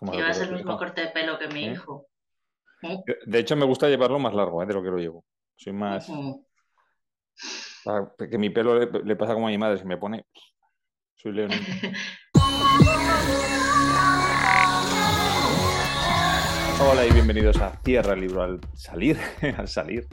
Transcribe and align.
Llevas 0.00 0.40
el 0.40 0.52
mismo 0.52 0.76
corte 0.76 1.02
de 1.02 1.08
pelo 1.08 1.38
que 1.38 1.48
mi 1.48 1.64
hijo. 1.66 2.06
De 3.26 3.38
hecho, 3.38 3.56
me 3.56 3.64
gusta 3.64 3.88
llevarlo 3.88 4.18
más 4.18 4.34
largo 4.34 4.62
¿eh? 4.62 4.66
de 4.66 4.74
lo 4.74 4.82
que 4.82 4.90
lo 4.90 4.98
llevo. 4.98 5.24
Soy 5.56 5.72
más. 5.72 6.10
Que 8.18 8.38
mi 8.38 8.50
pelo 8.50 8.78
le, 8.78 9.16
pasa 9.16 9.34
como 9.34 9.46
a 9.46 9.50
mi 9.50 9.58
madre, 9.58 9.78
se 9.78 9.84
me 9.84 9.96
pone. 9.96 10.26
Soy 11.14 11.32
león. 11.32 11.50
Hola 16.80 17.06
y 17.06 17.12
bienvenidos 17.12 17.60
a 17.60 17.70
Cierra 17.84 18.14
el 18.14 18.20
libro 18.20 18.42
al 18.42 18.60
salir, 18.74 19.16
al 19.56 19.68
salir, 19.68 20.08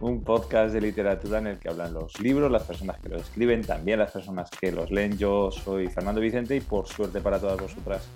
un 0.00 0.24
podcast 0.24 0.74
de 0.74 0.80
literatura 0.80 1.38
en 1.38 1.46
el 1.46 1.58
que 1.58 1.68
hablan 1.68 1.94
los 1.94 2.20
libros, 2.20 2.50
las 2.50 2.64
personas 2.64 2.98
que 2.98 3.08
los 3.08 3.22
escriben, 3.22 3.62
también 3.62 4.00
las 4.00 4.10
personas 4.10 4.50
que 4.50 4.72
los 4.72 4.90
leen. 4.90 5.16
Yo 5.16 5.50
soy 5.50 5.86
Fernando 5.88 6.20
Vicente 6.20 6.56
y 6.56 6.60
por 6.60 6.88
suerte 6.88 7.20
para 7.20 7.38
todas 7.38 7.58
vosotras 7.60 8.06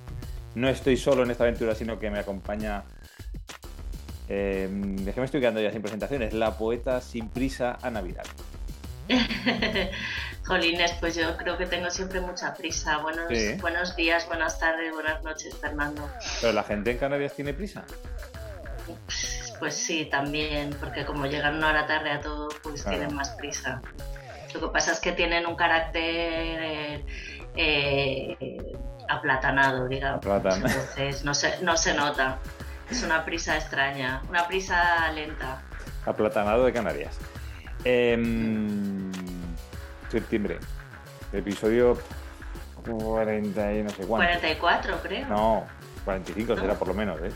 no 0.55 0.69
estoy 0.69 0.97
solo 0.97 1.23
en 1.23 1.31
esta 1.31 1.45
aventura, 1.45 1.75
sino 1.75 1.99
que 1.99 2.11
me 2.11 2.19
acompaña. 2.19 2.85
Eh, 4.29 4.69
es 5.07 5.15
que 5.15 5.21
me 5.21 5.27
estoy 5.27 5.41
quedando 5.41 5.61
ya 5.61 5.71
sin 5.71 5.83
presentaciones. 5.83 6.33
La 6.33 6.57
poeta 6.57 7.01
sin 7.01 7.29
prisa 7.29 7.79
a 7.83 7.91
Navidad. 7.91 8.25
Jolines, 10.47 10.93
pues 11.01 11.15
yo 11.15 11.37
creo 11.37 11.57
que 11.59 11.67
tengo 11.67 11.91
siempre 11.91 12.21
mucha 12.21 12.55
prisa. 12.55 12.99
Buenos, 12.99 13.29
buenos 13.61 13.97
días, 13.97 14.27
buenas 14.27 14.59
tardes, 14.59 14.93
buenas 14.93 15.23
noches, 15.23 15.57
Fernando. 15.59 16.09
¿Pero 16.41 16.53
la 16.53 16.63
gente 16.63 16.91
en 16.91 16.99
Canarias 16.99 17.35
tiene 17.35 17.53
prisa? 17.53 17.85
Pues 19.59 19.75
sí, 19.75 20.07
también, 20.07 20.75
porque 20.79 21.05
como 21.05 21.27
llegan 21.27 21.57
una 21.57 21.71
hora 21.71 21.87
tarde 21.87 22.11
a 22.11 22.21
todo, 22.21 22.49
pues 22.63 22.85
tienen 22.85 23.15
más 23.15 23.31
prisa. 23.31 23.81
Lo 24.53 24.61
que 24.61 24.69
pasa 24.69 24.93
es 24.93 25.01
que 25.01 25.13
tienen 25.13 25.47
un 25.47 25.57
carácter 25.57 27.03
eh, 27.57 28.73
aplatanado, 29.09 29.89
digamos. 29.89 30.25
Entonces 30.25 31.25
no 31.25 31.35
se, 31.35 31.61
no 31.63 31.77
se 31.77 31.95
nota. 31.95 32.39
Es 32.91 33.03
una 33.03 33.25
prisa 33.25 33.57
extraña, 33.57 34.23
una 34.29 34.47
prisa 34.47 35.11
lenta. 35.13 35.63
Aplatanado 36.05 36.65
de 36.65 36.73
Canarias. 36.73 37.19
Em, 37.85 39.11
septiembre, 40.11 40.59
episodio 41.33 41.99
40 42.85 43.73
y 43.73 43.83
no 43.83 43.91
sé 43.91 44.07
cuánto. 44.07 44.27
44, 44.27 44.99
creo. 45.03 45.29
No, 45.29 45.65
45 46.05 46.57
será 46.57 46.75
por 46.75 46.89
lo 46.89 46.95
menos, 46.95 47.21
¿eh? 47.23 47.33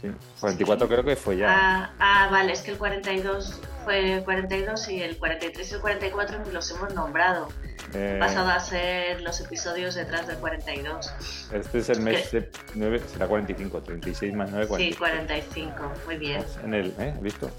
Sí, 0.00 0.10
44 0.40 0.88
creo 0.88 1.04
que 1.04 1.16
fue 1.16 1.38
ya. 1.38 1.46
Ah, 1.48 1.90
ah, 1.98 2.28
vale, 2.30 2.52
es 2.52 2.62
que 2.62 2.72
el 2.72 2.78
42 2.78 3.60
fue 3.84 4.22
42 4.24 4.88
y 4.88 5.02
el 5.02 5.16
43 5.16 5.70
y 5.70 5.74
el 5.74 5.80
44 5.80 6.38
los 6.52 6.70
hemos 6.70 6.94
nombrado. 6.94 7.48
Eh, 7.94 8.16
pasado 8.18 8.50
a 8.50 8.58
ser 8.60 9.20
los 9.22 9.40
episodios 9.40 9.94
detrás 9.94 10.26
del 10.26 10.36
42. 10.38 11.48
Este 11.52 11.78
es 11.78 11.88
el 11.88 12.00
mes 12.00 12.30
9, 12.74 13.00
será 13.12 13.28
45, 13.28 13.80
36 13.80 14.34
más 14.34 14.50
9, 14.50 14.66
45. 14.66 14.92
Sí, 14.92 14.98
45, 14.98 15.92
muy 16.04 16.16
bien. 16.16 16.44
En 16.64 16.74
el, 16.74 16.94
¿eh? 16.98 17.14
¿Visto? 17.20 17.50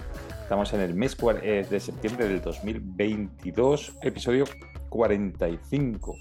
Estamos 0.42 0.72
en 0.74 0.82
el 0.82 0.94
mes 0.94 1.16
eh, 1.42 1.66
de 1.70 1.80
septiembre 1.80 2.28
del 2.28 2.42
2022, 2.42 3.94
episodio 4.02 4.46
45. 4.90 6.16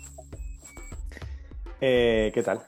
Eh, 1.80 2.30
¿Qué 2.34 2.42
tal? 2.42 2.62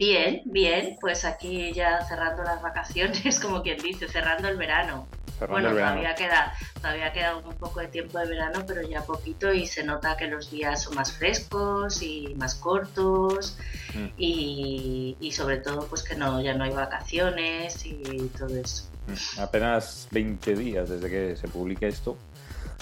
Bien, 0.00 0.40
bien, 0.46 0.96
pues 0.98 1.26
aquí 1.26 1.72
ya 1.72 2.04
cerrando 2.06 2.42
las 2.42 2.62
vacaciones, 2.62 3.38
como 3.42 3.62
quien 3.62 3.78
dice, 3.78 4.08
cerrando 4.08 4.48
el 4.48 4.56
verano 4.56 5.06
bueno, 5.46 5.70
todavía 5.70 6.14
queda, 6.14 6.52
todavía 6.74 7.12
queda 7.12 7.36
un 7.36 7.54
poco 7.54 7.80
de 7.80 7.88
tiempo 7.88 8.18
de 8.18 8.28
verano, 8.28 8.64
pero 8.66 8.82
ya 8.82 9.02
poquito 9.02 9.52
y 9.52 9.66
se 9.66 9.84
nota 9.84 10.16
que 10.16 10.26
los 10.26 10.50
días 10.50 10.82
son 10.82 10.94
más 10.96 11.12
frescos 11.12 12.02
y 12.02 12.34
más 12.36 12.54
cortos 12.54 13.56
mm. 13.94 14.06
y, 14.18 15.32
sobre 15.32 15.58
todo 15.58 15.86
pues 15.86 16.02
que 16.02 16.14
no, 16.14 16.40
ya 16.40 16.54
no 16.54 16.64
hay 16.64 16.72
vacaciones 16.72 17.84
y 17.86 18.30
todo 18.38 18.54
eso. 18.56 18.84
Mm. 19.06 19.40
Apenas 19.40 20.08
20 20.10 20.56
días 20.56 20.88
desde 20.88 21.08
que 21.08 21.36
se 21.36 21.48
publique 21.48 21.86
esto 21.88 22.16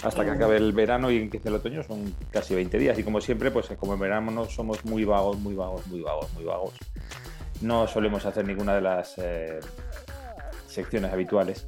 hasta 0.02 0.24
que 0.24 0.30
acabe 0.30 0.56
el 0.56 0.72
verano 0.72 1.10
y 1.10 1.16
empiece 1.16 1.48
el 1.48 1.56
otoño 1.56 1.82
son 1.82 2.14
casi 2.30 2.54
20 2.54 2.78
días 2.78 2.98
y 2.98 3.02
como 3.02 3.20
siempre 3.20 3.50
pues 3.50 3.68
como 3.78 3.94
en 3.94 4.00
verano 4.00 4.30
no 4.30 4.44
somos 4.44 4.84
muy 4.84 5.04
vagos, 5.04 5.38
muy 5.38 5.54
vagos, 5.54 5.86
muy 5.86 6.00
vagos, 6.00 6.32
muy 6.34 6.44
vagos. 6.44 6.74
No 7.60 7.88
solemos 7.88 8.24
hacer 8.24 8.46
ninguna 8.46 8.74
de 8.74 8.80
las 8.80 9.14
eh, 9.18 9.58
secciones 10.66 11.12
habituales 11.12 11.66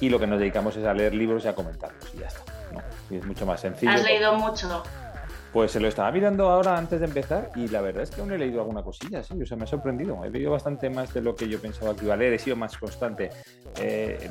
y 0.00 0.08
lo 0.08 0.18
que 0.18 0.26
nos 0.26 0.40
dedicamos 0.40 0.76
es 0.76 0.84
a 0.84 0.92
leer 0.92 1.14
libros 1.14 1.44
y 1.44 1.48
a 1.48 1.54
comentarlos 1.54 2.12
y 2.14 2.18
ya 2.18 2.26
está. 2.26 2.42
Y 3.10 3.16
es 3.16 3.24
mucho 3.24 3.46
más 3.46 3.60
sencillo. 3.60 3.92
¿Has 3.92 4.02
leído 4.02 4.34
mucho? 4.34 4.82
Pues 5.52 5.70
se 5.70 5.80
lo 5.80 5.86
estaba 5.86 6.10
mirando 6.10 6.48
ahora 6.50 6.78
antes 6.78 6.98
de 6.98 7.06
empezar 7.06 7.50
y 7.54 7.68
la 7.68 7.82
verdad 7.82 8.02
es 8.04 8.10
que 8.10 8.22
aún 8.22 8.32
he 8.32 8.38
leído 8.38 8.62
alguna 8.62 8.82
cosilla, 8.82 9.22
sí, 9.22 9.40
o 9.40 9.46
sea, 9.46 9.56
me 9.56 9.64
ha 9.64 9.66
sorprendido. 9.66 10.24
He 10.24 10.30
leído 10.30 10.50
bastante 10.50 10.88
más 10.88 11.12
de 11.12 11.20
lo 11.20 11.36
que 11.36 11.46
yo 11.46 11.60
pensaba 11.60 11.94
que 11.94 12.06
iba 12.06 12.14
a 12.14 12.16
leer, 12.16 12.32
he 12.32 12.38
sido 12.38 12.56
más 12.56 12.76
constante. 12.78 13.30
Eh, 13.78 14.30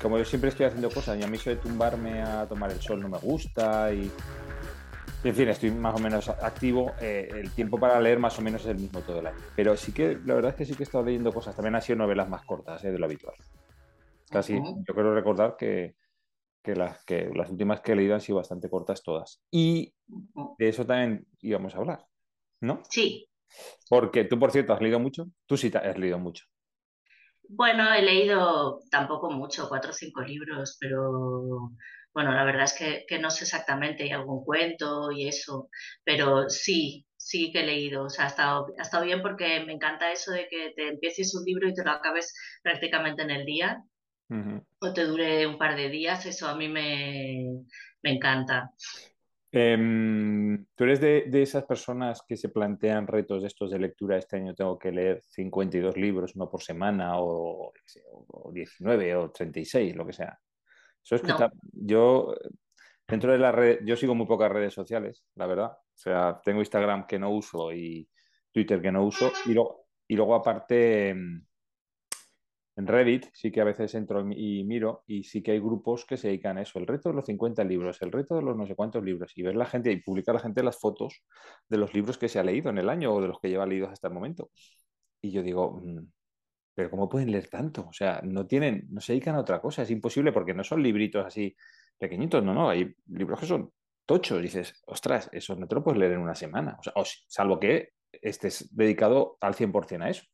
como 0.00 0.18
yo 0.18 0.24
siempre 0.24 0.50
estoy 0.50 0.66
haciendo 0.66 0.90
cosas 0.90 1.18
y 1.18 1.22
a 1.22 1.26
mí 1.26 1.36
eso 1.36 1.50
de 1.50 1.56
tumbarme 1.56 2.22
a 2.22 2.46
tomar 2.46 2.70
el 2.70 2.80
sol 2.80 3.00
no 3.00 3.08
me 3.08 3.18
gusta 3.18 3.92
y... 3.92 4.10
En 5.22 5.34
fin, 5.34 5.48
estoy 5.48 5.70
más 5.70 5.94
o 5.94 5.98
menos 5.98 6.30
activo. 6.30 6.92
Eh, 6.98 7.28
el 7.30 7.50
tiempo 7.50 7.78
para 7.78 8.00
leer 8.00 8.18
más 8.18 8.38
o 8.38 8.42
menos 8.42 8.62
es 8.62 8.68
el 8.68 8.78
mismo 8.78 9.00
todo 9.00 9.20
el 9.20 9.26
año. 9.26 9.36
Pero 9.54 9.76
sí 9.76 9.92
que, 9.92 10.18
la 10.24 10.34
verdad 10.34 10.52
es 10.52 10.56
que 10.56 10.64
sí 10.64 10.74
que 10.74 10.82
he 10.82 10.84
estado 10.84 11.04
leyendo 11.04 11.30
cosas. 11.30 11.54
También 11.54 11.74
han 11.74 11.82
sido 11.82 11.98
novelas 11.98 12.26
más 12.26 12.42
cortas 12.46 12.82
eh, 12.84 12.90
de 12.90 12.98
lo 12.98 13.04
habitual. 13.04 13.34
Casi, 14.30 14.54
yo 14.54 14.94
quiero 14.94 15.14
recordar 15.14 15.56
que, 15.58 15.94
las, 16.64 17.04
que 17.04 17.30
las 17.34 17.50
últimas 17.50 17.82
que 17.82 17.92
he 17.92 17.96
leído 17.96 18.14
han 18.14 18.22
sido 18.22 18.38
bastante 18.38 18.70
cortas 18.70 19.02
todas. 19.02 19.42
Y 19.50 19.92
de 20.06 20.68
eso 20.68 20.86
también 20.86 21.26
íbamos 21.40 21.74
a 21.74 21.78
hablar, 21.78 22.06
¿no? 22.62 22.80
Sí. 22.88 23.28
Porque 23.90 24.24
tú, 24.24 24.38
por 24.38 24.52
cierto, 24.52 24.72
has 24.72 24.80
leído 24.80 25.00
mucho. 25.00 25.26
Tú 25.44 25.58
sí 25.58 25.70
has 25.74 25.98
leído 25.98 26.18
mucho. 26.18 26.46
Bueno, 27.52 27.92
he 27.92 28.00
leído 28.02 28.80
tampoco 28.90 29.28
mucho, 29.30 29.68
cuatro 29.68 29.90
o 29.90 29.92
cinco 29.92 30.20
libros, 30.22 30.76
pero 30.80 31.72
bueno, 32.14 32.32
la 32.32 32.44
verdad 32.44 32.64
es 32.64 33.04
que, 33.08 33.18
no 33.18 33.28
sé 33.30 33.42
exactamente, 33.44 34.04
hay 34.04 34.12
algún 34.12 34.44
cuento 34.44 35.10
y 35.10 35.26
eso, 35.26 35.68
pero 36.04 36.48
sí, 36.48 37.06
sí 37.16 37.50
que 37.52 37.60
he 37.60 37.66
leído. 37.66 38.04
O 38.04 38.08
sea, 38.08 38.26
ha 38.26 38.28
estado, 38.28 38.66
ha 38.78 38.82
estado 38.82 39.04
bien 39.04 39.20
porque 39.20 39.64
me 39.66 39.72
encanta 39.72 40.12
eso 40.12 40.30
de 40.30 40.46
que 40.48 40.72
te 40.76 40.88
empieces 40.88 41.34
un 41.34 41.44
libro 41.44 41.68
y 41.68 41.74
te 41.74 41.84
lo 41.84 41.90
acabes 41.90 42.32
prácticamente 42.62 43.22
en 43.22 43.30
el 43.30 43.44
día 43.44 43.82
o 44.78 44.92
te 44.92 45.04
dure 45.04 45.44
un 45.46 45.58
par 45.58 45.74
de 45.76 45.88
días, 45.88 46.26
eso 46.26 46.46
a 46.48 46.54
mí 46.54 46.68
me, 46.68 47.64
encanta. 48.04 48.70
Em, 49.52 50.64
¿Tú 50.76 50.84
eres 50.84 51.00
de, 51.00 51.42
esas 51.42 51.64
personas 51.64 52.22
que 52.26 52.36
se 52.36 52.50
plantean 52.50 53.06
retos 53.06 53.42
de 53.42 53.48
estos 53.48 53.70
de 53.70 53.80
lectura? 53.80 54.16
Este 54.16 54.36
año 54.36 54.54
tengo 54.54 54.78
que 54.78 54.92
leer 54.92 55.22
52 55.22 55.96
libros, 55.96 56.36
uno 56.36 56.48
por 56.48 56.62
semana, 56.62 57.14
o, 57.16 57.72
19 58.52 59.16
o 59.16 59.30
36, 59.30 59.96
lo 59.96 60.06
que 60.06 60.12
sea. 60.12 60.38
Eso 61.02 61.16
es 61.16 61.22
Yo, 61.72 62.34
dentro 63.08 63.32
de 63.32 63.38
la 63.38 63.50
red, 63.50 63.80
yo 63.84 63.96
sigo 63.96 64.14
muy 64.14 64.26
pocas 64.26 64.52
redes 64.52 64.72
sociales, 64.72 65.24
la 65.34 65.46
verdad. 65.46 65.72
O 65.72 65.96
sea, 65.96 66.40
tengo 66.44 66.60
Instagram 66.60 67.06
que 67.06 67.18
no 67.18 67.30
uso 67.30 67.72
y 67.72 68.08
Twitter 68.52 68.80
que 68.80 68.92
no 68.92 69.04
uso. 69.04 69.32
Y 69.46 69.54
luego, 69.54 69.86
y 70.06 70.14
luego 70.14 70.34
aparte, 70.36 71.08
em, 71.08 71.44
en 72.80 72.86
Reddit 72.86 73.26
sí 73.32 73.52
que 73.52 73.60
a 73.60 73.64
veces 73.64 73.94
entro 73.94 74.26
y 74.32 74.64
miro 74.64 75.04
y 75.06 75.22
sí 75.24 75.42
que 75.42 75.52
hay 75.52 75.60
grupos 75.60 76.04
que 76.06 76.16
se 76.16 76.28
dedican 76.28 76.58
a 76.58 76.62
eso, 76.62 76.78
el 76.78 76.86
reto 76.86 77.10
de 77.10 77.14
los 77.14 77.26
50 77.26 77.62
libros, 77.64 78.00
el 78.00 78.10
reto 78.10 78.36
de 78.36 78.42
los 78.42 78.56
no 78.56 78.66
sé 78.66 78.74
cuántos 78.74 79.04
libros 79.04 79.32
y 79.36 79.42
ver 79.42 79.54
la 79.54 79.66
gente 79.66 79.92
y 79.92 80.00
publicar 80.00 80.34
la 80.34 80.40
gente 80.40 80.62
las 80.62 80.78
fotos 80.78 81.22
de 81.68 81.76
los 81.76 81.92
libros 81.94 82.18
que 82.18 82.28
se 82.28 82.38
ha 82.38 82.42
leído 82.42 82.70
en 82.70 82.78
el 82.78 82.88
año 82.88 83.12
o 83.12 83.20
de 83.20 83.28
los 83.28 83.38
que 83.38 83.48
lleva 83.48 83.66
leídos 83.66 83.90
hasta 83.90 84.08
el 84.08 84.14
momento. 84.14 84.50
Y 85.20 85.30
yo 85.30 85.42
digo, 85.42 85.80
mm, 85.82 86.06
pero 86.74 86.90
¿cómo 86.90 87.08
pueden 87.08 87.30
leer 87.30 87.48
tanto? 87.48 87.86
O 87.88 87.92
sea, 87.92 88.20
no 88.24 88.46
tienen, 88.46 88.86
no 88.90 89.00
se 89.00 89.12
dedican 89.12 89.34
a 89.36 89.40
otra 89.40 89.60
cosa, 89.60 89.82
es 89.82 89.90
imposible 89.90 90.32
porque 90.32 90.54
no 90.54 90.64
son 90.64 90.82
libritos 90.82 91.24
así 91.26 91.54
pequeñitos, 91.98 92.42
no, 92.42 92.54
no, 92.54 92.70
hay 92.70 92.94
libros 93.08 93.40
que 93.40 93.46
son 93.46 93.70
tochos, 94.06 94.40
dices, 94.40 94.82
ostras, 94.86 95.28
eso 95.32 95.54
no 95.54 95.68
te 95.68 95.74
lo 95.74 95.84
puedes 95.84 96.00
leer 96.00 96.12
en 96.12 96.20
una 96.20 96.34
semana, 96.34 96.78
o 96.80 96.82
sea, 96.82 96.94
salvo 97.28 97.60
que 97.60 97.90
estés 98.10 98.74
dedicado 98.74 99.36
al 99.40 99.54
100% 99.54 100.02
a 100.02 100.08
eso. 100.08 100.24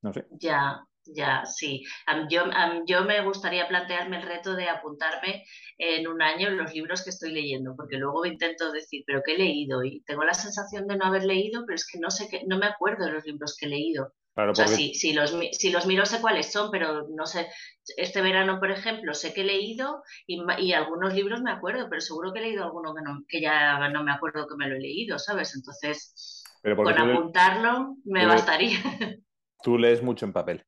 No 0.00 0.12
sé. 0.12 0.26
Ya, 0.30 0.80
ya, 1.14 1.44
sí. 1.46 1.84
Yo, 2.30 2.44
yo 2.86 3.04
me 3.04 3.22
gustaría 3.24 3.68
plantearme 3.68 4.18
el 4.18 4.22
reto 4.22 4.54
de 4.54 4.68
apuntarme 4.68 5.44
en 5.78 6.06
un 6.06 6.20
año 6.22 6.50
los 6.50 6.72
libros 6.74 7.02
que 7.02 7.10
estoy 7.10 7.32
leyendo, 7.32 7.74
porque 7.76 7.96
luego 7.96 8.26
intento 8.26 8.72
decir, 8.72 9.04
pero 9.06 9.22
¿qué 9.24 9.34
he 9.34 9.38
leído? 9.38 9.82
Y 9.82 10.02
tengo 10.02 10.24
la 10.24 10.34
sensación 10.34 10.86
de 10.86 10.96
no 10.96 11.06
haber 11.06 11.24
leído, 11.24 11.64
pero 11.66 11.76
es 11.76 11.86
que 11.86 11.98
no 11.98 12.10
sé 12.10 12.28
qué, 12.28 12.42
no 12.46 12.58
me 12.58 12.66
acuerdo 12.66 13.06
de 13.06 13.12
los 13.12 13.24
libros 13.24 13.56
que 13.58 13.66
he 13.66 13.70
leído. 13.70 14.12
o 14.34 14.54
sea, 14.54 14.66
si, 14.66 15.12
los, 15.12 15.34
si 15.52 15.70
los 15.70 15.86
miro 15.86 16.04
sé 16.04 16.20
cuáles 16.20 16.52
son, 16.52 16.70
pero 16.70 17.06
no 17.08 17.26
sé. 17.26 17.48
Este 17.96 18.20
verano, 18.20 18.60
por 18.60 18.70
ejemplo, 18.70 19.14
sé 19.14 19.32
que 19.32 19.40
he 19.40 19.44
leído 19.44 20.02
y, 20.26 20.40
y 20.58 20.72
algunos 20.72 21.14
libros 21.14 21.40
me 21.40 21.52
acuerdo, 21.52 21.88
pero 21.88 22.00
seguro 22.00 22.32
que 22.32 22.40
he 22.40 22.42
leído 22.42 22.64
alguno 22.64 22.94
que, 22.94 23.02
no, 23.02 23.24
que 23.26 23.40
ya 23.40 23.88
no 23.88 24.04
me 24.04 24.12
acuerdo 24.12 24.46
que 24.46 24.56
me 24.56 24.68
lo 24.68 24.76
he 24.76 24.80
leído, 24.80 25.18
¿sabes? 25.18 25.54
Entonces, 25.54 26.44
con 26.62 26.98
apuntarlo 26.98 27.96
me 28.04 28.26
bastaría. 28.26 28.78
Tú 29.62 29.76
lees 29.76 30.02
mucho 30.02 30.24
en 30.24 30.32
papel. 30.32 30.64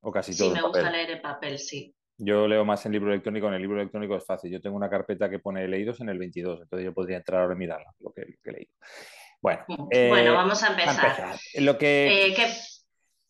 O 0.00 0.10
casi 0.10 0.36
todo. 0.36 0.50
Sí, 0.50 0.54
me 0.54 0.62
gusta 0.62 0.90
leer 0.90 1.10
en 1.10 1.22
papel, 1.22 1.58
sí. 1.58 1.94
Yo 2.22 2.46
leo 2.46 2.66
más 2.66 2.84
en 2.84 2.92
libro 2.92 3.10
electrónico. 3.10 3.48
En 3.48 3.54
el 3.54 3.62
libro 3.62 3.80
electrónico 3.80 4.14
es 4.14 4.26
fácil. 4.26 4.52
Yo 4.52 4.60
tengo 4.60 4.76
una 4.76 4.90
carpeta 4.90 5.30
que 5.30 5.38
pone 5.38 5.66
leídos 5.66 6.00
en 6.00 6.10
el 6.10 6.18
22, 6.18 6.60
entonces 6.62 6.84
yo 6.84 6.92
podría 6.92 7.16
entrar 7.16 7.40
ahora 7.40 7.54
y 7.54 7.58
mirarla, 7.58 7.94
lo 8.00 8.12
que, 8.12 8.22
he 8.44 8.52
leído. 8.52 8.72
Bueno, 9.40 9.64
bueno, 9.66 9.88
eh, 9.90 10.30
vamos 10.30 10.62
a 10.62 10.68
empezar. 10.68 11.34
Lo 11.60 11.78
que... 11.78 12.28
Eh, 12.28 12.36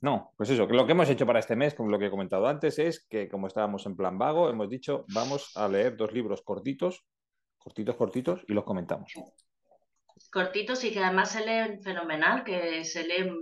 No, 0.00 0.32
pues 0.36 0.50
eso, 0.50 0.66
lo 0.66 0.86
que 0.86 0.92
hemos 0.92 1.08
hecho 1.08 1.24
para 1.24 1.38
este 1.38 1.54
mes, 1.54 1.74
como 1.74 1.90
lo 1.90 2.00
que 2.00 2.06
he 2.06 2.10
comentado 2.10 2.48
antes, 2.48 2.80
es 2.80 3.06
que 3.06 3.28
como 3.28 3.46
estábamos 3.46 3.86
en 3.86 3.96
plan 3.96 4.18
vago, 4.18 4.50
hemos 4.50 4.68
dicho, 4.68 5.04
vamos 5.14 5.56
a 5.56 5.68
leer 5.68 5.96
dos 5.96 6.12
libros 6.12 6.42
cortitos, 6.42 7.04
cortitos, 7.58 7.94
cortitos, 7.94 8.44
y 8.48 8.54
los 8.54 8.64
comentamos. 8.64 9.12
Cortitos 10.32 10.82
y 10.82 10.92
que 10.92 10.98
además 10.98 11.30
se 11.30 11.46
leen 11.46 11.80
fenomenal, 11.80 12.42
que 12.42 12.84
se 12.84 13.06
leen 13.06 13.36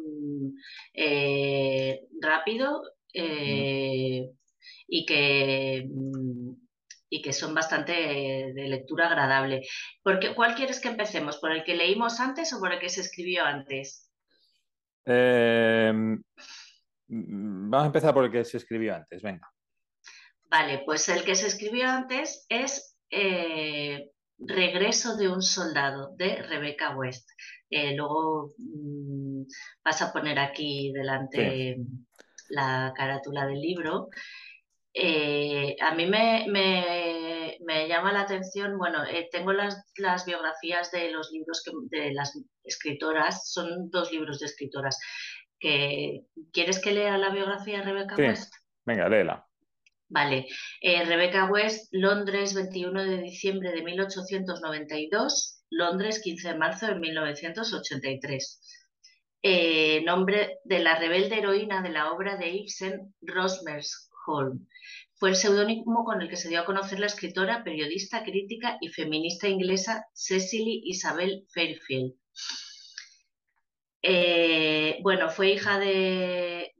eh, 0.92 2.00
rápido 2.20 2.82
eh, 3.12 4.30
y 4.86 5.06
que 5.06 5.86
mm, 5.88 6.52
y 7.10 7.22
que 7.22 7.32
son 7.32 7.54
bastante 7.54 7.92
de 7.92 8.68
lectura 8.68 9.06
agradable. 9.06 9.66
Porque, 10.02 10.34
¿Cuál 10.34 10.54
quieres 10.54 10.80
que 10.80 10.88
empecemos? 10.88 11.38
¿Por 11.38 11.52
el 11.52 11.64
que 11.64 11.74
leímos 11.74 12.20
antes 12.20 12.52
o 12.52 12.60
por 12.60 12.72
el 12.72 12.78
que 12.78 12.90
se 12.90 13.00
escribió 13.00 13.44
antes? 13.44 14.10
Em, 15.06 16.22
vamos 17.06 17.84
a 17.84 17.86
empezar 17.86 18.12
por 18.12 18.26
el 18.26 18.30
que 18.30 18.44
se 18.44 18.58
escribió 18.58 18.94
antes, 18.94 19.22
venga. 19.22 19.48
Vale, 20.50 20.82
pues 20.84 21.08
el 21.08 21.24
que 21.24 21.34
se 21.34 21.46
escribió 21.46 21.88
antes 21.88 22.44
es 22.48 22.98
eh, 23.10 24.10
Regreso 24.40 25.16
de 25.16 25.28
un 25.28 25.42
soldado 25.42 26.14
de 26.16 26.36
Rebecca 26.42 26.96
West. 26.96 27.28
Eh, 27.70 27.96
luego 27.96 28.54
mm, 28.56 29.42
vas 29.84 30.00
a 30.00 30.12
poner 30.12 30.38
aquí 30.38 30.92
delante 30.92 31.76
la 32.48 32.92
carátula 32.96 33.46
del 33.46 33.60
libro. 33.60 34.08
Eh, 34.94 35.76
a 35.80 35.94
mí 35.94 36.06
me, 36.06 37.88
llama 37.88 38.12
la 38.12 38.22
atención, 38.22 38.76
bueno, 38.78 39.04
eh, 39.04 39.28
tengo 39.30 39.52
las, 39.52 39.84
biografías 40.26 40.90
de 40.90 41.10
los 41.10 41.30
libros 41.30 41.62
de 41.90 42.12
las 42.12 42.36
escritoras, 42.64 43.52
son 43.52 43.90
dos 43.90 44.10
libros 44.10 44.40
de 44.40 44.46
escritoras. 44.46 44.98
Que, 45.60 46.22
¿Quieres 46.52 46.80
que 46.80 46.92
lea 46.92 47.18
la 47.18 47.30
biografía 47.30 47.78
de 47.78 47.84
Rebecca 47.84 48.16
West? 48.16 48.52
Venga, 48.84 49.08
léela. 49.08 49.44
Vale, 50.10 50.46
eh, 50.80 51.04
Rebecca 51.04 51.44
West, 51.44 51.88
Londres, 51.92 52.54
21 52.54 53.04
de 53.04 53.18
diciembre 53.18 53.72
de 53.72 53.82
1892, 53.82 55.62
Londres, 55.70 56.20
15 56.22 56.48
de 56.48 56.58
marzo 56.58 56.86
de 56.86 56.94
1983. 56.94 58.77
Nombre 60.04 60.58
de 60.64 60.78
la 60.80 60.98
rebelde 60.98 61.38
heroína 61.38 61.82
de 61.82 61.90
la 61.90 62.12
obra 62.12 62.36
de 62.36 62.48
Ibsen, 62.50 63.14
Rosmersholm. 63.22 64.66
Fue 65.18 65.30
el 65.30 65.36
seudónimo 65.36 66.04
con 66.04 66.22
el 66.22 66.28
que 66.28 66.36
se 66.36 66.48
dio 66.48 66.60
a 66.60 66.64
conocer 66.64 67.00
la 67.00 67.06
escritora, 67.06 67.64
periodista, 67.64 68.22
crítica 68.22 68.78
y 68.80 68.88
feminista 68.88 69.48
inglesa 69.48 70.06
Cecily 70.14 70.82
Isabel 70.84 71.44
Fairfield. 71.52 72.14
Eh, 74.02 75.00
bueno, 75.02 75.28
fue 75.28 75.50
hija 75.50 75.78
de, 75.80 76.72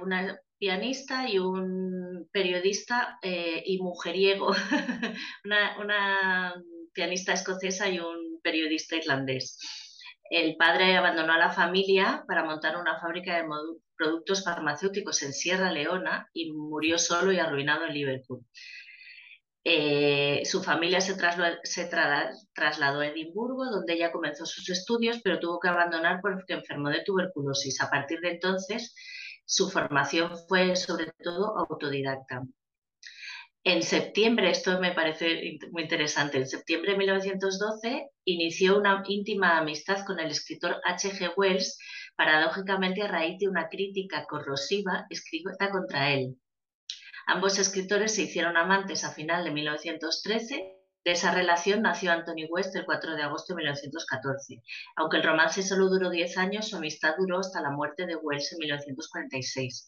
una 0.00 0.38
pianista 0.58 1.28
y 1.28 1.38
un 1.38 2.28
periodista 2.32 3.18
eh, 3.20 3.62
y 3.66 3.78
mujeriego, 3.78 4.54
una, 5.44 6.54
pianista 6.94 7.32
escocesa 7.32 7.88
y 7.88 7.98
un 7.98 8.40
periodista 8.42 8.96
irlandés. 8.96 9.58
El 10.32 10.56
padre 10.56 10.96
abandonó 10.96 11.34
a 11.34 11.38
la 11.38 11.52
familia 11.52 12.24
para 12.26 12.42
montar 12.42 12.78
una 12.78 12.98
fábrica 12.98 13.36
de, 13.36 13.44
productos 13.98 14.42
farmacéuticos 14.42 15.22
en 15.22 15.34
Sierra 15.34 15.70
Leona 15.70 16.26
y 16.32 16.50
murió 16.52 16.96
solo 16.96 17.32
y 17.32 17.38
arruinado 17.38 17.84
en 17.84 17.92
Liverpool. 17.92 18.40
Eh, 19.62 20.40
su 20.46 20.62
familia 20.62 21.02
se, 21.02 21.14
trasladó 22.54 23.00
a 23.00 23.06
Edimburgo, 23.08 23.66
donde 23.66 23.92
ella 23.92 24.10
comenzó 24.10 24.46
sus 24.46 24.70
estudios, 24.70 25.20
pero 25.22 25.38
tuvo 25.38 25.60
que 25.60 25.68
abandonar 25.68 26.20
porque 26.22 26.54
enfermó 26.54 26.88
de 26.88 27.04
tuberculosis. 27.04 27.82
A 27.82 27.90
partir 27.90 28.20
de 28.20 28.30
entonces, 28.30 28.94
su 29.44 29.68
formación 29.68 30.32
fue 30.48 30.76
sobre 30.76 31.12
todo 31.22 31.58
autodidacta. 31.58 32.40
En 33.64 33.84
septiembre, 33.84 34.50
esto 34.50 34.80
me 34.80 34.90
parece 34.90 35.58
muy 35.70 35.82
interesante, 35.82 36.36
en 36.36 36.48
septiembre 36.48 36.92
de 36.92 36.98
1912 36.98 38.10
inició 38.24 38.76
una 38.76 39.04
íntima 39.06 39.56
amistad 39.56 40.04
con 40.04 40.18
el 40.18 40.32
escritor 40.32 40.80
H.G. 40.84 41.34
Wells, 41.36 41.78
paradójicamente 42.16 43.02
a 43.02 43.08
raíz 43.08 43.38
de 43.38 43.48
una 43.48 43.68
crítica 43.68 44.26
corrosiva 44.26 45.06
escrita 45.10 45.70
contra 45.70 46.10
él. 46.10 46.36
Ambos 47.26 47.60
escritores 47.60 48.16
se 48.16 48.22
hicieron 48.22 48.56
amantes 48.56 49.04
a 49.04 49.12
final 49.12 49.44
de 49.44 49.52
1913. 49.52 50.78
De 51.04 51.12
esa 51.12 51.32
relación 51.32 51.82
nació 51.82 52.10
Anthony 52.10 52.46
West 52.50 52.74
el 52.74 52.84
4 52.84 53.14
de 53.14 53.22
agosto 53.22 53.54
de 53.54 53.58
1914. 53.58 54.60
Aunque 54.96 55.18
el 55.18 55.22
romance 55.22 55.62
solo 55.62 55.88
duró 55.88 56.10
10 56.10 56.36
años, 56.38 56.68
su 56.68 56.76
amistad 56.76 57.14
duró 57.16 57.38
hasta 57.38 57.60
la 57.60 57.70
muerte 57.70 58.06
de 58.06 58.16
Wells 58.16 58.52
en 58.52 58.58
1946. 58.58 59.86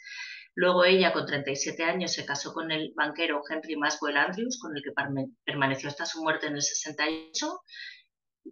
Luego 0.54 0.84
ella, 0.84 1.12
con 1.12 1.26
37 1.26 1.84
años, 1.84 2.12
se 2.12 2.24
casó 2.24 2.52
con 2.52 2.70
el 2.70 2.92
banquero 2.94 3.42
Henry 3.48 3.76
Maswell 3.76 4.16
Andrews, 4.16 4.58
con 4.60 4.76
el 4.76 4.82
que 4.82 4.92
permaneció 5.44 5.88
hasta 5.88 6.06
su 6.06 6.22
muerte 6.22 6.46
en 6.46 6.54
el 6.54 6.62
68, 6.62 7.60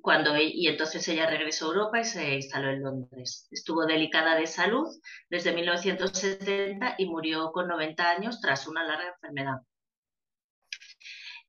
cuando, 0.00 0.34
e-, 0.34 0.50
y 0.52 0.66
entonces 0.66 1.06
ella 1.08 1.28
regresó 1.28 1.66
a 1.66 1.68
Europa 1.68 2.00
y 2.00 2.04
se 2.04 2.34
instaló 2.34 2.70
en 2.70 2.82
Londres. 2.82 3.46
Estuvo 3.50 3.86
delicada 3.86 4.34
de 4.34 4.46
salud 4.46 4.88
desde 5.30 5.52
1970 5.52 6.96
y 6.98 7.06
murió 7.06 7.52
con 7.52 7.68
90 7.68 8.10
años 8.10 8.40
tras 8.40 8.66
una 8.66 8.84
larga 8.84 9.08
enfermedad. 9.14 9.58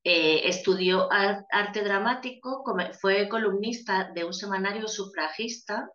Eh, 0.06 0.46
estudió 0.48 1.08
arte 1.10 1.82
dramático, 1.82 2.62
fue 3.00 3.26
columnista 3.26 4.10
de 4.14 4.24
un 4.24 4.34
semanario 4.34 4.86
sufragista 4.86 5.88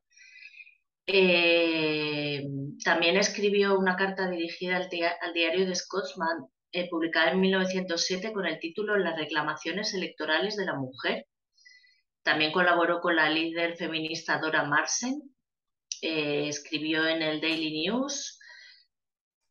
eh, 1.11 2.43
también 2.83 3.17
escribió 3.17 3.79
una 3.79 3.95
carta 3.95 4.29
dirigida 4.29 4.77
al, 4.77 5.33
diario 5.33 5.65
de 5.65 5.73
Scotsman, 5.73 6.45
eh, 6.71 6.87
publicada 6.87 7.31
en 7.31 7.39
1907 7.39 8.31
con 8.31 8.45
el 8.45 8.59
título 8.59 8.95
Las 8.95 9.17
reclamaciones 9.17 9.95
electorales 9.95 10.55
de 10.55 10.65
la 10.65 10.75
mujer. 10.75 11.25
También 12.21 12.51
colaboró 12.51 13.01
con 13.01 13.15
la 13.15 13.27
líder 13.27 13.75
feminista 13.75 14.37
Dora 14.37 14.65
Marsen, 14.65 15.35
eh, 16.03 16.47
escribió 16.47 17.07
en 17.07 17.23
el 17.23 17.41
Daily 17.41 17.71
News 17.81 18.39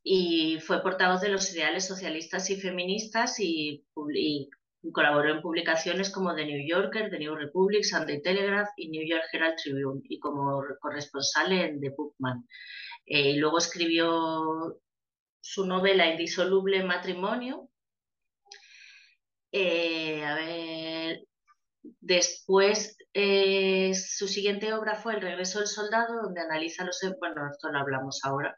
y 0.01 0.59
fue 0.61 0.81
portavoz 0.81 1.19
de 1.19 1.29
los 1.29 1.53
ideales 1.53 1.85
socialistas 1.85 2.49
y 2.49 2.61
feministas 2.61 3.37
y, 3.41 3.85
y 4.15 4.49
Colaboró 4.93 5.29
en 5.29 5.41
publicaciones 5.41 6.09
como 6.09 6.33
The 6.33 6.45
New 6.45 6.65
Yorker, 6.65 7.09
The 7.09 7.19
New 7.19 7.35
Republic, 7.35 7.83
Sunday 7.83 8.21
Telegraph 8.21 8.69
y 8.77 8.89
New 8.89 9.05
York 9.05 9.25
Herald 9.33 9.57
Tribune 9.57 10.01
y 10.05 10.19
como 10.19 10.63
corresponsal 10.79 11.51
en 11.51 11.81
The 11.81 11.89
Bookman. 11.89 12.45
Eh, 13.05 13.31
y 13.31 13.37
luego 13.37 13.57
escribió 13.57 14.79
su 15.41 15.65
novela 15.65 16.09
Indisoluble 16.09 16.83
Matrimonio. 16.83 17.69
Eh, 19.51 20.23
a 20.23 20.35
ver, 20.35 21.23
después 21.99 22.97
eh, 23.13 23.93
su 23.95 24.27
siguiente 24.27 24.71
obra 24.73 24.95
fue 24.95 25.15
El 25.15 25.21
regreso 25.21 25.59
del 25.59 25.67
soldado, 25.67 26.21
donde 26.21 26.41
analiza 26.41 26.85
los... 26.85 26.99
Bueno, 27.19 27.49
esto 27.51 27.69
lo 27.69 27.79
hablamos 27.79 28.21
ahora. 28.23 28.55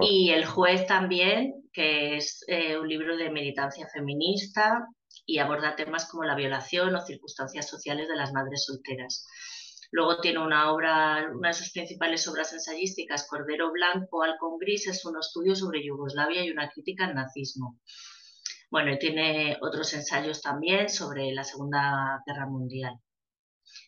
Y 0.00 0.30
El 0.30 0.46
juez 0.46 0.86
también, 0.86 1.68
que 1.72 2.16
es 2.16 2.44
un 2.80 2.88
libro 2.88 3.16
de 3.16 3.30
militancia 3.30 3.86
feminista 3.92 4.88
y 5.26 5.38
aborda 5.38 5.76
temas 5.76 6.08
como 6.08 6.24
la 6.24 6.36
violación 6.36 6.94
o 6.94 7.04
circunstancias 7.04 7.68
sociales 7.68 8.08
de 8.08 8.16
las 8.16 8.32
madres 8.32 8.64
solteras. 8.64 9.26
Luego 9.90 10.20
tiene 10.20 10.38
una 10.38 10.72
obra, 10.72 11.30
una 11.32 11.48
de 11.48 11.54
sus 11.54 11.72
principales 11.72 12.26
obras 12.28 12.52
ensayísticas, 12.52 13.26
Cordero 13.28 13.72
Blanco, 13.72 14.22
Halcón 14.22 14.58
Gris, 14.58 14.86
es 14.88 15.04
un 15.04 15.18
estudio 15.18 15.54
sobre 15.54 15.84
Yugoslavia 15.84 16.44
y 16.44 16.50
una 16.50 16.70
crítica 16.70 17.06
al 17.06 17.14
nazismo. 17.14 17.80
Bueno, 18.70 18.92
y 18.92 18.98
tiene 18.98 19.58
otros 19.60 19.92
ensayos 19.94 20.42
también 20.42 20.88
sobre 20.88 21.32
la 21.32 21.44
Segunda 21.44 22.22
Guerra 22.26 22.46
Mundial. 22.46 22.98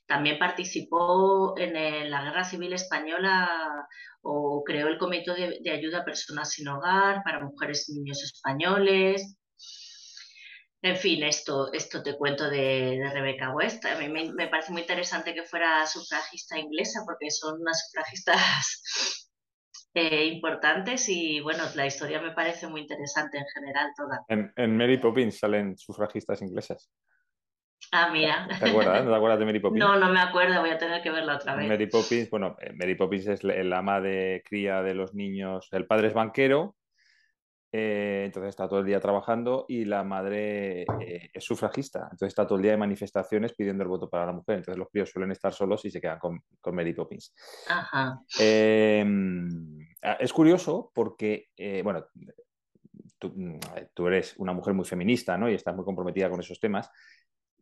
También 0.06 0.38
participó 0.38 1.54
en 1.58 2.10
la 2.10 2.22
Guerra 2.22 2.44
Civil 2.44 2.72
Española 2.72 3.86
o 4.22 4.62
creó 4.64 4.88
el 4.88 4.98
Comité 4.98 5.60
de 5.60 5.70
Ayuda 5.70 5.98
a 5.98 6.04
Personas 6.04 6.50
sin 6.50 6.68
Hogar 6.68 7.22
para 7.24 7.44
Mujeres 7.44 7.88
y 7.88 7.94
Niños 7.94 8.22
Españoles, 8.22 9.37
en 10.80 10.96
fin, 10.96 11.24
esto, 11.24 11.72
esto 11.72 12.02
te 12.02 12.16
cuento 12.16 12.48
de, 12.48 13.10
Rebecca 13.12 13.50
West. 13.52 13.84
A 13.84 13.98
mí 13.98 14.08
me, 14.08 14.48
parece 14.48 14.72
muy 14.72 14.82
interesante 14.82 15.34
que 15.34 15.42
fuera 15.42 15.84
sufragista 15.86 16.58
inglesa 16.58 17.00
porque 17.04 17.30
son 17.30 17.60
unas 17.60 17.86
sufragistas 17.86 19.30
eh, 19.94 20.26
importantes 20.26 21.08
y 21.08 21.40
bueno, 21.40 21.64
la 21.74 21.86
historia 21.86 22.20
me 22.20 22.30
parece 22.30 22.68
muy 22.68 22.82
interesante 22.82 23.38
en 23.38 23.44
general 23.54 23.92
toda. 23.96 24.24
En, 24.28 24.76
Mary 24.76 24.98
Poppins 24.98 25.38
salen 25.38 25.76
sufragistas 25.76 26.42
inglesas. 26.42 26.88
Ah, 27.90 28.10
mira. 28.12 28.46
¿Te 28.60 28.68
acuerdas? 28.68 29.04
¿No 29.04 29.10
te 29.10 29.16
acuerdas 29.16 29.38
de 29.40 29.46
Mary 29.46 29.60
Poppins? 29.60 29.80
No, 29.80 29.98
no 29.98 30.12
me 30.12 30.20
acuerdo, 30.20 30.60
voy 30.60 30.70
a 30.70 30.78
tener 30.78 31.02
que 31.02 31.10
verla 31.10 31.36
otra 31.36 31.56
vez. 31.56 31.66
Mary 31.66 31.86
Poppins, 31.86 32.30
bueno, 32.30 32.56
eh, 32.60 32.72
Mary 32.72 32.94
Poppins 32.94 33.26
es 33.26 33.42
el 33.42 33.72
ama 33.72 34.00
de 34.00 34.42
cría 34.44 34.82
de 34.82 34.94
los 34.94 35.12
niños. 35.12 35.68
El 35.72 35.86
padre 35.86 36.08
es 36.08 36.14
banquero 36.14 36.76
eh, 37.70 38.22
entonces 38.24 38.50
está 38.50 38.66
todo 38.66 38.80
el 38.80 38.86
día 38.86 38.98
trabajando 38.98 39.66
y 39.68 39.84
la 39.84 40.02
madre 40.02 40.82
eh, 40.82 41.30
es 41.32 41.44
sufragista, 41.44 42.00
entonces 42.04 42.28
está 42.28 42.46
todo 42.46 42.56
el 42.56 42.62
día 42.62 42.72
de 42.72 42.78
manifestaciones 42.78 43.52
pidiendo 43.52 43.82
el 43.82 43.88
voto 43.88 44.08
para 44.08 44.26
la 44.26 44.32
mujer. 44.32 44.58
Entonces 44.58 44.78
los 44.78 44.88
críos 44.88 45.10
suelen 45.10 45.32
estar 45.32 45.52
solos 45.52 45.84
y 45.84 45.90
se 45.90 46.00
quedan 46.00 46.18
con, 46.18 46.42
Mary 46.72 46.94
Poppins. 46.94 47.34
Ajá. 47.68 48.20
Em, 48.38 49.86
es 50.18 50.32
curioso 50.32 50.90
porque, 50.94 51.48
eh, 51.56 51.82
bueno, 51.82 52.06
tú, 53.18 54.06
eres 54.06 54.34
una 54.38 54.52
mujer 54.52 54.72
muy 54.72 54.84
feminista, 54.84 55.36
¿no? 55.36 55.50
Y 55.50 55.54
estás 55.54 55.74
muy 55.74 55.84
comprometida 55.84 56.30
con 56.30 56.40
esos 56.40 56.60
temas, 56.60 56.90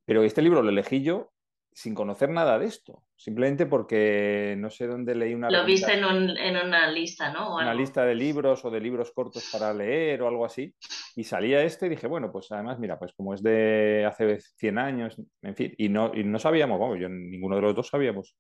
pero 0.04 0.22
este 0.22 0.42
libro 0.42 0.62
lo 0.62 0.68
elegí 0.68 1.02
yo 1.02 1.32
sin 1.76 1.94
conocer 1.94 2.30
nada 2.30 2.58
de 2.58 2.64
esto, 2.64 3.02
simplemente 3.14 3.66
porque 3.66 4.54
no 4.56 4.70
sé 4.70 4.86
dónde 4.86 5.14
leí 5.14 5.34
una... 5.34 5.50
Lo 5.50 5.66
viste 5.66 5.92
en, 5.92 6.04
una 6.04 6.90
lista, 6.90 7.30
¿no? 7.30 7.56
Una 7.56 7.74
lista 7.74 8.06
de 8.06 8.14
libros 8.14 8.64
o 8.64 8.70
de 8.70 8.80
libros 8.80 9.12
cortos 9.12 9.50
para 9.52 9.74
leer 9.74 10.22
o 10.22 10.28
algo 10.28 10.46
así, 10.46 10.74
y 11.14 11.24
salía 11.24 11.62
este 11.62 11.84
y 11.84 11.90
dije, 11.90 12.06
bueno, 12.06 12.32
pues 12.32 12.50
además, 12.50 12.78
mira, 12.78 12.98
pues 12.98 13.12
como 13.12 13.34
es 13.34 13.42
de 13.42 14.06
hace 14.08 14.40
100 14.40 14.78
años, 14.78 15.20
en 15.42 15.54
fin, 15.54 15.74
y 15.76 15.90
no, 15.90 16.12
y 16.14 16.24
no 16.24 16.38
sabíamos, 16.38 16.80
vamos, 16.80 16.98
yo 16.98 17.10
ninguno 17.10 17.56
de 17.56 17.62
los 17.62 17.74
dos 17.74 17.88
sabíamos 17.88 18.38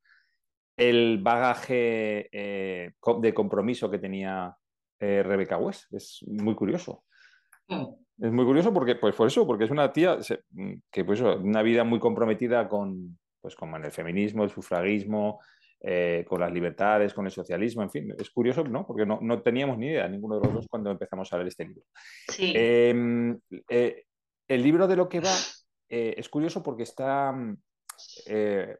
el 0.78 1.18
bagaje 1.22 2.28
eh, 2.32 2.92
de 3.20 3.34
compromiso 3.34 3.90
que 3.90 3.98
tenía 3.98 4.54
eh, 4.98 5.22
Rebeca 5.22 5.58
West. 5.58 5.92
Es 5.92 6.24
muy 6.26 6.54
curioso. 6.54 7.04
Mm. 7.68 7.86
Es 8.18 8.32
muy 8.32 8.44
curioso 8.46 8.72
porque, 8.72 8.94
pues 8.94 9.14
por 9.14 9.26
eso, 9.26 9.46
porque 9.46 9.64
es 9.64 9.70
una 9.70 9.92
tía 9.92 10.18
que, 10.90 11.04
pues, 11.04 11.20
una 11.20 11.62
vida 11.62 11.84
muy 11.84 11.98
comprometida 11.98 12.66
con, 12.68 13.18
pues, 13.46 13.54
como 13.54 13.76
en 13.76 13.84
el 13.84 13.92
feminismo, 13.92 14.42
el 14.42 14.50
sufragismo, 14.50 15.38
eh, 15.80 16.24
con 16.26 16.40
las 16.40 16.50
libertades, 16.50 17.14
con 17.14 17.26
el 17.26 17.30
socialismo, 17.30 17.80
en 17.80 17.90
fin, 17.90 18.12
es 18.18 18.28
curioso, 18.30 18.64
¿no? 18.64 18.84
Porque 18.84 19.06
no, 19.06 19.40
teníamos 19.40 19.78
ni 19.78 19.86
idea, 19.86 20.08
ninguno 20.08 20.40
de 20.40 20.46
los 20.46 20.52
dos, 20.52 20.66
cuando 20.68 20.90
empezamos 20.90 21.32
a 21.32 21.36
leer 21.36 21.46
este 21.46 21.64
libro. 21.64 21.84
Em, 22.38 23.38
el 23.68 24.62
libro 24.64 24.88
de 24.88 24.96
lo 24.96 25.08
que 25.08 25.20
va 25.20 25.32
es 25.88 26.28
curioso 26.28 26.60
porque 26.60 26.82
está, 26.82 27.30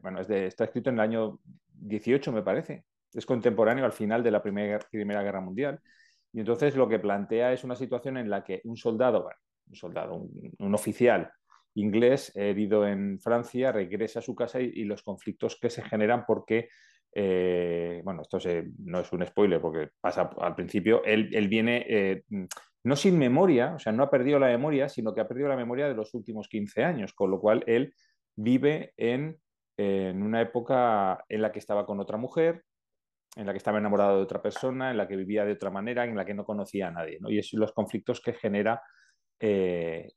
bueno, 0.01 0.19
está 0.19 0.65
escrito 0.65 0.89
en 0.89 0.95
el 0.95 1.01
año 1.01 1.39
18, 1.71 2.33
me 2.33 2.41
parece. 2.41 2.83
Es 3.13 3.25
contemporáneo 3.25 3.85
al 3.85 3.93
final 3.93 4.21
de 4.21 4.31
la 4.31 4.43
Primera, 4.43 4.79
primera 4.91 5.23
Guerra 5.23 5.39
Mundial. 5.39 5.79
Y 6.33 6.41
entonces 6.41 6.75
lo 6.75 6.89
que 6.89 6.99
plantea 6.99 7.53
es 7.53 7.63
una 7.63 7.77
situación 7.77 8.17
en 8.17 8.29
la 8.29 8.43
que 8.43 8.59
un 8.65 8.75
soldado, 8.75 9.29
un 9.69 9.75
soldado, 9.75 10.27
un, 10.59 10.75
oficial 10.75 11.31
inglés 11.79 12.31
herido 12.35 12.87
en 12.87 13.19
Francia 13.19 13.71
regresa 13.71 14.19
a 14.19 14.21
su 14.21 14.35
casa 14.35 14.59
y, 14.61 14.83
los 14.83 15.03
conflictos 15.03 15.57
que 15.59 15.69
se 15.69 15.81
generan 15.81 16.25
porque, 16.25 16.69
eh, 17.13 18.01
bueno, 18.03 18.21
esto 18.21 18.37
no 18.79 18.99
es 18.99 19.11
un 19.11 19.25
spoiler 19.25 19.61
porque 19.61 19.89
pasa 19.99 20.29
al 20.39 20.55
principio, 20.55 21.03
él, 21.03 21.47
viene 21.47 21.85
eh, 21.87 22.23
no 22.83 22.95
sin 22.95 23.17
memoria, 23.17 23.75
o 23.75 23.79
sea, 23.79 23.91
no 23.91 24.03
ha 24.03 24.09
perdido 24.09 24.39
la 24.39 24.47
memoria, 24.47 24.89
sino 24.89 25.13
que 25.13 25.21
ha 25.21 25.27
perdido 25.27 25.49
la 25.49 25.55
memoria 25.55 25.87
de 25.87 25.95
los 25.95 26.13
últimos 26.13 26.47
15 26.47 26.83
años, 26.83 27.13
con 27.13 27.31
lo 27.31 27.39
cual 27.39 27.63
él 27.67 27.93
vive 28.35 28.93
en 28.97 29.39
en 29.77 30.23
una 30.23 30.41
época 30.41 31.23
en 31.29 31.41
la 31.41 31.51
que 31.51 31.59
estaba 31.59 31.85
con 31.85 31.99
otra 31.99 32.17
mujer, 32.17 32.63
en 33.35 33.45
la 33.45 33.53
que 33.53 33.57
estaba 33.57 33.77
enamorado 33.77 34.17
de 34.17 34.23
otra 34.23 34.41
persona, 34.41 34.89
en 34.89 34.97
la 34.97 35.07
que 35.07 35.15
vivía 35.15 35.45
de 35.45 35.53
otra 35.53 35.69
manera, 35.69 36.03
en 36.03 36.15
la 36.15 36.25
que 36.25 36.33
no 36.33 36.43
conocía 36.43 36.87
a 36.87 36.91
nadie. 36.91 37.19
¿no? 37.21 37.29
Y 37.29 37.37
es 37.37 37.53
los 37.53 37.71
conflictos 37.71 38.19
que 38.19 38.33
genera 38.33 38.81
eh, 39.39 40.13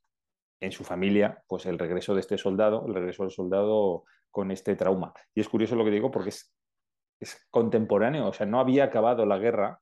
en 0.60 0.72
su 0.72 0.84
familia, 0.84 1.42
pues 1.48 1.66
el 1.66 1.78
regreso 1.78 2.14
de 2.14 2.20
este 2.20 2.38
soldado, 2.38 2.84
el 2.86 2.94
regreso 2.94 3.22
del 3.22 3.32
soldado 3.32 4.04
con 4.30 4.50
este 4.50 4.76
trauma. 4.76 5.12
Y 5.34 5.40
es 5.40 5.48
curioso 5.48 5.74
lo 5.74 5.84
que 5.84 5.90
digo 5.90 6.10
porque 6.10 6.30
es, 6.30 6.54
contemporáneo, 7.50 8.28
o 8.28 8.32
sea, 8.32 8.46
no 8.46 8.60
había 8.60 8.84
acabado 8.84 9.26
la 9.26 9.38
guerra, 9.38 9.80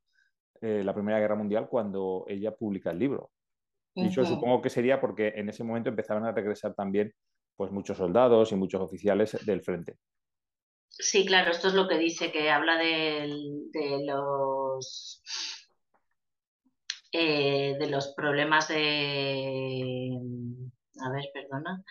eh, 0.61 0.83
la 0.85 0.95
Primera 0.95 1.21
Guerra 1.21 1.37
Mundial, 1.37 1.69
cuando 1.69 2.25
ella 2.29 2.55
publica 2.55 2.91
el 2.91 2.99
libro. 2.99 3.31
Y 3.95 4.11
yo 4.11 4.25
supongo 4.25 4.63
que 4.63 4.71
sería 4.71 5.01
porque 5.01 5.33
en 5.35 5.49
ese 5.49 5.65
momento 5.65 5.89
empezaban 5.89 6.25
a 6.25 6.31
regresar 6.31 6.73
también 6.75 7.13
pues 7.57 7.73
muchos 7.73 7.99
soldados 7.99 8.53
y 8.53 8.55
muchos 8.55 8.81
oficiales 8.81 9.37
del 9.45 9.63
frente. 9.63 9.97
Sí, 10.89 11.27
claro, 11.27 11.51
esto 11.51 11.69
es 11.69 11.75
lo 11.75 11.89
que 11.89 11.99
dice, 11.99 12.33
que 12.33 12.51
habla 12.51 12.77
de, 12.77 13.29
los 14.07 15.23
eh, 17.13 17.77
de 17.79 17.87
los 17.89 18.15
problemas 18.15 18.69
de 18.69 20.19
a 21.01 21.11
ver, 21.11 21.25
perdona, 21.33 21.83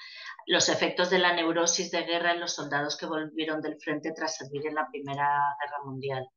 los 0.47 0.69
efectos 0.69 1.09
de 1.09 1.19
la 1.19 1.33
neurosis 1.33 1.91
de 1.91 2.03
guerra 2.03 2.33
en 2.33 2.41
los 2.41 2.53
soldados 2.53 2.97
que 2.97 3.05
volvieron 3.05 3.61
del 3.61 3.79
frente 3.79 4.11
tras 4.13 4.37
servir 4.37 4.67
en 4.67 4.75
la 4.75 4.89
Primera 4.89 5.39
Guerra 5.61 5.83
Mundial. 5.85 6.27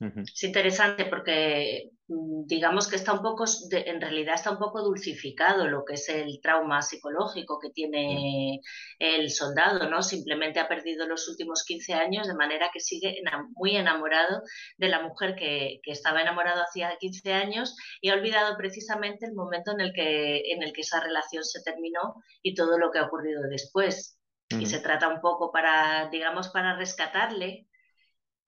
Es 0.00 0.44
interesante 0.44 1.06
porque 1.06 1.90
mm, 2.06 2.46
digamos 2.46 2.86
que 2.86 2.94
está 2.94 3.12
un 3.12 3.22
poco, 3.22 3.44
en 3.72 4.00
realidad 4.00 4.36
está 4.36 4.52
un 4.52 4.58
poco 4.58 4.80
dulcificado 4.80 5.66
lo 5.66 5.84
que 5.84 5.94
es 5.94 6.08
el 6.08 6.40
trauma 6.40 6.82
psicológico 6.82 7.58
que 7.58 7.70
tiene 7.70 8.60
el 9.00 9.30
soldado, 9.30 9.90
¿no? 9.90 10.02
Simplemente 10.02 10.60
ha 10.60 10.68
perdido 10.68 11.04
los 11.08 11.28
últimos 11.28 11.64
15 11.64 11.94
años 11.94 12.28
de 12.28 12.34
manera 12.34 12.70
que 12.72 12.78
sigue 12.78 13.20
muy 13.56 13.76
enamorado 13.76 14.42
de 14.76 14.88
la 14.88 15.02
mujer 15.02 15.34
que, 15.34 15.80
estaba 15.84 16.22
enamorado 16.22 16.62
hacía 16.62 16.96
15 17.00 17.32
años 17.32 17.74
y 18.00 18.10
ha 18.10 18.14
olvidado 18.14 18.56
precisamente 18.56 19.26
el 19.26 19.34
momento 19.34 19.72
en 19.72 19.80
el 19.80 19.92
que, 19.92 20.52
en 20.52 20.62
el 20.62 20.72
que 20.72 20.82
esa 20.82 21.00
relación 21.00 21.42
se 21.42 21.62
terminó 21.62 22.22
y 22.42 22.54
todo 22.54 22.78
lo 22.78 22.92
que 22.92 23.00
ha 23.00 23.06
ocurrido 23.06 23.42
después. 23.50 24.16
Y 24.50 24.64
se 24.64 24.80
trata 24.80 25.08
un 25.08 25.20
poco 25.20 25.52
para, 25.52 26.08
digamos, 26.10 26.48
para 26.48 26.74
rescatarle 26.74 27.67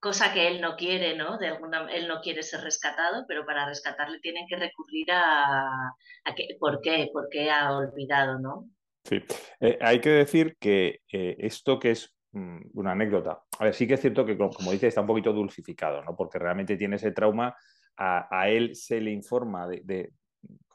cosa 0.00 0.32
que 0.32 0.48
él 0.48 0.60
no 0.60 0.76
quiere, 0.76 1.16
¿no? 1.16 1.38
De 1.38 1.48
alguna, 1.48 1.86
él 1.92 2.08
no 2.08 2.20
quiere 2.22 2.42
ser 2.42 2.62
rescatado, 2.62 3.24
pero 3.28 3.44
para 3.44 3.66
rescatarle 3.66 4.18
tienen 4.20 4.46
que 4.48 4.56
recurrir 4.56 5.08
a, 5.12 5.94
que, 6.34 6.56
¿por 6.58 6.80
qué? 6.80 7.10
¿Por 7.12 7.28
qué 7.30 7.50
ha 7.50 7.76
olvidado, 7.76 8.38
no? 8.38 8.68
Sí, 9.04 9.22
eh, 9.60 9.78
hay 9.80 10.00
que 10.00 10.10
decir 10.10 10.56
que 10.58 11.00
eh, 11.12 11.36
esto 11.38 11.78
que 11.78 11.92
es 11.92 12.14
mm, 12.32 12.60
una 12.74 12.92
anécdota, 12.92 13.42
a 13.58 13.64
ver, 13.64 13.74
sí 13.74 13.86
que 13.86 13.94
es 13.94 14.00
cierto 14.00 14.24
que, 14.24 14.36
como, 14.36 14.72
dice, 14.72 14.86
está 14.86 15.02
un 15.02 15.06
poquito 15.06 15.32
dulcificado, 15.32 16.02
¿no? 16.02 16.16
Porque 16.16 16.38
realmente 16.38 16.76
tiene 16.76 16.96
ese 16.96 17.12
trauma, 17.12 17.54
a, 17.96 18.48
él 18.48 18.74
se 18.74 18.98
le 18.98 19.10
informa 19.10 19.68
de, 19.68 20.10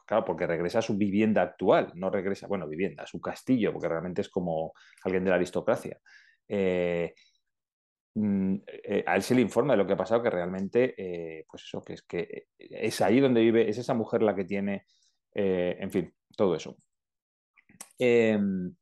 claro, 0.06 0.24
porque 0.24 0.46
regresa 0.46 0.78
a 0.78 0.82
su 0.82 0.96
vivienda 0.96 1.42
actual, 1.42 1.90
no 1.94 2.08
regresa, 2.08 2.46
bueno, 2.46 2.68
vivienda, 2.68 3.02
a 3.02 3.06
su 3.06 3.20
castillo, 3.20 3.72
porque 3.72 3.88
realmente 3.88 4.20
es 4.20 4.28
como 4.28 4.72
alguien 5.02 5.24
de 5.24 5.30
la 5.30 5.36
aristocracia. 5.36 5.98
Eh, 6.48 7.14
a 8.16 9.16
él 9.16 9.22
se 9.22 9.34
le 9.34 9.42
informa 9.42 9.74
de 9.74 9.78
lo 9.78 9.86
que 9.86 9.92
ha 9.92 9.96
pasado, 9.96 10.22
que 10.22 10.30
realmente, 10.30 10.94
eh, 10.96 11.44
pues 11.48 11.64
eso, 11.64 11.82
que 11.82 11.94
es 11.94 12.02
que 12.02 12.48
es 12.58 13.00
ahí 13.00 13.20
donde 13.20 13.42
vive, 13.42 13.68
es 13.68 13.78
esa 13.78 13.94
mujer 13.94 14.22
la 14.22 14.34
que 14.34 14.44
tiene, 14.44 14.86
eh, 15.34 15.76
en 15.78 15.90
fin, 15.90 16.14
todo 16.36 16.54
eso. 16.54 16.76
Em, 17.98 18.74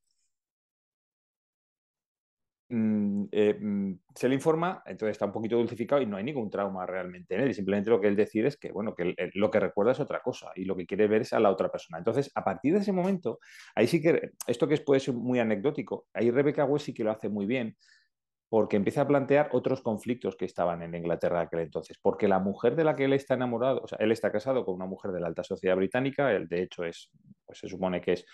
mm, 2.68 3.24
mm, 3.60 3.98
se 4.14 4.28
le 4.28 4.34
informa, 4.34 4.82
entonces 4.86 5.12
está 5.12 5.26
un 5.26 5.32
poquito 5.32 5.56
dulcificado 5.56 6.00
y 6.02 6.06
no 6.06 6.16
hay 6.16 6.24
ningún 6.24 6.50
trauma 6.50 6.86
realmente 6.86 7.34
en 7.34 7.42
él. 7.42 7.54
Simplemente 7.54 7.90
lo 7.90 8.00
que 8.00 8.08
él 8.08 8.16
decide 8.16 8.48
es 8.48 8.56
que, 8.56 8.72
bueno, 8.72 8.94
que 8.94 9.14
lo 9.34 9.50
que 9.50 9.60
recuerda 9.60 9.92
es 9.92 10.00
otra 10.00 10.20
cosa 10.20 10.50
y 10.54 10.64
lo 10.64 10.76
que 10.76 10.86
quiere 10.86 11.08
ver 11.08 11.22
es 11.22 11.32
a 11.32 11.40
la 11.40 11.50
otra 11.50 11.70
persona. 11.70 11.98
Entonces, 11.98 12.30
a 12.34 12.44
partir 12.44 12.74
de 12.74 12.80
ese 12.80 12.92
momento, 12.92 13.40
ahí 13.74 13.86
sí 13.86 14.00
que, 14.00 14.30
esto 14.46 14.68
que 14.68 14.76
puede 14.78 15.00
ser 15.00 15.14
muy 15.14 15.38
anecdótico, 15.40 16.06
ahí 16.14 16.30
Rebecca 16.30 16.64
West 16.64 16.86
sí 16.86 16.94
que 16.94 17.04
lo 17.04 17.10
hace 17.10 17.28
muy 17.28 17.46
bien, 17.46 17.76
porque 18.54 18.76
empieza 18.76 19.00
a 19.00 19.08
plantear 19.08 19.48
otros 19.50 19.80
conflictos 19.80 20.36
que 20.36 20.44
estaban 20.44 20.80
en 20.80 20.94
Inglaterra 20.94 21.40
aquel 21.40 21.58
entonces, 21.58 21.98
porque 22.00 22.28
la 22.28 22.38
mujer 22.38 22.76
de 22.76 22.84
la 22.84 22.94
que 22.94 23.06
él 23.06 23.12
está 23.12 23.34
enamorado, 23.34 23.80
o 23.82 23.88
sea, 23.88 23.98
él 24.00 24.12
está 24.12 24.30
casado 24.30 24.64
con 24.64 24.76
una 24.76 24.86
mujer 24.86 25.10
de 25.10 25.18
la 25.18 25.26
alta 25.26 25.42
sociedad 25.42 25.74
británica, 25.74 26.30
él 26.30 26.46
de 26.46 26.62
hecho 26.62 26.84
es, 26.84 27.10
pues 27.44 27.58
se 27.58 27.68
supone 27.68 28.00
que 28.00 28.12
es 28.12 28.24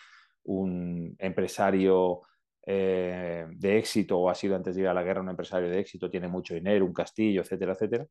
un 0.42 1.16
empresario 1.18 2.20
eh, 2.66 3.46
de 3.50 3.78
éxito 3.78 4.18
o 4.18 4.28
ha 4.28 4.34
sido 4.34 4.56
antes 4.56 4.76
de 4.76 4.82
ir 4.82 4.88
a 4.88 4.92
la 4.92 5.02
guerra 5.02 5.22
un 5.22 5.30
empresario 5.30 5.70
de 5.70 5.78
éxito, 5.78 6.10
tiene 6.10 6.28
mucho 6.28 6.52
dinero, 6.52 6.84
un 6.84 6.92
castillo, 6.92 7.40
etcétera, 7.40 7.72
etcétera. 7.72 8.06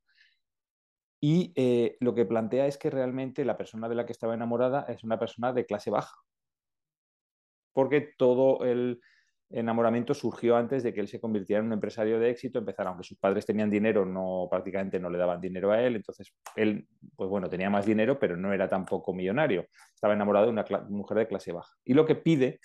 Y 1.22 1.54
eh, 1.56 1.96
lo 2.00 2.16
que 2.16 2.26
plantea 2.26 2.66
es 2.66 2.80
que 2.80 2.90
realmente 2.90 3.46
la 3.46 3.56
persona 3.56 3.88
de 3.88 3.94
la 3.94 4.08
que 4.08 4.14
estaba 4.14 4.34
enamorada 4.34 4.88
es 4.90 5.04
una 5.04 5.20
persona 5.20 5.54
de 5.54 5.68
clase 5.68 5.92
baja, 5.92 6.18
porque 7.72 8.02
todo 8.18 8.66
el 8.66 9.00
enamoramiento 9.50 10.14
surgió 10.14 10.56
antes 10.56 10.84
de 10.84 10.94
que 10.94 11.00
él 11.00 11.08
se 11.08 11.20
convirtiera 11.20 11.60
en 11.60 11.68
un 11.68 11.74
empresario 11.74 12.20
de 12.20 12.30
éxito, 12.30 12.60
empezara, 12.60 12.90
aunque 12.90 13.04
sus 13.04 13.18
padres 13.18 13.46
tenían 13.46 13.70
dinero, 13.70 14.06
no 14.06 14.48
prácticamente 14.50 15.00
no 15.00 15.10
le 15.10 15.18
daban 15.18 15.42
dinero 15.42 15.72
a 15.72 15.82
él, 15.82 15.96
entonces 15.96 16.34
él, 16.56 16.88
pues 17.16 17.30
bueno, 17.30 17.50
tenía 17.50 17.70
más 17.70 17.86
dinero, 17.86 18.20
pero 18.20 18.38
no 18.38 18.54
era 18.54 18.68
tampoco 18.68 19.14
millonario, 19.14 19.66
estaba 19.94 20.14
enamorado 20.14 20.46
de 20.46 20.52
una 20.52 20.66
mujer 20.90 21.18
de 21.18 21.28
clase 21.28 21.52
baja. 21.52 21.74
Y 21.84 21.94
lo 21.94 22.06
que 22.06 22.16
pide 22.16 22.60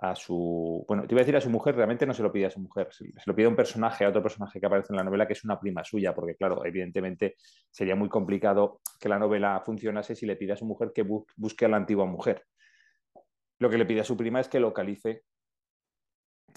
a 0.00 0.14
su, 0.14 0.84
bueno, 0.86 1.06
te 1.06 1.14
iba 1.14 1.20
a 1.20 1.24
decir 1.24 1.36
a 1.36 1.40
su 1.40 1.50
mujer, 1.50 1.74
realmente 1.74 2.06
no 2.06 2.14
se 2.14 2.22
lo 2.22 2.30
pide 2.30 2.46
a 2.46 2.50
su 2.50 2.60
mujer, 2.60 2.88
se, 2.92 3.06
lo 3.26 3.34
pide 3.34 3.46
a 3.46 3.48
un 3.48 3.56
personaje, 3.56 4.04
a 4.04 4.08
otro 4.08 4.22
personaje 4.22 4.60
que 4.60 4.66
aparece 4.66 4.92
en 4.92 4.96
la 4.96 5.04
novela, 5.04 5.26
que 5.26 5.32
es 5.32 5.44
una 5.44 5.58
prima 5.58 5.82
suya, 5.82 6.14
porque 6.14 6.36
claro, 6.36 6.64
evidentemente 6.64 7.34
sería 7.70 7.96
muy 7.96 8.08
complicado 8.08 8.80
que 9.00 9.08
la 9.08 9.18
novela 9.18 9.60
funcionase 9.64 10.14
si 10.14 10.26
le 10.26 10.36
pide 10.36 10.52
a 10.52 10.56
su 10.56 10.66
mujer 10.66 10.92
que 10.94 11.02
busque 11.36 11.64
a 11.64 11.68
la 11.68 11.78
antigua 11.78 12.06
mujer. 12.06 12.44
Lo 13.58 13.68
que 13.68 13.78
le 13.78 13.86
pide 13.86 14.02
a 14.02 14.04
su 14.04 14.16
prima 14.16 14.40
es 14.40 14.48
que 14.48 14.60
localice 14.60 15.24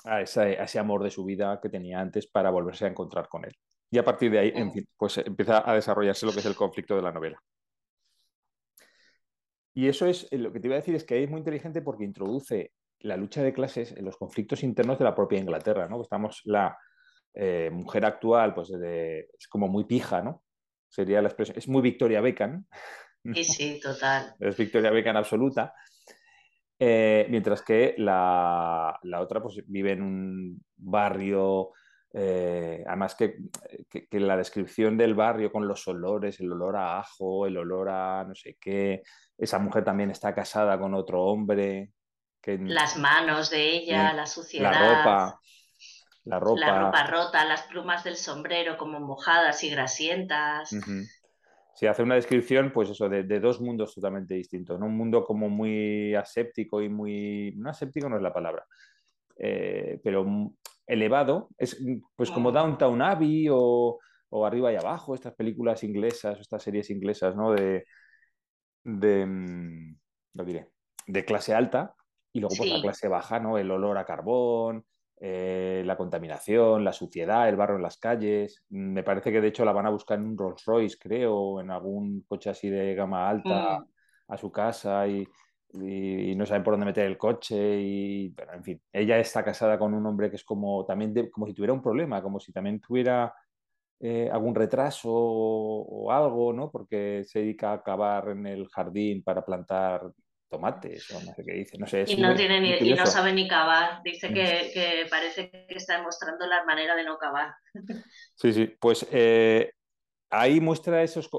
a 0.06 0.22
ese, 0.22 0.80
amor 0.80 1.04
de 1.04 1.12
su 1.12 1.24
vida 1.24 1.60
que 1.62 1.70
tenía 1.70 2.00
antes 2.00 2.28
para 2.28 2.50
volverse 2.50 2.86
a 2.86 2.90
encontrar 2.90 3.28
con 3.28 3.46
él. 3.46 3.54
Y 3.90 3.98
a 3.98 4.06
partir 4.06 4.32
de 4.32 4.40
ahí, 4.40 4.52
en 4.56 4.72
fin, 4.72 4.88
pues 4.98 5.18
empieza 5.18 5.70
a 5.70 5.76
desarrollarse 5.76 6.26
lo 6.26 6.32
que 6.32 6.40
es 6.40 6.46
el 6.46 6.56
conflicto 6.56 6.96
de 6.96 7.02
la 7.02 7.12
novela. 7.12 7.42
Y 9.74 9.88
eso 9.88 10.06
es, 10.06 10.28
eh, 10.32 10.38
lo 10.38 10.52
que 10.52 10.60
te 10.60 10.68
iba 10.68 10.76
a 10.76 10.80
decir 10.80 10.96
es 10.96 11.04
que 11.04 11.16
ahí 11.16 11.24
es 11.24 11.30
muy 11.30 11.40
inteligente 11.40 11.82
porque 11.82 12.04
introduce 12.04 12.74
la 13.00 13.18
lucha 13.18 13.42
de 13.42 13.54
clases 13.54 13.92
en 13.94 14.06
los 14.06 14.18
conflictos 14.18 14.64
internos 14.64 14.98
de 15.00 15.06
la 15.06 15.16
propia 15.16 15.40
Inglaterra, 15.40 15.88
¿no? 15.88 16.02
Estamos, 16.02 16.42
la 16.46 16.78
eh, 17.34 17.70
mujer 17.72 18.06
actual, 18.06 18.54
pues 18.54 18.70
es 18.72 19.48
como 19.48 19.68
muy 19.68 19.86
pija, 19.86 20.22
¿no? 20.22 20.44
sería 20.92 21.22
la 21.22 21.30
expresión. 21.30 21.58
Es 21.58 21.68
muy 21.68 21.82
Victoria 21.82 22.22
Beckham. 22.22 22.66
Sí, 23.34 23.44
sí, 23.44 23.80
total. 23.80 24.36
Es 24.40 24.58
Victoria 24.58 24.92
Beckham 24.92 25.16
absoluta. 25.16 25.74
Eh, 26.84 27.28
mientras 27.30 27.62
que 27.62 27.94
la, 28.00 29.00
otra 29.20 29.40
pues, 29.40 29.62
vive 29.68 29.92
en 29.92 30.02
un 30.02 30.66
barrio, 30.78 31.74
eh, 32.12 32.84
además 32.88 33.14
que, 33.14 33.38
que, 33.88 34.20
la 34.20 34.36
descripción 34.36 34.98
del 34.98 35.14
barrio 35.14 35.52
con 35.52 35.68
los 35.68 35.88
olores, 35.88 36.40
el 36.40 36.52
olor 36.52 36.78
a 36.78 36.98
ajo, 36.98 37.46
el 37.46 37.58
olor 37.58 37.88
a 37.90 38.26
no 38.28 38.34
sé 38.34 38.58
qué, 38.60 39.04
esa 39.38 39.60
mujer 39.60 39.84
también 39.84 40.10
está 40.10 40.34
casada 40.34 40.80
con 40.80 40.96
otro 40.96 41.24
hombre. 41.24 41.92
Que, 42.42 42.58
Las 42.58 42.98
manos 42.98 43.52
de 43.52 43.76
ella, 43.76 44.12
la 44.14 44.26
suciedad. 44.26 44.72
La 44.72 44.80
ropa. 44.80 45.42
La 46.24 46.40
ropa. 46.40 46.60
La 46.60 46.80
ropa 46.80 47.04
rota, 47.06 47.46
las 47.46 47.62
plumas 47.62 48.04
del 48.04 48.18
sombrero 48.18 48.78
como 48.78 49.00
mojadas 49.00 49.64
y 49.64 49.70
grasientas. 49.70 50.76
Sí, 51.74 51.88
hace 51.88 52.04
una 52.04 52.16
descripción, 52.16 52.72
pues 52.74 52.90
eso, 52.90 53.08
de, 53.08 53.40
dos 53.40 53.62
mundos 53.62 53.96
totalmente 53.96 54.36
distintos. 54.36 54.80
Un 54.80 54.96
mundo 54.96 55.24
como 55.24 55.50
muy 55.50 56.14
aséptico 56.16 56.82
y 56.82 56.90
muy. 56.90 57.54
No 57.58 57.70
aséptico 57.70 58.10
no 58.10 58.18
es 58.18 58.22
la 58.22 58.34
palabra, 58.34 58.66
eh, 59.38 60.00
pero 60.04 60.54
elevado. 60.86 61.50
Es 61.58 61.82
pues 62.16 62.30
como. 62.30 62.52
Downtown 62.52 63.02
Abbey 63.02 63.48
o, 63.50 64.00
Arriba 64.46 64.72
y 64.72 64.76
Abajo, 64.76 65.16
estas 65.16 65.34
películas 65.34 65.84
inglesas, 65.84 66.40
estas 66.40 66.62
series 66.62 66.90
inglesas, 66.90 67.36
¿no? 67.36 67.52
De. 67.54 67.86
de 68.84 69.26
mm, 69.26 69.98
lo 70.34 70.46
diré. 70.46 70.70
De 71.08 71.26
clase 71.26 71.54
alta 71.54 71.96
y 72.34 72.40
luego 72.40 72.56
por 72.56 72.68
pues, 72.68 72.78
la 72.78 72.82
clase 72.82 73.08
baja, 73.08 73.40
¿no? 73.40 73.58
El 73.58 73.72
olor 73.72 73.98
a 73.98 74.06
carbón, 74.06 74.86
eh, 75.24 75.84
la 75.86 75.96
contaminación, 75.96 76.84
la 76.84 76.92
suciedad, 76.92 77.48
el 77.48 77.56
barro 77.56 77.76
en 77.76 77.84
las 77.84 77.98
calles. 77.98 78.64
Me 78.70 79.04
parece 79.04 79.32
que 79.32 79.40
de 79.40 79.50
hecho 79.50 79.64
la 79.64 79.72
van 79.72 79.86
a 79.86 79.92
buscar 79.92 80.18
en 80.18 80.26
un 80.26 80.36
Rolls 80.36 80.66
Royce, 80.66 80.98
creo, 81.00 81.62
en 81.62 81.70
algún 81.70 82.24
coche 82.28 82.50
así 82.50 82.72
de 82.72 82.96
gama 82.96 83.30
alta 83.30 83.82
mm. 83.82 83.86
a 84.30 84.38
su 84.38 84.52
casa 84.52 85.08
y, 85.08 85.28
no 85.74 86.46
saben 86.46 86.64
por 86.64 86.74
dónde 86.74 86.88
meter 86.88 87.06
el 87.06 87.20
coche. 87.20 87.80
Y, 87.80 88.36
en 88.52 88.64
fin, 88.64 88.82
ella 88.92 89.20
está 89.20 89.44
casada 89.44 89.78
con 89.78 89.94
un 89.94 90.04
hombre 90.08 90.32
que 90.32 90.38
es 90.38 90.44
como 90.44 90.84
también 90.86 91.30
como 91.30 91.46
si 91.46 91.54
tuviera 91.54 91.74
un 91.74 91.84
problema, 91.84 92.24
como 92.24 92.40
si 92.40 92.52
también 92.52 92.82
tuviera 92.82 93.32
eh, 94.00 94.28
algún 94.34 94.56
retraso 94.56 95.12
o, 95.14 96.12
algo, 96.12 96.52
¿no? 96.52 96.72
Porque 96.72 97.24
se 97.26 97.40
dedica 97.40 97.74
a 97.74 97.84
cavar 97.84 98.30
en 98.30 98.48
el 98.48 98.68
jardín 98.70 99.24
para 99.24 99.46
plantar 99.46 100.12
tomates 100.52 101.10
o 101.12 101.22
no 101.22 101.34
sé 101.34 101.44
qué 101.44 101.54
dice. 101.54 101.78
No 101.78 101.88
sé, 101.88 102.04
y, 102.08 102.18
no 102.18 102.36
tiene 102.36 102.60
ni, 102.60 102.90
y 102.90 102.94
no 102.94 103.06
sabe 103.06 103.34
ni 103.34 103.48
cavar. 103.48 104.04
Dice 104.04 104.30
mm. 104.30 104.34
que, 104.34 105.08
parece 105.10 105.50
que 105.50 105.78
está 105.78 105.98
demostrando 105.98 106.46
la 106.46 106.64
manera 106.66 106.96
de 106.96 107.04
no 107.04 107.18
cavar. 107.18 107.56
Sí, 108.36 108.54
sí. 108.54 108.76
Pues 108.80 109.08
eh, 109.12 109.72
ahí 110.30 110.60
muestra 110.60 111.04
esos, 111.04 111.30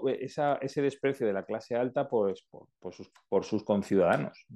ese 0.60 0.82
desprecio 0.82 1.26
de 1.26 1.32
la 1.32 1.44
clase 1.44 1.74
alta 1.74 2.08
pues, 2.08 2.46
por, 2.48 2.94
sus, 2.94 3.10
por 3.28 3.44
sus, 3.44 3.64
conciudadanos. 3.64 4.46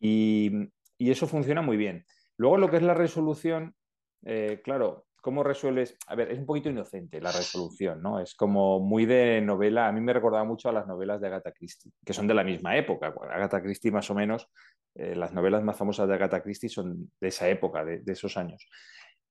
Y, 0.00 0.50
y, 0.96 1.10
eso 1.10 1.26
funciona 1.26 1.60
muy 1.60 1.76
bien. 1.76 2.04
Luego 2.36 2.56
lo 2.56 2.70
que 2.70 2.76
es 2.76 2.82
la 2.82 2.94
resolución, 2.94 3.74
eh, 4.24 4.60
claro, 4.62 5.06
¿Cómo 5.24 5.42
resuelves? 5.42 5.96
A 6.08 6.14
ver, 6.16 6.30
es 6.32 6.38
un 6.38 6.44
poquito 6.44 6.68
inocente 6.68 7.18
la 7.18 7.32
resolución, 7.32 8.02
¿no? 8.02 8.20
Es 8.20 8.34
como 8.34 8.78
muy 8.78 9.06
de 9.06 9.40
novela. 9.40 9.88
A 9.88 9.92
mí 9.92 10.02
me 10.02 10.12
recordaba 10.12 10.44
mucho 10.44 10.68
a 10.68 10.72
las 10.72 10.86
novelas 10.86 11.18
de 11.18 11.28
Agatha 11.28 11.50
Christie, 11.50 11.90
que 12.04 12.12
son 12.12 12.26
de 12.26 12.34
la 12.34 12.44
misma 12.44 12.76
época. 12.76 13.14
Agatha 13.32 13.62
Christie, 13.62 13.90
más 13.90 14.10
o 14.10 14.14
menos, 14.14 14.50
eh, 14.94 15.16
las 15.16 15.32
novelas 15.32 15.62
más 15.62 15.78
famosas 15.78 16.08
de 16.08 16.14
Agatha 16.14 16.42
Christie 16.42 16.68
son 16.68 17.10
de 17.18 17.28
esa 17.28 17.48
época, 17.48 17.86
de, 17.86 18.02
esos 18.06 18.36
años. 18.36 18.68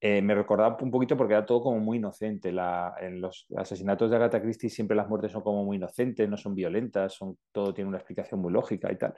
Eh, 0.01 0.19
me 0.23 0.33
recordaba 0.33 0.75
un 0.81 0.89
poquito 0.89 1.15
porque 1.15 1.35
era 1.35 1.45
todo 1.45 1.62
como 1.62 1.77
muy 1.77 1.97
inocente. 2.00 2.50
en 2.50 3.21
los 3.21 3.45
asesinatos 3.55 4.09
de 4.09 4.15
Agatha 4.15 4.41
Christie 4.41 4.71
siempre 4.71 4.97
las 4.97 5.07
muertes 5.07 5.31
son 5.31 5.43
como 5.43 5.63
muy 5.63 5.77
inocentes, 5.77 6.27
no 6.27 6.38
son 6.38 6.55
violentas, 6.55 7.13
son, 7.13 7.38
todo 7.51 7.71
tiene 7.71 7.89
una 7.89 8.00
explicación 8.00 8.41
muy 8.41 8.51
lógica 8.51 8.91
y 8.91 8.97
tal. 8.97 9.13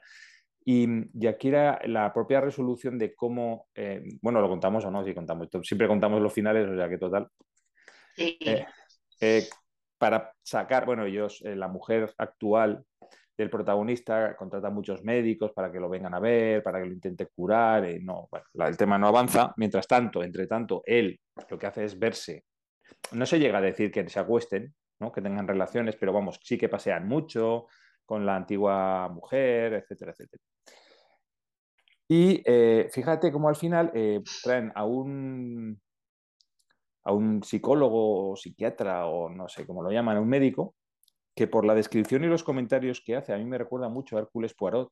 Y, 0.67 1.27
aquí 1.27 1.49
era 1.49 1.79
la 1.85 2.11
propia 2.11 2.41
resolución 2.41 2.97
de 2.97 3.13
cómo, 3.13 3.67
eh, 3.75 4.03
bueno, 4.21 4.41
lo 4.41 4.49
contamos 4.49 4.83
o 4.83 4.89
no, 4.91 5.05
si 5.05 5.13
contamos, 5.13 5.47
siempre 5.61 5.87
contamos 5.87 6.19
los 6.19 6.33
finales, 6.33 6.67
o 6.67 6.75
sea 6.75 6.89
que 6.89 6.97
total. 6.97 7.29
Eh, 8.17 8.65
eh, 9.21 9.47
para 9.99 10.33
sacar, 10.41 10.87
bueno, 10.87 11.05
ellos, 11.05 11.41
la 11.45 11.67
mujer 11.67 12.11
actual 12.17 12.83
del 13.37 13.49
protagonista 13.51 14.35
contrata 14.35 14.71
muchos 14.71 15.03
médicos 15.03 15.51
para 15.51 15.71
que 15.71 15.79
lo 15.79 15.87
vengan 15.87 16.15
a 16.15 16.19
ver, 16.19 16.63
para 16.63 16.79
que 16.79 16.87
lo 16.87 16.93
intente 16.93 17.27
curar, 17.27 17.85
no, 18.01 18.27
bueno, 18.31 18.45
el 18.67 18.75
tema 18.75 18.97
no 18.97 19.07
avanza. 19.07 19.53
Mientras 19.57 19.87
tanto, 19.87 20.23
entre 20.23 20.47
tanto, 20.47 20.81
él 20.85 21.19
lo 21.47 21.59
que 21.59 21.67
hace 21.67 21.85
es 21.85 21.99
verse, 21.99 22.43
no 23.11 23.25
se 23.27 23.37
llega 23.37 23.59
a 23.59 23.61
decir 23.61 23.91
que 23.91 24.09
se 24.09 24.19
acuesten, 24.19 24.73
¿no? 24.99 25.11
que 25.11 25.21
tengan 25.21 25.47
relaciones, 25.47 25.95
pero 25.95 26.11
vamos, 26.11 26.39
sí 26.41 26.57
que 26.57 26.69
pasean 26.69 27.07
mucho 27.07 27.67
con 28.03 28.25
la 28.25 28.35
antigua 28.35 29.09
mujer, 29.09 29.73
etcétera, 29.73 30.11
etcétera. 30.11 30.41
Y 32.07 32.43
eh, 32.45 32.87
fíjate 32.91 33.31
cómo 33.31 33.49
al 33.49 33.55
final 33.55 33.91
eh, 33.93 34.21
traen 34.43 34.71
a 34.75 34.85
un, 34.85 35.79
a 37.03 37.11
un 37.11 37.41
psicólogo 37.41 38.31
o 38.31 38.35
psiquiatra 38.35 39.07
o 39.07 39.29
no 39.29 39.47
sé 39.49 39.65
cómo 39.65 39.81
lo 39.81 39.91
llaman, 39.91 40.17
a 40.17 40.21
un 40.21 40.29
médico, 40.29 40.75
que 41.35 41.47
por 41.47 41.65
la 41.65 41.73
descripción 41.73 42.23
y 42.23 42.27
los 42.27 42.43
comentarios 42.43 43.01
que 43.03 43.15
hace, 43.15 43.33
a 43.33 43.37
mí 43.37 43.45
me 43.45 43.57
recuerda 43.57 43.89
mucho 43.89 44.17
a 44.17 44.19
Hércules 44.19 44.53
Poirot, 44.53 44.91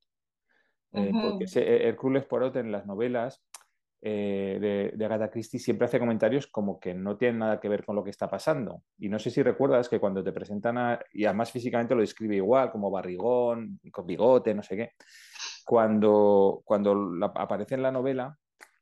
eh, 0.94 1.12
porque 1.12 1.46
Hércules 1.88 2.26
Poirot 2.26 2.56
en 2.56 2.72
las 2.72 2.86
novelas 2.86 3.44
de, 4.02 4.92
de, 4.94 5.06
Agatha 5.06 5.32
Christie 5.32 5.62
siempre 5.62 5.86
hace 5.86 5.98
comentarios 5.98 6.48
como 6.48 6.78
que 6.78 6.94
no 6.94 7.16
tienen 7.16 7.40
nada 7.40 7.62
que 7.62 7.70
ver 7.70 7.86
con 7.86 7.96
lo 7.96 8.04
que 8.04 8.10
está 8.10 8.30
pasando. 8.30 8.84
Y 9.00 9.08
no 9.08 9.18
sé 9.18 9.30
si 9.30 9.42
recuerdas 9.42 9.88
que 9.88 10.00
cuando 10.00 10.22
te 10.22 10.34
presentan, 10.34 10.78
a, 10.78 11.00
y 11.14 11.24
además 11.24 11.52
físicamente 11.52 11.96
lo 11.96 12.02
describe 12.02 12.36
igual, 12.36 12.70
como 12.70 12.92
barrigón, 12.92 13.80
con 13.92 14.06
bigote, 14.06 14.54
no 14.54 14.62
sé 14.62 14.76
qué 14.76 14.90
cuando, 15.66 16.62
cuando 16.66 16.96
aparece 17.36 17.76
en 17.76 17.84
la 17.84 17.92
novela, 17.92 18.38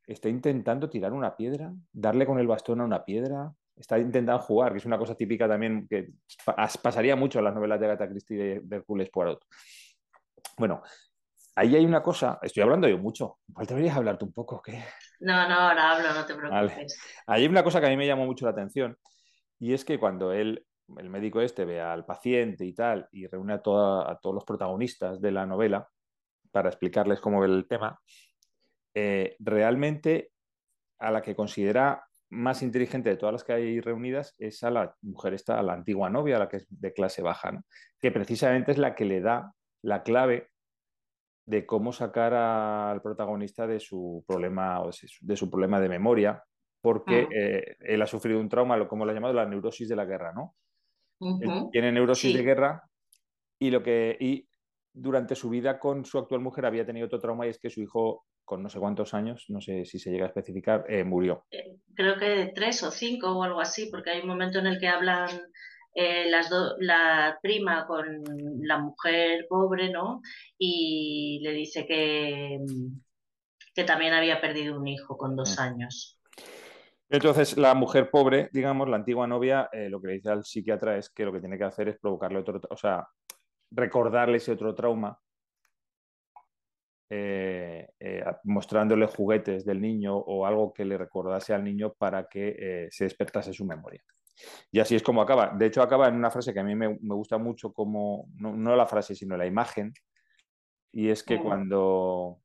está 0.06 0.30
intentando 0.30 0.90
tirar 0.90 1.14
una 1.14 1.36
piedra, 1.36 1.72
darle 1.92 2.26
con 2.26 2.40
el 2.40 2.48
bastón 2.48 2.82
a 2.82 2.86
una 2.86 3.06
piedra, 3.06 3.52
está 3.76 3.98
intentando 3.98 4.42
jugar, 4.42 4.74
que 4.74 4.80
es 4.80 4.86
una 4.86 4.98
cosa 4.98 5.16
típica 5.16 5.48
también 5.48 5.88
que 5.88 6.10
pasaría 6.82 7.16
mucho 7.16 7.40
en 7.40 7.46
las 7.46 7.56
novelas 7.56 7.80
de 7.80 7.86
Agatha 7.86 8.10
Christie 8.10 8.38
de, 8.38 8.60
de 8.62 8.76
Hercules 8.76 9.10
Poirot. 9.10 9.44
Bueno, 10.58 10.82
ahí 11.56 11.76
hay 11.76 11.86
una 11.86 12.04
cosa, 12.04 12.40
estoy 12.42 12.64
hablando 12.64 12.88
yo 12.88 12.98
mucho, 12.98 13.40
igual 13.48 13.68
deberías 13.68 13.96
hablarte 13.96 14.26
un 14.26 14.34
poco, 14.34 14.62
¿qué? 14.62 14.84
No, 15.22 15.48
no, 15.48 15.56
ahora 15.56 15.92
hablo, 15.92 16.14
no 16.14 16.26
te 16.26 16.36
preocupes. 16.36 17.00
Ahí 17.26 17.44
hay 17.44 17.48
una 17.48 17.64
cosa 17.64 17.80
que 17.80 17.88
a 17.88 17.90
mí 17.90 17.98
me 17.98 18.08
llamó 18.08 18.26
mucho 18.26 18.46
la 18.46 18.52
atención, 18.52 18.98
y 19.60 19.74
es 19.74 19.86
que 19.86 20.00
cuando 20.00 20.34
él, 20.34 20.66
el 20.98 21.10
médico 21.10 21.42
este, 21.42 21.64
ve 21.66 21.80
al 21.80 22.06
paciente 22.06 22.66
y 22.66 22.74
tal, 22.74 23.08
y 23.12 23.28
reúne 23.28 23.54
a, 23.54 23.58
a 23.58 23.60
todos 24.22 24.36
los 24.36 24.44
protagonistas 24.44 25.22
de 25.22 25.32
la 25.32 25.46
novela, 25.46 25.88
para 26.52 26.70
explicarles 26.70 27.20
cómo 27.20 27.40
ve 27.40 27.48
el 27.48 27.68
tema, 27.68 28.00
eh, 28.94 29.36
realmente 29.40 30.32
a 31.00 31.12
la 31.12 31.22
que 31.22 31.36
considera 31.36 32.06
más 32.30 32.62
inteligente 32.62 33.10
de 33.10 33.18
todas 33.18 33.34
las 33.34 33.44
que 33.44 33.54
hay 33.54 33.82
reunidas 33.82 34.36
es 34.38 34.64
a 34.64 34.72
la 34.72 34.96
mujer 35.02 35.34
esta, 35.34 35.60
a 35.60 35.64
la 35.64 35.74
antigua 35.74 36.10
novia, 36.10 36.38
a 36.38 36.40
la 36.40 36.50
que 36.50 36.58
es 36.58 36.68
de 36.70 36.94
clase 36.94 37.22
baja, 37.22 37.62
que 38.00 38.12
precisamente 38.12 38.72
es 38.72 38.78
la 38.78 38.96
que 38.96 39.06
le 39.06 39.20
da 39.20 39.54
la 39.84 40.04
clave 40.04 40.50
de 41.46 41.66
cómo 41.66 41.92
sacar 41.92 42.34
al 42.34 43.02
protagonista 43.02 43.68
de 43.68 43.80
su 43.80 44.24
problema, 44.28 44.82
de 45.22 45.36
su 45.36 45.50
problema 45.50 45.80
de 45.82 45.90
memoria, 45.90 46.44
porque 46.82 47.28
ah. 47.30 47.34
eh, 47.36 47.78
él 47.80 48.02
ha 48.02 48.08
sufrido 48.08 48.40
un 48.40 48.48
trauma, 48.48 48.78
lo 48.78 48.88
como 48.88 49.06
lo 49.06 49.12
ha 49.12 49.14
llamado 49.14 49.34
la 49.34 49.46
neurosis 49.46 49.90
de 49.90 49.96
la 49.96 50.06
guerra, 50.06 50.34
¿no? 50.34 50.56
Tiene 51.72 51.92
neurosis 51.92 52.34
de 52.34 52.42
guerra 52.42 52.84
y 53.60 53.70
lo 53.70 53.84
que 53.84 54.18
y 54.20 54.48
durante 54.94 55.36
su 55.36 55.50
vida 55.50 55.80
con 55.80 56.06
su 56.06 56.18
actual 56.18 56.42
mujer 56.42 56.66
había 56.66 56.86
tenido 56.86 57.08
otro 57.08 57.20
trauma 57.20 57.46
y 57.46 57.50
es 57.50 57.60
que 57.60 57.70
su 57.70 57.82
hijo, 57.82 58.26
con 58.44 58.62
no 58.62 58.70
sé 58.70 58.80
cuántos 58.80 59.14
años, 59.14 59.46
no 59.50 59.62
sé 59.62 59.86
si 59.86 60.00
se 60.00 60.12
llega 60.12 60.26
a 60.26 60.28
especificar, 60.28 60.86
eh, 60.88 61.04
murió. 61.04 61.46
Eh, 61.52 61.78
creo 61.96 62.18
que 62.18 62.52
tres 62.54 62.84
o 62.84 62.92
cinco 62.92 63.32
o 63.32 63.44
algo 63.44 63.62
así, 63.62 63.90
porque 63.90 64.12
hay 64.12 64.22
un 64.22 64.28
momento 64.28 64.60
en 64.60 64.68
el 64.68 64.80
que 64.80 64.88
hablan 64.88 65.30
eh, 65.94 66.30
las 66.30 66.50
la 66.80 67.38
prima 67.42 67.86
con 67.86 68.06
la 68.62 68.80
mujer 68.80 69.46
pobre, 69.50 69.90
¿no? 69.90 70.22
Y 70.58 71.40
le 71.44 71.52
dice 71.52 71.86
que, 71.86 72.60
que 73.74 73.84
también 73.84 74.14
había 74.14 74.42
perdido 74.42 74.80
un 74.80 74.88
hijo 74.88 75.18
con 75.18 75.36
dos 75.36 75.58
mm. 75.58 75.62
años. 75.62 76.18
Entonces, 77.10 77.58
la 77.58 77.74
mujer 77.74 78.10
pobre, 78.10 78.50
digamos, 78.54 78.88
la 78.88 78.96
antigua 78.96 79.28
novia, 79.28 79.70
lo 79.90 80.00
que 80.00 80.08
le 80.08 80.14
dice 80.14 80.30
al 80.30 80.46
psiquiatra 80.46 80.98
es 80.98 81.10
que 81.10 81.26
lo 81.26 81.34
que 81.34 81.42
tiene 81.42 81.58
que 81.58 81.66
hacer 81.66 81.90
es 81.90 82.00
provocarle 82.00 82.40
otro, 82.40 82.62
o 82.70 82.78
sea, 82.78 83.06
recordarle 83.72 84.38
ese 84.38 84.52
otro 84.52 84.76
trauma, 84.76 85.18
eh, 87.10 87.90
eh, 88.00 88.24
mostrándole 88.44 89.06
juguetes 89.08 89.66
del 89.66 89.82
niño 89.82 90.16
o 90.16 90.46
algo 90.46 90.72
que 90.74 90.86
le 90.86 90.98
recordase 90.98 91.54
al 91.54 91.64
niño 91.64 91.94
para 91.94 92.28
que 92.28 92.56
eh, 92.58 92.88
se 92.90 93.06
despertase 93.06 93.54
su 93.54 93.66
memoria. 93.66 94.02
Y 94.72 94.80
así 94.80 94.96
es 94.96 95.04
como 95.04 95.22
acaba. 95.22 95.50
De 95.50 95.66
hecho, 95.66 95.82
acaba 95.82 96.08
en 96.08 96.16
una 96.16 96.32
frase 96.32 96.54
que 96.54 96.62
a 96.62 96.64
mí 96.64 96.74
me, 96.74 96.88
gusta 97.02 97.38
mucho, 97.38 97.74
como 97.74 98.30
no, 98.36 98.76
la 98.76 98.88
frase, 98.88 99.14
sino 99.14 99.36
la 99.36 99.46
imagen. 99.46 99.94
Y 100.94 101.10
es 101.10 101.24
que 101.24 101.40
cuando 101.40 102.40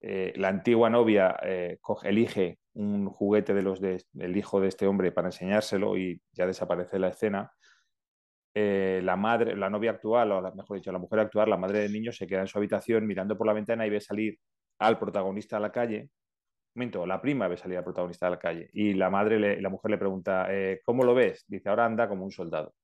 la 0.00 0.48
antigua 0.48 0.90
novia 0.90 1.36
elige 2.02 2.58
un 2.74 3.08
juguete 3.08 3.54
de 3.54 3.62
los 3.62 3.80
del 3.80 4.36
hijo 4.36 4.60
de 4.60 4.68
este 4.68 4.86
hombre 4.86 5.12
para 5.12 5.28
enseñárselo 5.28 5.96
y 5.96 6.20
ya 6.32 6.46
desaparece 6.46 6.98
la 6.98 7.08
escena, 7.08 7.52
eh, 8.56 9.00
la 9.02 9.16
madre, 9.16 9.56
la 9.56 9.68
novia 9.68 9.90
actual, 9.90 10.30
o 10.30 10.54
mejor 10.54 10.76
dicho, 10.76 10.92
la 10.92 10.98
mujer 10.98 11.18
actual, 11.20 11.50
la 11.50 11.56
madre 11.56 11.80
del 11.80 11.92
niño, 11.92 12.12
se 12.12 12.26
queda 12.26 12.40
en 12.40 12.46
su 12.46 12.58
habitación 12.58 13.06
mirando 13.06 13.36
por 13.36 13.48
la 13.48 13.52
ventana 13.52 13.84
y 13.84 13.90
ve 13.90 14.00
salir 14.00 14.38
al 14.78 14.98
protagonista 14.98 15.56
a 15.56 15.60
la 15.60 15.72
calle. 15.72 16.10
Momento, 16.76 17.04
la 17.04 17.20
prima 17.20 17.48
ve 17.48 17.56
salir 17.56 17.78
al 17.78 17.84
protagonista 17.84 18.28
a 18.28 18.30
la 18.30 18.38
calle 18.38 18.70
y 18.72 18.94
la 18.94 19.10
madre, 19.10 19.60
la 19.60 19.68
mujer 19.68 19.90
le 19.90 19.98
pregunta, 19.98 20.46
eh, 20.50 20.80
¿cómo 20.84 21.04
lo 21.04 21.14
ves? 21.14 21.44
Dice, 21.48 21.68
ahora 21.68 21.86
anda 21.86 22.08
como 22.08 22.24
un 22.24 22.30
soldado. 22.30 22.74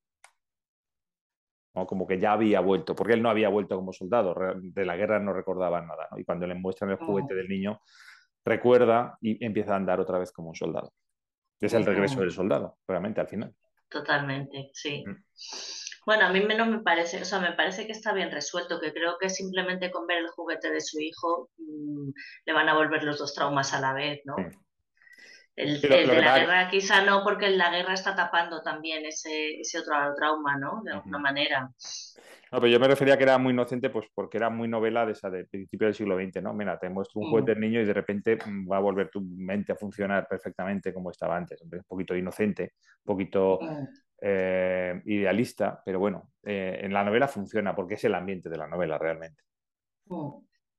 Como 1.73 2.05
que 2.05 2.19
ya 2.19 2.33
había 2.33 2.61
vuelto, 2.61 2.97
porque 2.97 3.13
él 3.13 3.23
no 3.23 3.31
había 3.31 3.49
vuelto 3.49 3.77
como 3.77 3.93
soldado, 3.93 4.35
de 4.61 4.85
la 4.85 4.97
guerra 4.97 5.21
no 5.21 5.33
recordaba 5.33 5.81
nada. 5.81 6.09
Y 6.17 6.25
cuando 6.25 6.47
le 6.47 6.55
muestran 6.55 6.91
el 6.91 6.97
juguete 6.97 7.35
del 7.35 7.49
niño, 7.49 7.81
recuerda 8.45 9.17
y 9.21 9.45
empieza 9.45 9.75
a 9.75 9.77
andar 9.77 10.01
otra 10.01 10.19
vez 10.19 10.33
como 10.33 10.49
un 10.49 10.57
soldado. 10.57 10.93
Es 11.61 11.73
el 11.75 11.87
regreso 11.87 12.21
del 12.21 12.33
soldado, 12.33 12.79
realmente, 12.89 13.21
al 13.21 13.29
final. 13.29 13.55
Totalmente, 13.91 14.71
sí. 14.73 15.05
Mm. 15.07 15.25
Bueno, 16.07 16.27
a 16.27 16.33
mí 16.33 16.41
menos 16.41 16.69
me 16.69 16.81
parece, 16.81 17.21
o 17.21 17.25
sea, 17.25 17.41
me 17.41 17.53
parece 17.53 17.87
que 17.87 17.93
está 17.93 18.13
bien 18.13 18.31
resuelto, 18.31 18.81
que 18.81 18.93
creo 18.93 19.19
que 19.21 19.29
simplemente 19.29 19.91
con 19.91 20.07
ver 20.07 20.19
el 20.19 20.31
juguete 20.31 20.71
de 20.71 20.81
su 20.81 20.99
hijo 21.01 21.51
mm, 21.59 22.11
le 22.47 22.53
van 22.53 22.69
a 22.69 22.75
volver 22.75 23.03
los 23.03 23.19
dos 23.19 23.35
traumas 23.35 23.75
a 23.75 23.81
la 23.81 23.93
vez, 23.93 24.21
¿no? 24.25 24.37
El, 25.63 25.81
de 25.81 26.07
la 26.07 26.39
guerra 26.39 26.69
quizá 26.69 27.03
no, 27.05 27.23
porque 27.23 27.51
la 27.51 27.71
guerra 27.71 27.95
está 27.95 28.15
tapando 28.15 28.63
también 28.63 29.05
ese, 29.05 29.61
ese 29.61 29.81
otro 29.81 29.95
trauma, 30.17 30.57
¿no? 30.57 30.83
De 30.83 30.93
alguna 30.93 31.19
manera. 31.19 31.71
No, 32.53 32.61
pero 32.61 32.67
yo 32.67 32.81
me 32.81 32.89
refería 32.89 33.17
que 33.17 33.23
era 33.23 33.39
muy 33.39 33.53
inocente, 33.53 33.91
pues 33.91 34.07
porque 34.13 34.37
era 34.37 34.51
muy 34.51 34.67
novela 34.67 35.07
de 35.07 35.13
esa 35.13 35.31
de 35.31 35.45
principio 35.45 35.87
del 35.87 35.95
siglo 35.95 36.17
XX, 36.17 36.43
¿no? 36.43 36.53
Mira, 36.53 36.79
te 36.79 36.89
muestro 36.89 37.21
un 37.21 37.29
mm. 37.29 37.31
juguete 37.31 37.51
del 37.53 37.61
niño 37.61 37.81
y 37.81 37.85
de 37.85 37.93
repente 37.93 38.39
mm, 38.45 38.71
va 38.71 38.79
a 38.79 38.81
volver 38.81 39.09
tu 39.09 39.21
mente 39.21 39.73
a 39.73 39.77
funcionar 39.77 40.27
perfectamente 40.29 40.93
como 40.93 41.11
estaba 41.11 41.37
antes. 41.37 41.63
Un 41.63 41.71
poquito 41.87 42.17
inocente, 42.17 42.75
un 43.05 43.15
poquito 43.15 43.59
mm. 43.61 43.85
eh, 44.23 45.01
idealista, 45.05 45.81
pero 45.85 46.01
bueno, 46.01 46.33
eh, 46.43 46.81
en 46.83 46.93
la 46.93 47.05
novela 47.05 47.29
funciona 47.29 47.75
porque 47.75 47.95
es 47.95 48.05
el 48.05 48.15
ambiente 48.15 48.49
de 48.49 48.59
la 48.59 48.67
novela 48.67 48.99
realmente. 48.99 49.45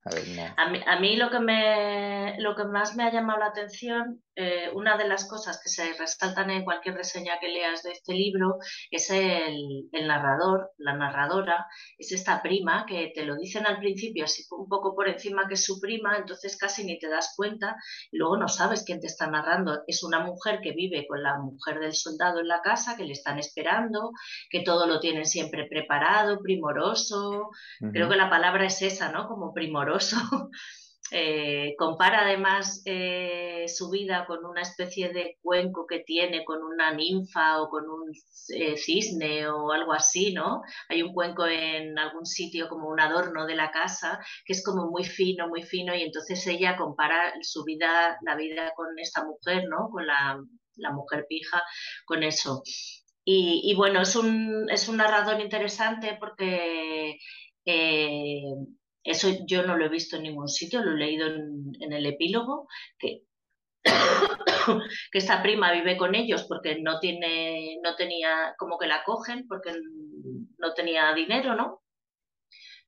A, 0.03 0.99
mí, 0.99 1.15
lo, 1.15 1.29
que 1.29 1.39
me, 1.39 2.35
lo 2.39 2.55
que 2.55 2.63
más 2.65 2.95
me 2.95 3.03
ha 3.03 3.11
llamado 3.11 3.39
la 3.39 3.45
atención, 3.47 4.21
eh, 4.35 4.69
una 4.73 4.97
de 4.97 5.07
las 5.07 5.27
cosas 5.27 5.59
que 5.61 5.69
se 5.69 5.93
resaltan 5.93 6.49
en 6.51 6.63
cualquier 6.63 6.95
reseña 6.95 7.39
que 7.39 7.49
leas 7.49 7.83
de 7.83 7.91
este 7.91 8.13
libro, 8.13 8.59
es 8.89 9.09
el, 9.09 9.89
narrador, 9.91 10.71
la 10.77 10.93
narradora, 10.93 11.67
es 11.97 12.11
esta 12.11 12.41
prima 12.41 12.85
que 12.87 13.11
te 13.13 13.25
lo 13.25 13.35
dicen 13.35 13.65
al 13.65 13.79
principio 13.79 14.25
así 14.25 14.43
un 14.51 14.69
poco 14.69 14.95
por 14.95 15.09
encima 15.09 15.47
que 15.47 15.55
es 15.55 15.65
su 15.65 15.79
prima, 15.81 16.17
entonces 16.17 16.57
casi 16.57 16.85
ni 16.85 16.97
te 16.97 17.09
das 17.09 17.33
cuenta 17.35 17.75
y 18.11 18.17
luego 18.17 18.37
no 18.37 18.47
sabes 18.47 18.83
quién 18.85 19.01
te 19.01 19.07
está 19.07 19.27
narrando. 19.27 19.83
Es 19.87 20.03
una 20.03 20.19
mujer 20.19 20.59
que 20.61 20.71
vive 20.71 21.05
con 21.07 21.21
la 21.21 21.37
mujer 21.37 21.79
del 21.79 21.93
soldado 21.93 22.39
en 22.39 22.47
la 22.47 22.61
casa, 22.61 22.95
que 22.95 23.03
le 23.03 23.13
están 23.13 23.37
esperando, 23.37 24.11
que 24.49 24.61
todo 24.61 24.87
lo 24.87 24.99
tienen 24.99 25.25
siempre 25.25 25.67
preparado, 25.67 26.39
primoroso. 26.39 27.49
Creo 27.91 28.09
que 28.09 28.15
la 28.15 28.29
palabra 28.29 28.65
es 28.65 28.81
esa, 28.81 29.11
¿no? 29.11 29.27
Como 29.27 29.53
primoroso 29.53 30.17
Eh, 31.13 31.75
compara 31.77 32.21
además 32.21 32.81
eh, 32.85 33.65
su 33.67 33.89
vida 33.89 34.25
con 34.25 34.45
una 34.45 34.61
especie 34.61 35.11
de 35.11 35.37
cuenco 35.41 35.85
que 35.85 35.99
tiene 35.99 36.45
con 36.45 36.63
una 36.63 36.93
ninfa 36.93 37.61
o 37.61 37.69
con 37.69 37.83
un 37.89 38.13
eh, 38.55 38.77
cisne 38.77 39.45
o 39.49 39.73
algo 39.73 39.91
así, 39.91 40.33
¿no? 40.33 40.61
Hay 40.87 41.01
un 41.03 41.13
cuenco 41.13 41.45
en 41.45 41.99
algún 41.99 42.25
sitio 42.25 42.69
como 42.69 42.87
un 42.87 43.01
adorno 43.01 43.45
de 43.45 43.55
la 43.55 43.71
casa 43.71 44.19
que 44.45 44.53
es 44.53 44.63
como 44.63 44.89
muy 44.89 45.03
fino, 45.03 45.49
muy 45.49 45.63
fino 45.63 45.93
y 45.93 46.03
entonces 46.03 46.47
ella 46.47 46.77
compara 46.77 47.33
su 47.41 47.65
vida, 47.65 48.17
la 48.25 48.37
vida 48.37 48.71
con 48.73 48.97
esta 48.97 49.25
mujer, 49.25 49.65
¿no? 49.67 49.89
Con 49.91 50.07
la, 50.07 50.39
mujer 50.93 51.25
pija, 51.27 51.61
con 52.05 52.23
eso. 52.23 52.63
Y, 53.25 53.73
bueno, 53.75 54.01
es 54.01 54.15
un, 54.15 54.67
es 54.69 54.89
un 54.89 54.97
narrador 54.97 55.39
interesante 55.41 56.17
porque 56.19 57.17
eso 59.03 59.29
yo 59.45 59.63
no 59.63 59.77
lo 59.77 59.85
he 59.85 59.89
visto 59.89 60.15
en 60.15 60.23
ningún 60.23 60.47
sitio, 60.47 60.81
lo 60.81 60.91
he 60.91 60.99
leído 60.99 61.27
en, 61.27 61.93
el 61.93 62.05
epílogo, 62.05 62.67
que, 62.97 63.23
que 65.11 65.17
esta 65.17 65.41
prima 65.41 65.71
vive 65.71 65.97
con 65.97 66.15
ellos 66.15 66.45
porque 66.47 66.79
no 66.79 66.99
tiene, 66.99 67.77
no 67.83 67.95
tenía, 67.95 68.53
como 68.57 68.77
que 68.77 68.87
la 68.87 69.03
cogen 69.03 69.47
porque 69.47 69.73
no 70.57 70.73
tenía 70.73 71.13
dinero, 71.13 71.55
¿no? 71.55 71.81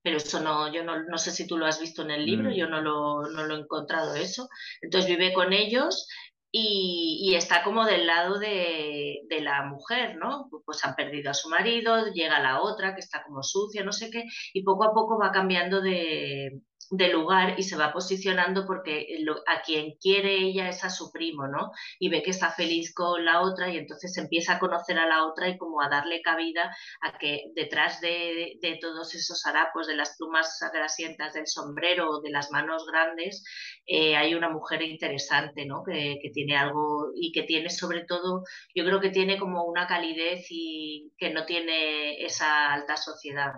Pero 0.03 0.17
eso 0.17 0.41
no, 0.41 0.71
yo 0.71 0.83
no, 0.83 1.03
no 1.03 1.17
sé 1.17 1.31
si 1.31 1.47
tú 1.47 1.57
lo 1.57 1.65
has 1.65 1.79
visto 1.79 2.01
en 2.01 2.11
el 2.11 2.25
libro, 2.25 2.49
mm. 2.49 2.53
yo 2.53 2.67
no 2.67 2.81
lo, 2.81 3.21
no 3.29 3.45
lo 3.45 3.55
he 3.55 3.59
encontrado 3.59 4.15
eso. 4.15 4.49
Entonces 4.81 5.09
vive 5.09 5.33
con 5.33 5.53
ellos 5.53 6.07
y, 6.55 7.33
está 7.35 7.63
como 7.63 7.83
del 7.83 8.05
lado 8.05 8.37
de, 8.37 9.21
la 9.41 9.63
mujer, 9.65 10.15
¿no? 10.17 10.47
Pues 10.65 10.85
han 10.85 10.95
perdido 10.95 11.31
a 11.31 11.33
su 11.33 11.49
marido, 11.49 12.13
llega 12.13 12.39
la 12.39 12.61
otra 12.61 12.93
que 12.93 13.01
está 13.01 13.23
como 13.23 13.41
sucia, 13.41 13.83
no 13.83 13.91
sé 13.91 14.11
qué, 14.11 14.25
y 14.53 14.63
poco 14.63 14.83
a 14.83 14.93
poco 14.93 15.17
va 15.17 15.31
cambiando 15.31 15.81
de, 15.81 16.61
de 16.91 17.09
lugar 17.09 17.55
y 17.57 17.63
se 17.63 17.75
va 17.75 17.93
posicionando 17.93 18.65
porque 18.65 19.07
a 19.47 19.61
quien 19.61 19.95
quiere 20.01 20.35
ella 20.35 20.69
es 20.69 20.83
a 20.83 20.89
su 20.89 21.11
primo, 21.11 21.47
¿no? 21.47 21.71
Y 21.99 22.09
ve 22.09 22.21
que 22.23 22.31
está 22.31 22.51
feliz 22.51 22.93
con 22.93 23.25
la 23.25 23.41
otra 23.41 23.69
y 23.69 23.77
entonces 23.77 24.17
empieza 24.17 24.53
a 24.53 24.59
conocer 24.59 24.97
a 24.99 25.07
la 25.07 25.25
otra 25.25 25.49
y 25.49 25.57
como 25.57 25.81
a 25.81 25.89
darle 25.89 26.21
cabida 26.21 26.75
a 27.01 27.17
que 27.17 27.45
detrás 27.55 28.01
de, 28.01 28.59
todos 28.81 29.13
esos 29.15 29.45
harapos, 29.45 29.87
de 29.87 29.95
las 29.95 30.15
plumas 30.17 30.59
grasientas 30.73 31.33
del 31.33 31.47
sombrero 31.47 32.09
o 32.09 32.21
de 32.21 32.31
las 32.31 32.51
manos 32.51 32.85
grandes, 32.85 33.43
eh, 33.85 34.15
hay 34.15 34.33
una 34.35 34.49
mujer 34.49 34.81
interesante, 34.81 35.65
¿no? 35.65 35.83
Que, 35.83 36.19
tiene 36.33 36.55
algo 36.55 37.11
y 37.15 37.31
que 37.31 37.43
tiene 37.43 37.69
sobre 37.69 38.05
todo, 38.05 38.43
yo 38.73 38.85
creo 38.85 38.99
que 38.99 39.09
tiene 39.09 39.37
como 39.37 39.65
una 39.65 39.87
calidez 39.87 40.47
y 40.49 41.11
que 41.17 41.29
no 41.31 41.45
tiene 41.45 42.23
esa 42.23 42.73
alta 42.73 42.97
sociedad. 42.97 43.53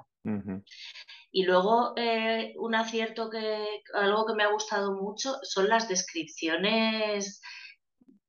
Y 1.35 1.43
luego 1.43 1.91
eh, 1.97 2.53
un 2.55 2.75
acierto 2.75 3.29
que, 3.29 3.81
algo 3.93 4.25
que 4.25 4.35
me 4.35 4.43
ha 4.43 4.53
gustado 4.53 4.93
mucho 4.93 5.35
son 5.43 5.67
las 5.67 5.89
descripciones, 5.89 7.41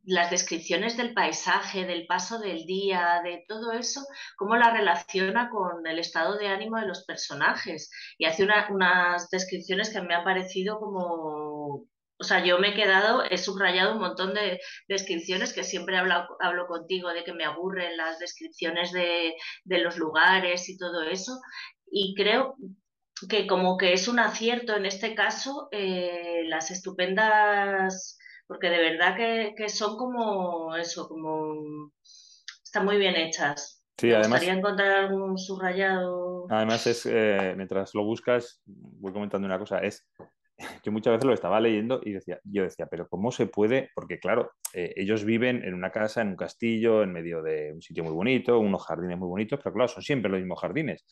las 0.03 0.29
descripciones 0.33 0.97
del 0.97 1.15
paisaje, 1.15 1.87
del 1.87 2.09
paso 2.09 2.41
del 2.41 2.67
día, 2.67 3.21
de 3.23 3.45
todo 3.47 3.71
eso, 3.71 4.01
cómo 4.37 4.57
la 4.57 4.73
relaciona 4.73 5.51
con 5.51 5.87
el 5.87 6.01
estado 6.01 6.37
de 6.37 6.49
ánimo 6.49 6.81
de 6.81 6.89
los 6.89 7.05
personajes. 7.05 7.93
Y 8.19 8.25
hace 8.25 8.43
unas 8.43 9.31
descripciones 9.31 9.91
que 9.91 10.01
me 10.01 10.13
han 10.13 10.25
parecido 10.25 10.81
como 10.81 11.87
o 12.19 12.25
sea, 12.25 12.45
yo 12.45 12.59
me 12.59 12.71
he 12.71 12.75
quedado, 12.75 13.23
he 13.23 13.39
subrayado 13.39 13.93
un 13.93 14.01
montón 14.01 14.35
de 14.35 14.59
descripciones 14.89 15.53
que 15.53 15.63
siempre 15.63 15.97
hablo, 15.97 16.27
hablo 16.41 16.67
contigo 16.67 17.11
de 17.11 17.23
que 17.23 17.35
me 17.35 17.45
aburren 17.45 17.97
las 17.97 18.19
descripciones 18.19 18.91
de, 18.91 19.35
de, 19.65 19.79
los 19.79 19.97
lugares 19.97 20.69
y 20.69 20.77
todo 20.79 21.03
eso. 21.03 21.39
Y 21.91 22.15
creo 22.17 22.57
que 23.29 23.47
como 23.47 23.77
que 23.77 23.93
es 23.93 24.09
un 24.09 24.19
acierto 24.19 24.77
en 24.77 24.87
este 24.87 25.15
caso 25.15 25.69
eh, 25.73 26.43
las 26.47 26.71
estupendas, 26.71 28.19
porque 28.47 28.69
de 28.69 28.79
verdad 28.79 29.17
que, 29.17 29.69
son 29.69 29.97
como 29.97 30.77
eso, 30.77 31.09
como 31.09 31.91
están 32.63 32.85
muy 32.85 32.99
bien 32.99 33.17
hechas. 33.17 33.83
Sí, 33.99 34.09
Me 34.09 34.17
además, 34.17 34.41
gustaría 34.41 34.59
encontrar 34.59 34.91
algún 35.05 35.39
subrayado. 35.39 36.47
Además 36.51 36.87
es, 36.87 37.07
eh, 37.07 37.55
mientras 37.57 37.95
lo 37.95 38.05
buscas, 38.05 38.61
voy 38.67 39.13
comentando 39.13 39.47
una 39.47 39.59
cosa, 39.59 39.79
es 39.79 40.07
yo 40.85 40.93
muchas 40.93 41.15
veces 41.15 41.25
lo 41.25 41.33
estaba 41.33 41.59
leyendo 41.61 42.01
y 42.05 42.13
decía, 42.13 42.39
yo 42.45 42.65
decía, 42.65 42.87
pero 42.87 43.09
¿cómo 43.09 43.33
se 43.33 43.47
puede? 43.47 43.91
Porque 43.95 44.19
claro, 44.19 44.53
eh, 44.75 44.93
ellos 44.97 45.25
viven 45.25 45.65
en 45.65 45.73
una 45.73 45.91
casa, 45.91 46.21
en 46.21 46.29
un 46.29 46.37
castillo, 46.37 47.03
en 47.03 47.13
medio 47.13 47.43
de 47.43 47.73
un 47.73 47.81
sitio 47.81 48.05
muy 48.05 48.13
bonito, 48.13 48.59
unos 48.59 48.85
jardines 48.85 49.19
muy 49.19 49.29
bonitos, 49.29 49.59
pero 49.63 49.75
claro, 49.75 49.89
son 49.89 50.03
siempre 50.03 50.31
los 50.31 50.39
mismos 50.39 50.61
jardines 50.61 51.07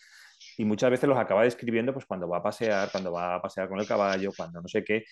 y 0.57 0.65
muchas 0.65 0.91
veces 0.91 1.09
los 1.09 1.19
acaba 1.19 1.43
describiendo 1.43 1.93
pues 1.93 2.07
cuando 2.07 2.29
va 2.29 2.39
a 2.39 2.43
pasear, 2.43 2.91
cuando 2.91 3.13
va 3.13 3.37
a 3.37 3.43
pasear 3.43 3.69
con 3.69 3.81
el 3.81 3.87
caballo, 3.87 4.33
cuando 4.37 4.61
no 4.61 4.69
sé 4.69 4.85
qué. 4.85 5.05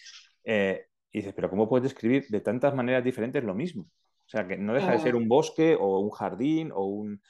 Eh, 0.45 0.87
y 1.11 1.19
dices, 1.19 1.35
pero 1.35 1.51
¿cómo 1.51 1.69
puedes 1.69 1.85
describir 1.85 2.27
de 2.29 2.41
tantas 2.41 2.75
maneras 2.75 3.05
diferentes 3.05 3.45
lo 3.45 3.55
mismo? 3.55 3.83
O 3.83 4.29
sea, 4.29 4.47
que 4.47 4.57
no 4.57 4.73
deja 4.73 4.93
de 4.93 4.99
ser 4.99 5.15
un 5.15 5.29
bosque 5.29 5.77
o 5.79 5.99
un 5.99 6.11
jardín 6.11 6.71
o 6.73 6.87
un, 6.87 7.21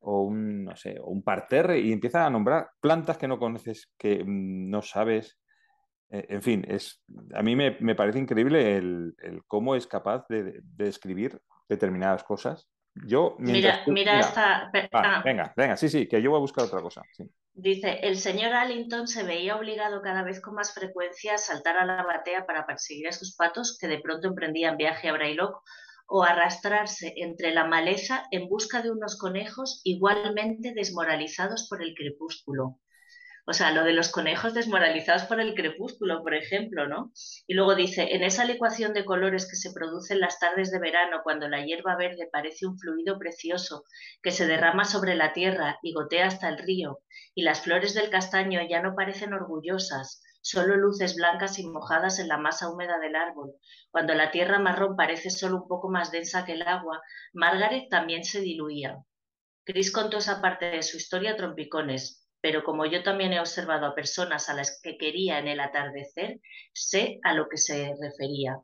o 0.00 0.22
un, 0.22 0.64
no 0.64 0.76
sé, 0.76 0.98
un 1.02 1.22
parterre 1.22 1.78
y 1.78 1.92
empieza 1.92 2.26
a 2.26 2.30
nombrar 2.30 2.70
plantas 2.80 3.16
que 3.16 3.28
no 3.28 3.38
conoces, 3.38 3.92
que 3.96 4.22
mm, 4.24 4.68
no 4.68 4.82
sabes. 4.82 5.38
Eh, 6.10 6.26
en 6.28 6.42
fin, 6.42 6.64
es, 6.68 7.02
a 7.34 7.42
mí 7.42 7.56
me, 7.56 7.94
parece 7.94 8.18
increíble 8.18 8.76
el, 8.76 9.14
cómo 9.46 9.74
es 9.74 9.86
capaz 9.86 10.26
de, 10.28 10.60
describir 10.62 11.40
determinadas 11.68 12.24
cosas. 12.24 12.68
Yo, 13.06 13.36
mira, 13.38 13.82
mira, 13.86 14.18
esta... 14.18 14.70
Ah. 14.92 15.22
venga, 15.24 15.54
venga, 15.56 15.76
sí, 15.76 15.88
sí, 15.88 16.08
que 16.08 16.20
yo 16.20 16.30
voy 16.30 16.38
a 16.38 16.40
buscar 16.40 16.64
otra 16.64 16.82
cosa. 16.82 17.02
Sí. 17.12 17.24
Dice, 17.62 17.98
el 18.04 18.16
señor 18.16 18.54
Allington 18.54 19.06
se 19.06 19.22
veía 19.22 19.54
obligado 19.54 20.00
cada 20.00 20.22
vez 20.22 20.40
con 20.40 20.54
más 20.54 20.72
frecuencia 20.72 21.34
a 21.34 21.38
saltar 21.38 21.76
a 21.76 21.84
la 21.84 22.02
batea 22.02 22.46
para 22.46 22.64
perseguir 22.64 23.08
a 23.08 23.12
sus 23.12 23.36
patos 23.36 23.76
que 23.78 23.86
de 23.86 23.98
pronto 24.00 24.28
emprendían 24.28 24.78
viaje 24.78 25.10
a 25.10 25.12
Braylock 25.12 25.62
o 26.06 26.22
arrastrarse 26.22 27.12
entre 27.16 27.52
la 27.52 27.66
maleza 27.66 28.24
en 28.30 28.48
busca 28.48 28.80
de 28.80 28.90
unos 28.90 29.18
conejos 29.18 29.82
igualmente 29.84 30.72
desmoralizados 30.72 31.66
por 31.68 31.82
el 31.82 31.94
crepúsculo. 31.94 32.78
O 33.50 33.52
sea, 33.52 33.72
lo 33.72 33.82
de 33.82 33.92
los 33.92 34.12
conejos 34.12 34.54
desmoralizados 34.54 35.24
por 35.24 35.40
el 35.40 35.56
crepúsculo, 35.56 36.22
por 36.22 36.34
ejemplo, 36.34 36.86
¿no? 36.86 37.10
Y 37.48 37.54
luego 37.54 37.74
dice, 37.74 38.14
en 38.14 38.22
esa 38.22 38.44
licuación 38.44 38.92
de 38.94 39.04
colores 39.04 39.50
que 39.50 39.56
se 39.56 39.72
produce 39.72 40.14
en 40.14 40.20
las 40.20 40.38
tardes 40.38 40.70
de 40.70 40.78
verano, 40.78 41.22
cuando 41.24 41.48
la 41.48 41.64
hierba 41.64 41.96
verde 41.96 42.28
parece 42.30 42.68
un 42.68 42.78
fluido 42.78 43.18
precioso 43.18 43.82
que 44.22 44.30
se 44.30 44.46
derrama 44.46 44.84
sobre 44.84 45.16
la 45.16 45.32
tierra 45.32 45.80
y 45.82 45.92
gotea 45.92 46.28
hasta 46.28 46.48
el 46.48 46.58
río, 46.58 47.00
y 47.34 47.42
las 47.42 47.62
flores 47.62 47.92
del 47.92 48.08
castaño 48.08 48.60
ya 48.68 48.82
no 48.82 48.94
parecen 48.94 49.32
orgullosas, 49.32 50.22
solo 50.40 50.76
luces 50.76 51.16
blancas 51.16 51.58
y 51.58 51.66
mojadas 51.66 52.20
en 52.20 52.28
la 52.28 52.38
masa 52.38 52.70
húmeda 52.70 53.00
del 53.00 53.16
árbol. 53.16 53.54
Cuando 53.90 54.14
la 54.14 54.30
tierra 54.30 54.60
marrón 54.60 54.94
parece 54.94 55.28
solo 55.28 55.56
un 55.56 55.66
poco 55.66 55.90
más 55.90 56.12
densa 56.12 56.44
que 56.44 56.52
el 56.52 56.62
agua, 56.62 57.02
Margaret 57.32 57.88
también 57.90 58.22
se 58.22 58.42
diluía. 58.42 58.96
Chris 59.64 59.90
contó 59.90 60.18
esa 60.18 60.40
parte 60.40 60.66
de 60.66 60.84
su 60.84 60.98
historia 60.98 61.34
trompicones, 61.34 62.20
pero 62.40 62.64
como 62.64 62.86
yo 62.86 63.02
también 63.02 63.32
he 63.32 63.40
observado 63.40 63.86
a 63.86 63.94
personas 63.94 64.48
a 64.48 64.54
las 64.54 64.80
que 64.82 64.96
quería 64.96 65.38
en 65.38 65.48
el 65.48 65.60
atardecer, 65.60 66.40
sé 66.72 67.20
a 67.22 67.34
lo 67.34 67.48
que 67.48 67.58
se 67.58 67.94
refería. 68.00 68.58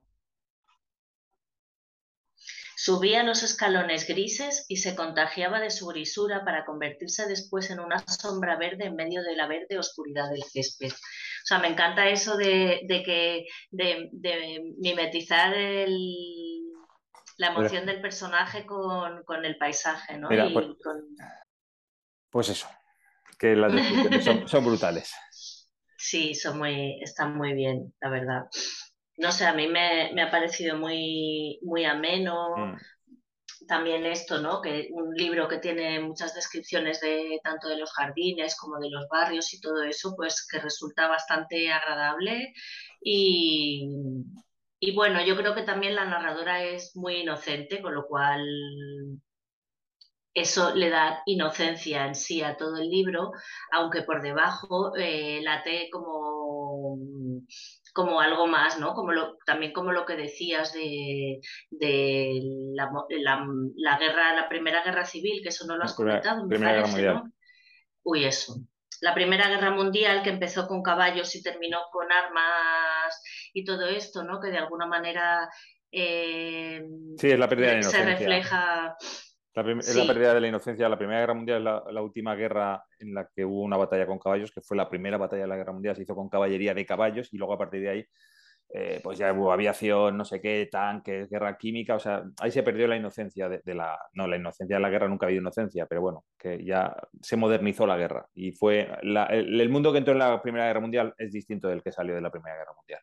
Subía 2.78 3.22
los 3.22 3.42
escalones 3.42 4.06
grises 4.06 4.66
y 4.68 4.76
se 4.76 4.94
contagiaba 4.94 5.60
de 5.60 5.70
su 5.70 5.86
grisura 5.86 6.44
para 6.44 6.64
convertirse 6.64 7.26
después 7.26 7.70
en 7.70 7.80
una 7.80 7.98
sombra 7.98 8.56
verde 8.56 8.84
en 8.84 8.94
medio 8.94 9.22
de 9.22 9.34
la 9.34 9.48
verde 9.48 9.78
oscuridad 9.78 10.30
del 10.30 10.44
césped. 10.44 10.92
O 10.92 11.46
sea, 11.46 11.58
me 11.58 11.68
encanta 11.68 12.08
eso 12.08 12.36
de, 12.36 12.86
que 13.04 13.46
de, 13.70 14.10
mimetizar 14.78 15.54
la 17.38 17.46
emoción 17.48 17.86
del 17.86 18.00
personaje 18.00 18.66
con, 18.66 19.44
el 19.44 19.56
paisaje, 19.56 20.18
¿no? 20.18 20.28
Pues, 20.28 20.66
pues, 22.30 22.48
eso, 22.50 22.68
que 23.38 23.54
las 23.56 23.72
descripciones 23.72 24.24
son, 24.50 24.64
brutales. 24.64 25.12
Sí, 25.98 26.34
son 26.34 26.58
muy, 26.58 27.00
están 27.02 27.36
muy 27.36 27.54
bien, 27.54 27.94
la 28.00 28.10
verdad. 28.10 28.42
No 29.18 29.32
sé, 29.32 29.46
a 29.46 29.54
mí 29.54 29.66
me, 29.66 30.20
ha 30.20 30.30
parecido 30.30 30.76
muy, 30.76 31.58
muy 31.62 31.84
ameno, 31.84 32.54
mm 32.56 32.76
también 33.66 34.06
esto, 34.06 34.40
¿no? 34.40 34.60
Que 34.60 34.88
un 34.92 35.14
libro 35.14 35.48
que 35.48 35.58
tiene 35.58 36.00
muchas 36.00 36.34
descripciones 36.34 37.00
de 37.00 37.40
tanto 37.42 37.68
de 37.68 37.76
los 37.76 37.92
jardines 37.92 38.56
como 38.56 38.78
de 38.78 38.90
los 38.90 39.06
barrios 39.08 39.52
y 39.52 39.60
todo 39.60 39.82
eso, 39.82 40.14
pues 40.16 40.46
que 40.50 40.58
resulta 40.58 41.08
bastante 41.08 41.70
agradable 41.70 42.52
y, 43.02 43.88
y 44.80 44.94
bueno, 44.94 45.24
yo 45.24 45.36
creo 45.36 45.54
que 45.54 45.62
también 45.62 45.94
la 45.94 46.04
narradora 46.06 46.62
es 46.64 46.92
muy 46.94 47.16
inocente, 47.22 47.82
con 47.82 47.94
lo 47.94 48.06
cual 48.06 48.46
eso 50.36 50.74
le 50.74 50.90
da 50.90 51.22
inocencia 51.24 52.06
en 52.06 52.14
sí 52.14 52.42
a 52.42 52.58
todo 52.58 52.76
el 52.76 52.90
libro, 52.90 53.32
aunque 53.72 54.02
por 54.02 54.20
debajo 54.20 54.94
eh, 54.94 55.40
late 55.42 55.88
como 55.90 56.98
como 57.94 58.20
algo 58.20 58.46
más, 58.46 58.78
¿no? 58.78 58.92
Como 58.92 59.12
lo, 59.12 59.38
también 59.46 59.72
como 59.72 59.92
lo 59.92 60.04
que 60.04 60.16
decías 60.16 60.74
de, 60.74 61.40
la, 61.80 62.90
guerra, 63.98 64.34
la 64.34 64.46
primera 64.50 64.84
guerra 64.84 65.06
civil, 65.06 65.40
que 65.42 65.48
eso 65.48 65.66
no 65.66 65.78
lo 65.78 65.84
has 65.84 65.94
comentado, 65.94 66.46
primera 66.46 66.74
guerra 66.74 66.88
mundial. 66.88 67.22
Uy, 68.02 68.26
eso. 68.26 68.56
La 69.00 69.14
primera 69.14 69.48
guerra 69.48 69.70
mundial 69.70 70.22
que 70.22 70.28
empezó 70.28 70.68
con 70.68 70.82
caballos 70.82 71.34
y 71.34 71.42
terminó 71.42 71.78
con 71.90 72.12
armas 72.12 73.22
y 73.54 73.64
todo 73.64 73.88
esto, 73.88 74.22
¿no? 74.22 74.38
Que 74.38 74.50
de 74.50 74.58
alguna 74.58 74.84
manera 74.84 75.48
eh, 75.90 76.82
sí, 77.16 77.30
es 77.30 77.38
la 77.38 77.48
pérdida 77.48 77.76
de 77.76 77.82
se 77.82 78.04
refleja 78.04 78.94
es 79.56 79.96
la 79.96 80.06
pérdida 80.06 80.34
de 80.34 80.40
la 80.40 80.48
inocencia. 80.48 80.88
La 80.88 80.98
Primera 80.98 81.20
Guerra 81.20 81.34
Mundial 81.34 81.58
es 81.58 81.94
la, 81.94 82.02
última 82.02 82.34
guerra 82.34 82.84
en 82.98 83.14
la 83.14 83.28
que 83.34 83.44
hubo 83.44 83.62
una 83.62 83.78
batalla 83.78 84.06
con 84.06 84.18
caballos, 84.18 84.52
que 84.52 84.60
fue 84.60 84.76
la 84.76 84.88
primera 84.88 85.16
batalla 85.16 85.42
de 85.42 85.48
la 85.48 85.56
Guerra 85.56 85.72
Mundial, 85.72 85.96
se 85.96 86.02
hizo 86.02 86.14
con 86.14 86.28
caballería 86.28 86.74
de 86.74 86.84
caballos 86.84 87.32
y 87.32 87.38
luego 87.38 87.54
a 87.54 87.58
partir 87.58 87.80
de 87.80 87.88
ahí, 87.88 88.06
eh, 88.68 89.00
pues 89.02 89.16
ya 89.16 89.32
hubo 89.32 89.52
aviación, 89.52 90.16
no 90.16 90.24
sé 90.26 90.40
qué, 90.42 90.68
tanques, 90.70 91.30
guerra 91.30 91.56
química, 91.56 91.94
o 91.94 91.98
sea, 91.98 92.24
ahí 92.40 92.50
se 92.50 92.62
perdió 92.62 92.86
la 92.86 92.96
inocencia 92.96 93.48
de, 93.48 93.74
la... 93.74 93.98
No, 94.12 94.26
la 94.26 94.36
inocencia 94.36 94.76
de 94.76 94.82
la 94.82 94.90
guerra 94.90 95.08
nunca 95.08 95.24
ha 95.24 95.28
habido 95.28 95.40
inocencia, 95.40 95.86
pero 95.86 96.02
bueno, 96.02 96.24
que 96.38 96.62
ya 96.62 96.94
se 97.22 97.36
modernizó 97.36 97.86
la 97.86 97.96
guerra 97.96 98.26
y 98.34 98.52
fue... 98.52 98.88
el 99.02 99.68
mundo 99.70 99.92
que 99.92 99.98
entró 99.98 100.12
en 100.12 100.18
la 100.18 100.42
Primera 100.42 100.66
Guerra 100.66 100.80
Mundial 100.80 101.14
es 101.16 101.32
distinto 101.32 101.68
del 101.68 101.82
que 101.82 101.92
salió 101.92 102.14
de 102.14 102.20
la 102.20 102.30
Primera 102.30 102.56
Guerra 102.56 102.74
Mundial. 102.76 103.00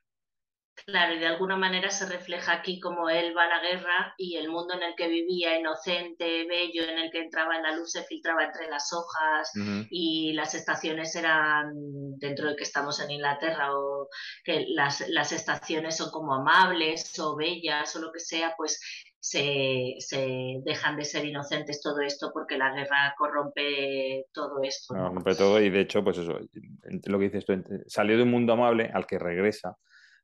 Claro, 0.86 1.14
y 1.14 1.20
de 1.20 1.28
alguna 1.28 1.56
manera 1.56 1.90
se 1.90 2.08
refleja 2.08 2.54
aquí 2.54 2.80
como 2.80 3.10
él 3.10 3.36
va 3.38 3.44
a 3.44 3.48
la 3.48 3.62
guerra 3.62 4.14
y 4.18 4.36
el 4.38 4.50
mundo 4.50 4.74
en 4.74 4.84
el 4.84 4.96
que 4.96 5.08
vivía, 5.08 5.58
inocente, 5.58 6.46
bello, 6.48 6.84
en 6.84 6.98
el 6.98 7.12
que 7.12 7.22
entraba 7.22 7.56
en 7.56 7.64
la 7.64 7.76
luz, 7.76 7.92
se 7.92 8.04
filtraba 8.04 8.44
entre 8.44 8.70
las 8.70 8.92
hojas 8.92 9.52
y 9.90 10.34
las 10.34 10.56
estaciones 10.56 11.16
eran, 11.16 11.74
dentro 12.18 12.50
de 12.50 12.56
que 12.56 12.64
estamos 12.64 13.00
en 13.00 13.12
Inglaterra, 13.12 13.74
o 13.78 14.10
que 14.44 14.66
las, 14.70 15.08
las 15.10 15.32
estaciones 15.32 15.96
son 15.96 16.12
como 16.12 16.34
amables 16.34 17.18
o 17.20 17.36
bellas 17.36 17.96
o 17.96 18.02
lo 18.02 18.12
que 18.12 18.20
sea, 18.20 18.54
pues 18.58 18.82
se, 19.20 19.96
se, 20.00 20.60
dejan 20.66 20.98
de 20.98 21.06
ser 21.06 21.24
inocentes 21.24 21.82
todo 21.82 22.02
esto 22.02 22.32
porque 22.34 22.58
la 22.58 22.74
guerra 22.74 23.16
corrompe 23.18 24.26
todo 24.34 24.62
esto. 24.64 24.96
Corrompe 24.96 25.36
todo 25.36 25.62
y 25.62 25.70
de 25.70 25.82
hecho, 25.82 26.04
pues 26.04 26.18
eso, 26.18 26.40
lo 27.06 27.20
que 27.20 27.26
dices 27.26 27.46
tú, 27.46 27.54
salió 27.88 28.18
de 28.18 28.24
un 28.24 28.32
mundo 28.32 28.54
amable 28.54 28.92
al 28.94 29.06
que 29.06 29.18
regresa 29.18 29.78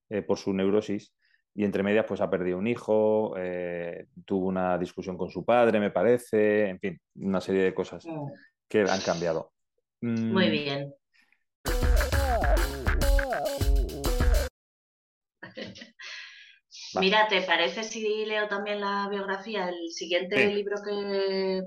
eh, 0.10 0.22
por 0.22 0.38
su 0.38 0.54
neurosis 0.54 1.14
y 1.56 1.64
entre 1.66 1.84
medias 1.84 2.06
pues 2.08 2.22
ha 2.22 2.30
perdido 2.30 2.58
un 2.58 2.68
hijo, 2.68 3.36
eh, 3.38 4.08
tuvo 4.26 4.48
una 4.48 4.78
discusión 4.78 5.18
con 5.18 5.30
su 5.30 5.44
padre, 5.44 5.80
me 5.80 5.92
parece, 5.92 6.70
en 6.70 6.80
fin, 6.80 7.02
una 7.16 7.42
serie 7.42 7.64
de 7.64 7.74
cosas 7.74 8.06
mm. 8.06 8.28
que 8.68 8.82
han 8.82 9.02
cambiado. 9.02 9.52
Muy 10.02 10.48
mm. 10.48 10.52
bien. 10.52 10.94
Mira, 17.00 17.28
¿te 17.28 17.42
parece 17.42 17.84
si 17.84 18.26
leo 18.26 18.48
también 18.48 18.80
la 18.80 19.08
biografía? 19.10 19.70
El 19.70 19.92
siguiente 19.92 20.48
libro 20.48 20.78
que, 20.84 21.62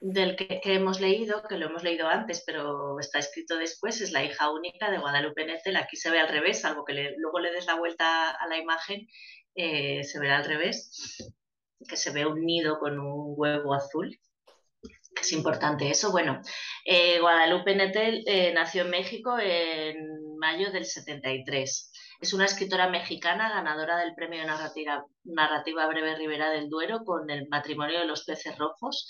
del 0.00 0.36
que, 0.36 0.60
hemos 0.64 1.00
leído, 1.00 1.42
que 1.48 1.58
lo 1.58 1.66
hemos 1.66 1.82
leído 1.82 2.08
antes, 2.08 2.42
pero 2.46 2.98
está 3.00 3.18
escrito 3.18 3.56
después, 3.56 4.00
es 4.00 4.12
La 4.12 4.24
hija 4.24 4.50
única 4.50 4.90
de 4.90 4.98
Guadalupe 4.98 5.44
Nettel. 5.44 5.76
Aquí 5.76 5.96
se 5.96 6.10
ve 6.10 6.20
al 6.20 6.28
revés, 6.28 6.60
salvo 6.60 6.84
que 6.84 7.14
luego 7.16 7.40
le 7.40 7.52
des 7.52 7.66
la 7.66 7.74
vuelta 7.74 8.30
a 8.30 8.46
la 8.48 8.58
imagen, 8.58 9.08
eh, 9.54 10.04
se 10.04 10.20
ve 10.20 10.30
al 10.30 10.44
revés, 10.44 11.16
que 11.88 11.96
se 11.96 12.12
ve 12.12 12.26
un 12.26 12.44
nido 12.44 12.78
con 12.78 12.98
un 12.98 13.34
huevo 13.36 13.74
azul. 13.74 14.18
Es 15.20 15.32
importante 15.32 15.90
eso. 15.90 16.12
Bueno, 16.12 16.40
eh, 16.84 17.18
Guadalupe 17.18 17.74
Nettel 17.74 18.22
eh, 18.26 18.52
nació 18.54 18.82
en 18.82 18.90
México 18.90 19.36
en 19.40 20.36
mayo 20.38 20.70
del 20.70 20.84
73. 20.84 21.92
Es 22.20 22.32
una 22.32 22.44
escritora 22.44 22.88
mexicana 22.88 23.48
ganadora 23.48 23.98
del 23.98 24.14
premio 24.14 24.44
narrativa, 24.44 25.04
narrativa 25.24 25.86
Breve 25.86 26.16
Rivera 26.16 26.50
del 26.50 26.68
Duero 26.68 27.04
con 27.04 27.30
el 27.30 27.48
matrimonio 27.48 27.98
de 27.98 28.06
los 28.06 28.24
peces 28.24 28.56
rojos 28.56 29.08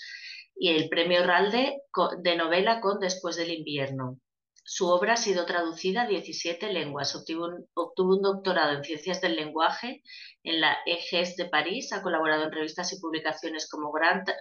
y 0.59 0.69
el 0.69 0.89
premio 0.89 1.25
Ralde 1.25 1.81
de 2.21 2.35
novela 2.35 2.81
con 2.81 2.99
Después 2.99 3.37
del 3.37 3.51
invierno. 3.51 4.19
Su 4.65 4.87
obra 4.87 5.13
ha 5.13 5.17
sido 5.17 5.45
traducida 5.45 6.03
a 6.03 6.07
17 6.07 6.71
lenguas. 6.71 7.15
Obtuvo 7.15 7.47
un, 7.47 8.21
doctorado 8.21 8.73
en 8.73 8.83
Ciencias 8.83 9.21
del 9.21 9.35
Lenguaje 9.37 10.03
en 10.43 10.61
la 10.61 10.77
EGES 10.85 11.37
de 11.37 11.45
París. 11.45 11.91
Ha 11.93 12.03
colaborado 12.03 12.43
en 12.43 12.51
revistas 12.51 12.93
y 12.93 12.99
publicaciones 12.99 13.67
como 13.67 13.91
Granta, 13.91 14.35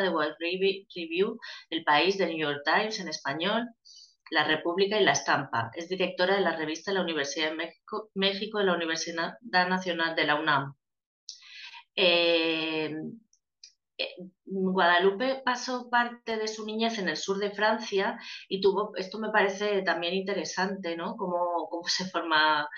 de 0.00 0.08
World 0.08 0.36
Review, 0.38 1.38
El 1.68 1.84
País 1.84 2.16
de 2.16 2.26
New 2.26 2.38
York 2.38 2.62
Times 2.64 3.00
en 3.00 3.08
español, 3.08 3.68
La 4.30 4.44
República 4.44 4.98
y 4.98 5.04
La 5.04 5.12
Estampa. 5.12 5.70
Es 5.74 5.88
directora 5.88 6.36
de 6.36 6.42
la 6.42 6.56
revista 6.56 6.92
de 6.92 6.94
la 6.94 7.02
Universidad 7.02 7.50
de 7.50 7.56
México, 7.56 8.10
México 8.14 8.58
de 8.58 8.64
la 8.64 8.74
Universidad 8.74 9.34
Nacional 9.42 10.14
de 10.14 10.24
la 10.24 10.36
UNAM. 10.36 10.74
Eh, 11.96 12.94
Guadalupe 14.44 15.42
pasó 15.44 15.88
parte 15.90 16.36
de 16.36 16.48
su 16.48 16.66
niñez 16.66 16.98
en 16.98 17.08
el 17.08 17.16
sur 17.16 17.38
de 17.38 17.50
Francia 17.50 18.18
y 18.48 18.60
tuvo, 18.60 18.94
esto 18.96 19.18
me 19.18 19.30
parece 19.30 19.82
también 19.82 20.14
interesante, 20.14 20.96
¿no? 20.96 21.16
Cómo, 21.16 21.66
cómo 21.70 21.88
se 21.88 22.04
forma 22.06 22.68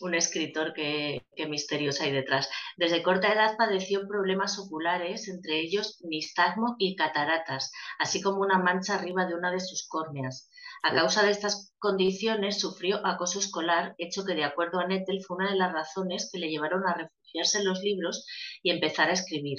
un 0.00 0.14
escritor 0.14 0.72
que, 0.74 1.26
misterioso 1.48 2.04
hay 2.04 2.12
detrás. 2.12 2.48
Desde 2.76 3.02
corta 3.02 3.32
edad 3.32 3.56
padeció 3.56 4.06
problemas 4.06 4.58
oculares, 4.58 5.28
entre 5.28 5.60
ellos 5.60 5.98
nistagmo 6.02 6.76
y 6.78 6.96
cataratas, 6.96 7.72
así 7.98 8.20
como 8.20 8.40
una 8.40 8.58
mancha 8.58 8.94
arriba 8.94 9.26
de 9.26 9.34
una 9.34 9.50
de 9.50 9.60
sus 9.60 9.86
córneas. 9.88 10.50
A 10.82 10.94
causa 10.94 11.22
de 11.24 11.30
estas 11.30 11.74
condiciones 11.78 12.60
sufrió 12.60 13.04
acoso 13.04 13.38
escolar, 13.40 13.94
hecho 13.98 14.24
que 14.24 14.34
de 14.34 14.44
acuerdo 14.44 14.78
a 14.78 14.86
Nettel 14.86 15.24
fue 15.26 15.38
una 15.38 15.50
de 15.50 15.56
las 15.56 15.72
razones 15.72 16.28
que 16.30 16.38
le 16.38 16.48
llevaron 16.48 16.86
a 16.86 16.94
refugiarse 16.94 17.58
en 17.58 17.64
los 17.66 17.80
libros 17.80 18.26
y 18.62 18.70
empezar 18.70 19.08
a 19.08 19.14
escribir. 19.14 19.58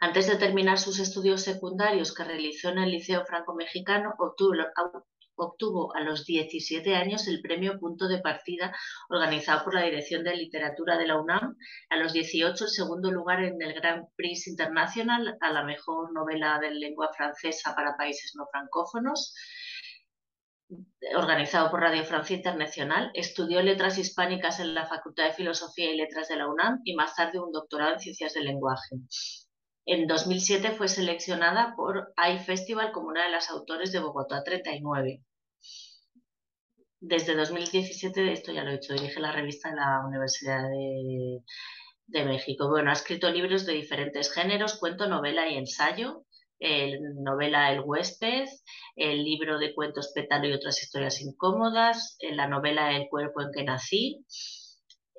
Antes 0.00 0.28
de 0.28 0.36
terminar 0.36 0.78
sus 0.78 1.00
estudios 1.00 1.42
secundarios 1.42 2.14
que 2.14 2.22
realizó 2.22 2.68
en 2.68 2.78
el 2.78 2.92
Liceo 2.92 3.24
Franco-Mexicano, 3.26 4.14
obtuvo, 5.36 5.94
a 5.96 6.00
los 6.02 6.24
17 6.24 6.94
años 6.94 7.26
el 7.26 7.42
premio 7.42 7.80
Punto 7.80 8.06
de 8.06 8.20
Partida 8.20 8.72
organizado 9.08 9.64
por 9.64 9.74
la 9.74 9.82
Dirección 9.82 10.22
de 10.22 10.36
Literatura 10.36 10.96
de 10.98 11.06
la 11.08 11.20
UNAM, 11.20 11.56
a 11.90 11.96
los 11.96 12.12
18 12.12 12.64
el 12.64 12.70
segundo 12.70 13.10
lugar 13.10 13.42
en 13.42 13.60
el 13.60 13.74
Grand 13.74 14.06
Prix 14.14 14.46
Internacional 14.46 15.36
a 15.40 15.52
la 15.52 15.64
mejor 15.64 16.12
novela 16.12 16.60
de 16.60 16.70
lengua 16.70 17.10
francesa 17.16 17.74
para 17.74 17.96
países 17.96 18.34
no 18.36 18.46
francófonos 18.52 19.34
organizado 21.16 21.70
por 21.70 21.80
Radio 21.80 22.04
Francia 22.04 22.36
Internacional. 22.36 23.10
Estudió 23.14 23.62
letras 23.62 23.98
hispánicas 23.98 24.60
en 24.60 24.74
la 24.74 24.86
Facultad 24.86 25.24
de 25.24 25.32
Filosofía 25.32 25.90
y 25.90 25.96
Letras 25.96 26.28
de 26.28 26.36
la 26.36 26.48
UNAM 26.48 26.82
y 26.84 26.94
más 26.94 27.16
tarde 27.16 27.40
un 27.40 27.50
doctorado 27.50 27.94
en 27.94 28.00
Ciencias 28.00 28.34
del 28.34 28.44
Lenguaje. 28.44 28.96
En 29.90 30.06
2007 30.06 30.72
fue 30.72 30.86
seleccionada 30.86 31.72
por 31.74 32.12
iFestival 32.34 32.92
como 32.92 33.08
una 33.08 33.24
de 33.24 33.30
las 33.30 33.48
autores 33.48 33.90
de 33.90 34.00
Bogotá 34.00 34.44
39. 34.44 35.22
Desde 37.00 37.34
2017, 37.34 38.30
esto 38.30 38.52
ya 38.52 38.64
lo 38.64 38.70
he 38.70 38.74
dicho, 38.74 38.92
dirige 38.92 39.18
la 39.18 39.32
revista 39.32 39.70
de 39.70 39.76
la 39.76 40.04
Universidad 40.06 40.68
de, 40.68 41.40
de 42.06 42.24
México. 42.26 42.68
Bueno, 42.68 42.90
ha 42.90 42.92
escrito 42.92 43.30
libros 43.30 43.64
de 43.64 43.72
diferentes 43.72 44.30
géneros, 44.30 44.78
cuento, 44.78 45.08
novela 45.08 45.48
y 45.48 45.56
ensayo, 45.56 46.26
el 46.58 47.00
novela 47.22 47.72
El 47.72 47.80
huésped, 47.80 48.44
el 48.94 49.24
libro 49.24 49.58
de 49.58 49.74
cuentos 49.74 50.12
Pétalo 50.14 50.48
y 50.48 50.52
otras 50.52 50.82
historias 50.82 51.22
incómodas, 51.22 52.18
la 52.20 52.46
novela 52.46 52.94
El 52.94 53.08
cuerpo 53.08 53.40
en 53.40 53.52
que 53.52 53.64
nací. 53.64 54.22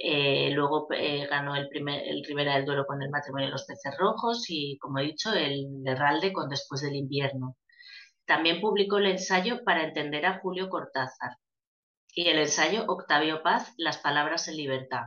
Eh, 0.02 0.52
luego 0.52 0.88
eh, 0.94 1.28
ganó 1.28 1.58
el, 1.58 1.68
primer, 1.68 2.02
el 2.08 2.24
Rivera 2.24 2.56
del 2.56 2.66
Duelo 2.66 2.86
con 2.86 3.02
el 3.02 3.10
matrimonio 3.10 3.48
de 3.48 3.52
los 3.52 3.66
peces 3.66 3.94
rojos 3.98 4.46
y, 4.48 4.78
como 4.78 5.00
he 5.00 5.04
dicho, 5.04 5.34
el 5.34 5.66
Herralde 5.86 6.32
con 6.32 6.48
Después 6.48 6.82
del 6.82 6.96
invierno. 6.96 7.58
También 8.26 8.62
publicó 8.62 9.00
el 9.00 9.08
ensayo 9.08 9.64
Para 9.66 9.84
entender 9.84 10.26
a 10.26 10.40
Julio 10.40 10.70
Cortázar 10.70 11.32
y 12.14 12.28
el 12.30 12.40
ensayo 12.40 12.86
Octavio 12.88 13.44
Paz, 13.44 13.74
Las 13.78 13.98
palabras 13.98 14.48
en 14.48 14.56
libertad. 14.58 15.04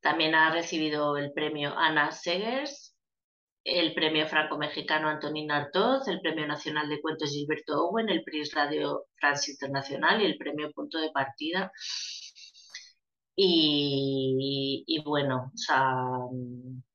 También 0.00 0.34
ha 0.34 0.52
recibido 0.52 1.16
el 1.16 1.32
premio 1.32 1.76
Ana 1.78 2.12
Segers 2.12 2.94
el 3.64 3.94
Premio 3.94 4.26
Franco-Mexicano 4.26 5.08
Antonín 5.08 5.50
Artoz, 5.50 6.06
el 6.08 6.20
Premio 6.20 6.46
Nacional 6.46 6.88
de 6.88 7.00
Cuentos 7.00 7.30
Gilberto 7.30 7.86
Owen, 7.86 8.10
el 8.10 8.22
PRIS 8.22 8.52
Radio 8.52 9.06
France 9.16 9.52
Internacional 9.52 10.20
y 10.20 10.26
el 10.26 10.36
Premio 10.36 10.70
Punto 10.72 10.98
de 10.98 11.10
Partida. 11.10 11.72
Y, 13.36 15.02
bueno, 15.04 15.50
o 15.52 15.56
sea, 15.56 16.04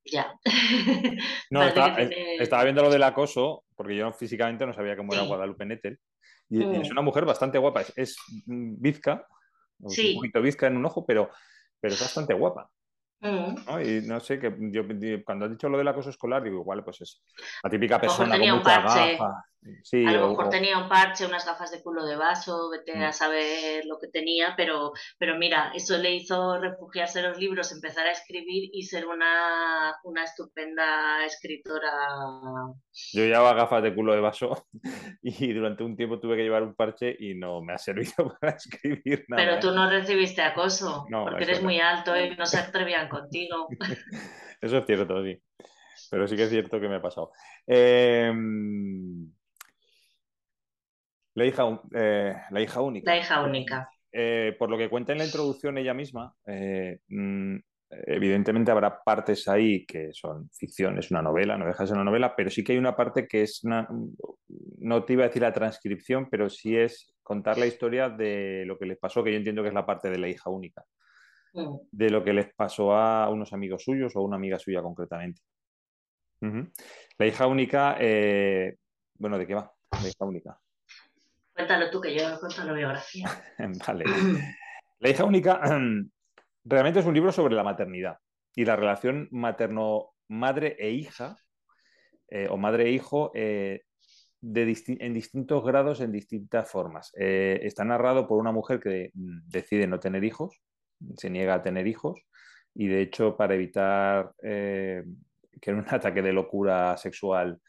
ya. 0.04 0.34
No, 1.50 1.62
estaba 1.62 2.64
viendo 2.64 2.82
lo 2.82 2.90
del 2.90 3.02
acoso, 3.02 3.64
porque 3.74 3.96
yo 3.96 4.12
físicamente 4.12 4.66
no 4.66 4.72
sabía 4.72 4.96
cómo 4.96 5.12
era 5.12 5.22
Guadalupe 5.22 5.66
Nettel. 5.66 5.98
Y, 6.48 6.62
es 6.62 6.88
mm. 6.88 6.92
una 6.92 7.02
mujer 7.02 7.24
bastante 7.24 7.58
guapa, 7.58 7.82
es, 7.94 8.16
bizca, 8.46 9.26
un 9.78 9.94
poquito 10.16 10.42
bizca 10.42 10.66
en 10.66 10.76
un 10.76 10.86
ojo, 10.86 11.04
pero, 11.06 11.30
pero 11.80 11.94
es 11.94 12.00
bastante 12.00 12.34
guapa. 12.34 12.70
Mm. 13.20 13.54
Y 13.84 14.06
no 14.06 14.18
sé, 14.20 14.40
que 14.40 14.54
yo 14.72 14.82
cuando 15.24 15.44
has 15.44 15.50
dicho 15.50 15.68
lo 15.68 15.78
del 15.78 15.88
acoso 15.88 16.10
escolar, 16.10 16.42
digo, 16.42 16.60
igual, 16.60 16.82
pues 16.82 17.02
es 17.02 17.22
la 17.62 17.70
típica 17.70 18.00
persona 18.00 18.38
con 18.38 18.48
mucha 18.50 18.80
gafa. 18.80 19.44
A 19.62 20.12
lo 20.12 20.28
mejor 20.30 20.48
tenía 20.48 20.78
un 20.78 20.88
parche, 20.88 21.26
unas 21.26 21.44
gafas 21.44 21.70
de 21.70 21.82
culo 21.82 22.04
de 22.06 22.16
vaso, 22.16 22.70
vete 22.70 22.92
a 22.92 23.10
mm. 23.10 23.12
saber 23.12 23.84
lo 23.86 23.98
que 23.98 24.08
tenía, 24.08 24.54
pero, 24.56 24.92
pero 25.18 25.36
mira, 25.36 25.72
eso 25.74 25.98
le 25.98 26.14
hizo 26.14 26.58
refugiarse 26.58 27.20
en 27.20 27.28
los 27.28 27.38
libros, 27.38 27.72
empezar 27.72 28.06
a 28.06 28.12
escribir 28.12 28.70
y 28.72 28.82
ser 28.84 29.06
una, 29.06 29.94
una 30.04 30.24
estupenda 30.24 31.24
escritora. 31.26 31.92
Yo 33.12 33.24
llevaba 33.24 33.54
gafas 33.54 33.82
de 33.82 33.94
culo 33.94 34.14
de 34.14 34.20
vaso 34.20 34.66
y 35.22 35.52
durante 35.52 35.84
un 35.84 35.96
tiempo 35.96 36.18
tuve 36.18 36.36
que 36.36 36.42
llevar 36.42 36.62
un 36.62 36.74
parche 36.74 37.14
y 37.18 37.34
no 37.34 37.62
me 37.62 37.74
ha 37.74 37.78
servido 37.78 38.34
para 38.40 38.56
escribir 38.56 39.24
nada. 39.28 39.42
Pero 39.42 39.60
tú 39.60 39.68
¿eh? 39.70 39.74
no 39.74 39.90
recibiste 39.90 40.42
acoso, 40.42 41.06
porque 41.10 41.44
eres 41.44 41.62
muy 41.62 41.80
alto 41.80 42.18
y 42.18 42.34
no 42.34 42.46
se 42.46 42.58
atrevían 42.58 43.08
contigo. 43.08 43.68
Eso 44.60 44.78
es 44.78 44.86
cierto, 44.86 45.22
sí. 45.22 45.38
Pero 46.10 46.26
sí 46.26 46.36
que 46.36 46.44
es 46.44 46.50
cierto 46.50 46.80
que 46.80 46.88
me 46.88 46.96
ha 46.96 47.02
pasado. 47.02 47.30
Em, 47.66 49.30
la, 51.40 51.46
hija, 51.46 51.80
eh, 51.94 52.34
la 52.50 52.60
hija 52.60 52.80
única. 52.80 53.10
La 53.10 53.18
hija 53.18 53.42
única. 53.42 53.90
Eh, 54.12 54.54
por 54.58 54.68
lo 54.68 54.76
que 54.76 54.90
cuenta 54.90 55.12
en 55.12 55.18
la 55.18 55.24
introducción 55.24 55.78
ella 55.78 55.94
misma, 55.94 56.34
eh, 56.46 56.98
mm, 57.08 57.56
evidentemente 57.88 58.70
habrá 58.70 59.02
partes 59.02 59.48
ahí 59.48 59.86
que 59.86 60.12
son 60.12 60.50
ficción, 60.50 60.98
es 60.98 61.10
una 61.10 61.22
novela, 61.22 61.56
no 61.56 61.66
deja 61.66 61.82
de 61.82 61.88
ser 61.88 61.96
una 61.96 62.04
novela, 62.04 62.34
pero 62.36 62.50
sí 62.50 62.62
que 62.62 62.72
hay 62.72 62.78
una 62.78 62.94
parte 62.94 63.26
que 63.26 63.42
es 63.42 63.64
una, 63.64 63.88
no 64.78 65.04
te 65.04 65.12
iba 65.14 65.24
a 65.24 65.28
decir 65.28 65.42
la 65.42 65.52
transcripción, 65.52 66.28
pero 66.28 66.50
sí 66.50 66.76
es 66.76 67.14
contar 67.22 67.56
la 67.56 67.66
historia 67.66 68.10
de 68.10 68.64
lo 68.66 68.78
que 68.78 68.86
les 68.86 68.98
pasó, 68.98 69.24
que 69.24 69.32
yo 69.32 69.38
entiendo 69.38 69.62
que 69.62 69.68
es 69.68 69.74
la 69.74 69.86
parte 69.86 70.10
de 70.10 70.18
la 70.18 70.28
hija 70.28 70.50
única. 70.50 70.84
Mm. 71.52 71.78
de 71.90 72.10
lo 72.10 72.22
que 72.22 72.32
les 72.32 72.54
pasó 72.54 72.94
a 72.94 73.28
unos 73.28 73.52
amigos 73.52 73.82
suyos 73.82 74.14
o 74.14 74.20
a 74.20 74.22
una 74.22 74.36
amiga 74.36 74.56
suya 74.56 74.82
concretamente. 74.82 75.42
La 77.18 77.26
hija 77.26 77.48
única, 77.48 77.96
bueno, 79.18 79.36
¿de 79.36 79.46
qué 79.48 79.54
va? 79.54 79.72
La 80.00 80.08
hija 80.08 80.24
única. 80.24 80.60
Cuéntalo 81.60 81.90
tú, 81.90 82.00
que 82.00 82.16
yo 82.16 82.40
cuento 82.40 82.64
la 82.64 82.72
biografía. 82.72 83.28
vale. 83.86 84.06
La 84.98 85.10
hija 85.10 85.24
única 85.24 85.60
realmente 86.64 87.00
es 87.00 87.06
un 87.06 87.12
libro 87.12 87.32
sobre 87.32 87.54
la 87.54 87.62
maternidad 87.62 88.16
y 88.54 88.64
la 88.64 88.76
relación 88.76 89.28
materno-madre 89.30 90.76
e 90.78 90.90
hija, 90.92 91.36
eh, 92.28 92.48
o 92.48 92.56
madre 92.56 92.84
e 92.84 92.92
hijo, 92.92 93.30
eh, 93.34 93.82
en 94.40 95.12
distintos 95.12 95.62
grados, 95.62 96.00
en 96.00 96.12
distintas 96.12 96.66
formas. 96.70 97.12
está 97.14 97.84
narrado 97.84 98.26
por 98.26 98.38
una 98.38 98.52
mujer 98.52 98.80
que 98.80 99.10
mm, 99.12 99.40
decide 99.44 99.86
no 99.86 100.00
tener 100.00 100.24
hijos, 100.24 100.62
se 101.18 101.28
niega 101.28 101.56
a 101.56 101.62
tener 101.62 101.86
hijos 101.86 102.22
y 102.74 102.86
de 102.86 103.02
hecho 103.02 103.36
para 103.36 103.54
evitar 103.54 104.32
eh, 104.42 105.04
que 105.60 105.72
en 105.72 105.76
un 105.76 105.86
ataque 105.90 106.22
de 106.22 106.32
locura 106.32 106.96
sexual 106.96 107.60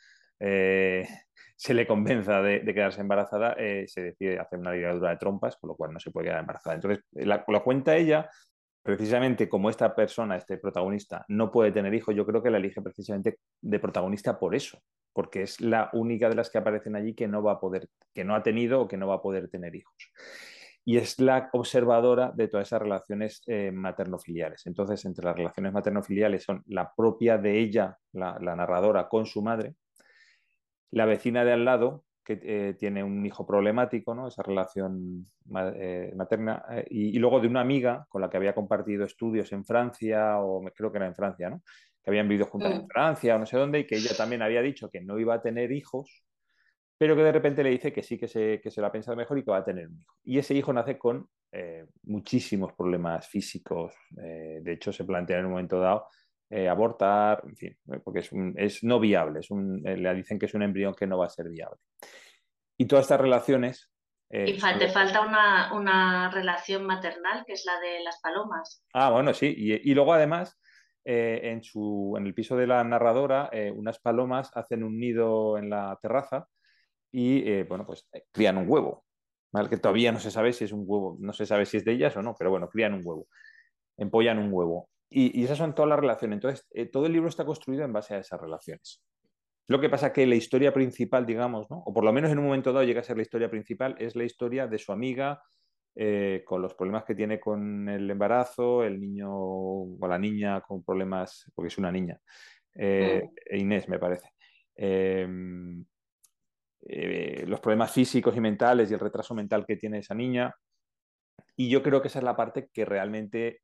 eh, 0.41 1.07
se 1.55 1.73
le 1.73 1.85
convenza 1.87 2.41
de, 2.41 2.63
quedarse 2.65 3.01
embarazada, 3.01 3.53
eh, 3.57 3.85
se 3.87 4.01
decide 4.01 4.39
hacer 4.39 4.59
una 4.59 4.73
ligadura 4.73 5.11
de 5.11 5.17
trompas, 5.17 5.57
con 5.57 5.69
lo 5.69 5.75
cual 5.75 5.93
no 5.93 5.99
se 5.99 6.11
puede 6.11 6.27
quedar 6.27 6.39
embarazada. 6.39 6.75
Entonces, 6.75 7.03
la, 7.11 7.43
lo 7.47 7.63
cuenta 7.63 7.95
ella, 7.95 8.29
precisamente 8.81 9.47
como 9.47 9.69
esta 9.69 9.95
persona, 9.95 10.37
este 10.37 10.57
protagonista, 10.57 11.23
no 11.27 11.51
puede 11.51 11.71
tener 11.71 11.93
hijos, 11.93 12.15
yo 12.15 12.25
creo 12.25 12.41
que 12.41 12.49
la 12.49 12.57
elige 12.57 12.81
precisamente 12.81 13.37
de 13.61 13.79
protagonista 13.79 14.39
por 14.39 14.55
eso, 14.55 14.79
porque 15.13 15.43
es 15.43 15.61
la 15.61 15.89
única 15.93 16.29
de 16.29 16.35
las 16.35 16.49
que 16.49 16.57
aparecen 16.57 16.95
allí 16.95 17.13
que 17.13 17.27
no 17.27 17.43
va 17.43 17.53
a 17.53 17.59
poder, 17.59 17.87
que 18.13 18.23
no 18.23 18.35
ha 18.35 18.41
tenido 18.41 18.81
o 18.81 18.87
que 18.87 18.97
no 18.97 19.07
va 19.07 19.15
a 19.15 19.21
poder 19.21 19.49
tener 19.49 19.75
hijos 19.75 20.11
y 20.83 20.97
es 20.97 21.19
la 21.19 21.49
observadora 21.53 22.31
de 22.35 22.47
todas 22.47 22.67
esas 22.67 22.81
relaciones 22.81 23.43
eh, 23.45 23.71
materno-filiales. 23.71 24.65
Entonces, 24.65 25.03
entre 25.05 25.25
las 25.25 25.35
relaciones 25.35 25.73
materno-filiales 25.73 26.43
son 26.43 26.63
la 26.67 26.91
propia 26.95 27.37
de 27.37 27.59
ella, 27.59 27.97
la, 28.13 28.39
narradora, 28.39 29.07
con 29.07 29.25
su 29.25 29.41
madre, 29.41 29.75
la 30.91 31.05
vecina 31.05 31.43
de 31.43 31.53
al 31.53 31.65
lado, 31.65 32.05
que 32.23 32.39
eh, 32.43 32.75
tiene 32.77 33.03
un 33.03 33.25
hijo 33.25 33.45
problemático, 33.45 34.13
¿no? 34.13 34.27
esa 34.27 34.43
relación 34.43 35.25
eh, 35.75 36.13
materna, 36.15 36.63
y, 36.89 37.17
luego 37.17 37.39
de 37.39 37.47
una 37.47 37.61
amiga 37.61 38.05
con 38.09 38.21
la 38.21 38.29
que 38.29 38.37
había 38.37 38.53
compartido 38.53 39.05
estudios 39.05 39.51
en 39.53 39.65
Francia, 39.65 40.39
o 40.39 40.63
creo 40.75 40.91
que 40.91 40.97
era 40.97 41.07
en 41.07 41.15
Francia, 41.15 41.49
¿no? 41.49 41.61
que 42.03 42.09
habían 42.09 42.27
vivido 42.27 42.47
juntas 42.47 42.73
en 42.73 42.85
mm. 42.85 42.87
Francia 42.87 43.35
o 43.35 43.39
no 43.39 43.45
sé 43.45 43.57
dónde, 43.57 43.79
y 43.79 43.87
que 43.87 43.95
ella 43.95 44.15
también 44.15 44.41
había 44.41 44.61
dicho 44.61 44.89
que 44.89 45.01
no 45.01 45.19
iba 45.19 45.35
a 45.35 45.41
tener 45.41 45.71
hijos 45.71 46.23
pero 47.01 47.15
que 47.15 47.23
de 47.23 47.31
repente 47.31 47.63
le 47.63 47.71
dice 47.71 47.91
que 47.91 48.03
sí, 48.03 48.15
que 48.15 48.27
se, 48.27 48.61
que 48.61 48.69
se 48.69 48.79
lo 48.79 48.85
ha 48.85 48.91
pensado 48.91 49.17
mejor 49.17 49.35
y 49.39 49.43
que 49.43 49.49
va 49.49 49.57
a 49.57 49.65
tener 49.65 49.87
un 49.87 49.97
hijo. 49.97 50.13
Y 50.23 50.37
ese 50.37 50.53
hijo 50.53 50.71
nace 50.71 50.99
con 50.99 51.27
eh, 51.51 51.87
muchísimos 52.03 52.73
problemas 52.73 53.27
físicos. 53.27 53.95
Eh, 54.23 54.59
de 54.61 54.73
hecho, 54.73 54.93
se 54.93 55.03
plantea 55.03 55.39
en 55.39 55.45
un 55.45 55.51
momento 55.53 55.79
dado 55.79 56.05
eh, 56.51 56.67
abortar, 56.69 57.41
en 57.47 57.55
fin, 57.55 57.77
porque 58.03 58.19
es, 58.19 58.29
es 58.57 58.83
no 58.83 58.99
viable. 58.99 59.39
Es 59.39 59.49
un, 59.49 59.81
le 59.81 60.13
dicen 60.13 60.37
que 60.37 60.45
es 60.45 60.53
un 60.53 60.63
embrión 60.63 60.93
que 60.93 61.07
no 61.07 61.17
va 61.17 61.25
a 61.25 61.29
ser 61.29 61.49
viable. 61.49 61.77
Y 62.77 62.85
todas 62.85 63.05
estas 63.05 63.21
relaciones... 63.21 63.89
y 64.29 64.57
te 64.57 64.89
falta 64.89 65.21
una, 65.21 65.73
una, 65.73 66.29
relación 66.31 66.85
maternal, 66.85 67.43
que 67.45 67.53
es 67.53 67.65
la 67.65 67.79
de 67.79 68.03
las 68.03 68.19
palomas. 68.21 68.83
Ah, 68.93 69.09
bueno, 69.11 69.33
sí. 69.33 69.53
Y, 69.55 69.91
y 69.91 69.93
luego, 69.93 70.13
además, 70.13 70.59
en, 71.03 71.63
su, 71.63 72.15
en 72.17 72.27
el 72.27 72.33
piso 72.33 72.55
de 72.55 72.67
la 72.67 72.83
narradora, 72.83 73.49
unas 73.73 73.99
palomas 73.99 74.51
hacen 74.55 74.83
un 74.83 74.99
nido 74.99 75.57
en 75.57 75.69
la 75.69 75.97
terraza 76.01 76.47
y 77.11 77.47
eh, 77.49 77.63
bueno, 77.63 77.85
pues 77.85 78.07
eh, 78.13 78.25
crían 78.31 78.57
un 78.57 78.65
huevo, 78.67 79.05
¿vale? 79.51 79.69
que 79.69 79.77
todavía 79.77 80.11
no 80.11 80.19
se 80.19 80.31
sabe 80.31 80.53
si 80.53 80.63
es 80.63 80.71
un 80.71 80.83
huevo, 80.87 81.17
no 81.19 81.33
se 81.33 81.45
sabe 81.45 81.65
si 81.65 81.77
es 81.77 81.85
de 81.85 81.93
ellas 81.93 82.15
o 82.15 82.21
no, 82.21 82.35
pero 82.37 82.49
bueno, 82.49 82.69
crían 82.69 82.93
un 82.93 83.01
huevo, 83.03 83.27
empollan 83.97 84.39
un 84.39 84.51
huevo. 84.51 84.89
Y, 85.13 85.43
esas 85.43 85.57
son 85.57 85.75
todas 85.75 85.89
las 85.89 85.99
relaciones. 85.99 86.37
Entonces, 86.37 86.67
eh, 86.71 86.85
todo 86.85 87.05
el 87.05 87.13
libro 87.13 87.29
está 87.29 87.45
construido 87.45 87.83
en 87.83 87.93
base 87.93 88.15
a 88.15 88.19
esas 88.19 88.39
relaciones. 88.39 89.03
Lo 89.67 89.79
que 89.79 89.89
pasa 89.89 90.11
que 90.11 90.25
la 90.25 90.35
historia 90.35 90.73
principal, 90.73 91.25
digamos, 91.25 91.69
¿no? 91.69 91.83
o 91.85 91.93
por 91.93 92.03
lo 92.03 92.13
menos 92.13 92.31
en 92.31 92.39
un 92.39 92.45
momento 92.45 92.73
dado 92.73 92.85
llega 92.85 93.01
a 93.01 93.03
ser 93.03 93.17
la 93.17 93.23
historia 93.23 93.49
principal, 93.49 93.95
es 93.99 94.15
la 94.15 94.23
historia 94.23 94.67
de 94.67 94.79
su 94.79 94.91
amiga 94.91 95.41
con 96.45 96.61
los 96.61 96.73
problemas 96.73 97.03
que 97.03 97.15
tiene 97.15 97.37
con 97.37 97.89
el 97.89 98.09
embarazo, 98.09 98.81
el 98.81 98.97
niño 98.97 99.27
o 99.29 100.07
la 100.07 100.17
niña 100.17 100.61
con 100.61 100.83
problemas, 100.83 101.51
porque 101.53 101.67
es 101.67 101.77
una 101.77 101.91
niña, 101.91 102.17
mm. 102.75 103.57
Inés 103.57 103.89
me 103.89 103.99
parece. 103.99 104.29
Em, 104.75 105.85
eh, 106.83 107.45
los 107.47 107.59
problemas 107.59 107.91
físicos 107.91 108.35
y 108.35 108.41
mentales 108.41 108.89
y 108.89 108.93
el 108.93 108.99
retraso 108.99 109.35
mental 109.35 109.65
que 109.65 109.77
tiene 109.77 109.99
esa 109.99 110.15
niña. 110.15 110.53
Y 111.55 111.69
yo 111.69 111.83
creo 111.83 112.01
que 112.01 112.07
esa 112.07 112.19
es 112.19 112.25
la 112.25 112.35
parte 112.35 112.69
que 112.73 112.85
realmente 112.85 113.61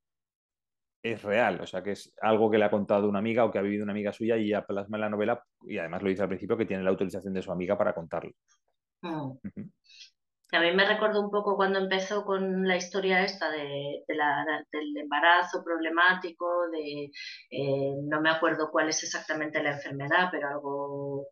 es 1.03 1.21
real, 1.23 1.61
o 1.61 1.67
sea, 1.67 1.83
que 1.83 1.91
es 1.91 2.13
algo 2.21 2.49
que 2.49 2.57
le 2.57 2.65
ha 2.65 2.71
contado 2.71 3.07
una 3.07 3.19
amiga 3.19 3.45
o 3.45 3.51
que 3.51 3.59
ha 3.59 3.61
vivido 3.61 3.83
una 3.83 3.93
amiga 3.93 4.11
suya 4.11 4.37
y 4.37 4.49
ya 4.49 4.65
plasma 4.65 4.97
en 4.97 5.01
la 5.01 5.09
novela 5.09 5.43
y 5.61 5.77
además 5.77 6.01
lo 6.01 6.09
dice 6.09 6.23
al 6.23 6.29
principio 6.29 6.57
que 6.57 6.65
tiene 6.65 6.83
la 6.83 6.89
autorización 6.89 7.33
de 7.33 7.41
su 7.41 7.51
amiga 7.51 7.77
para 7.77 7.93
contarlo. 7.93 8.31
Mm. 9.01 9.31
A 10.53 10.61
mí 10.61 10.71
me 10.73 10.87
recordó 10.87 11.21
un 11.21 11.29
poco 11.29 11.57
cuando 11.57 11.77
empezó 11.79 12.23
con 12.23 12.65
la 12.65 12.77
historia 12.77 13.23
esta 13.23 13.51
de, 13.51 14.03
la, 14.07 14.45
del 14.71 14.95
embarazo 14.95 15.61
problemático, 15.61 16.69
de 16.69 17.11
eh, 17.51 17.95
no 18.03 18.21
me 18.21 18.29
acuerdo 18.29 18.71
cuál 18.71 18.87
es 18.87 19.03
exactamente 19.03 19.61
la 19.61 19.73
enfermedad, 19.73 20.29
pero 20.31 20.47
algo 20.47 21.27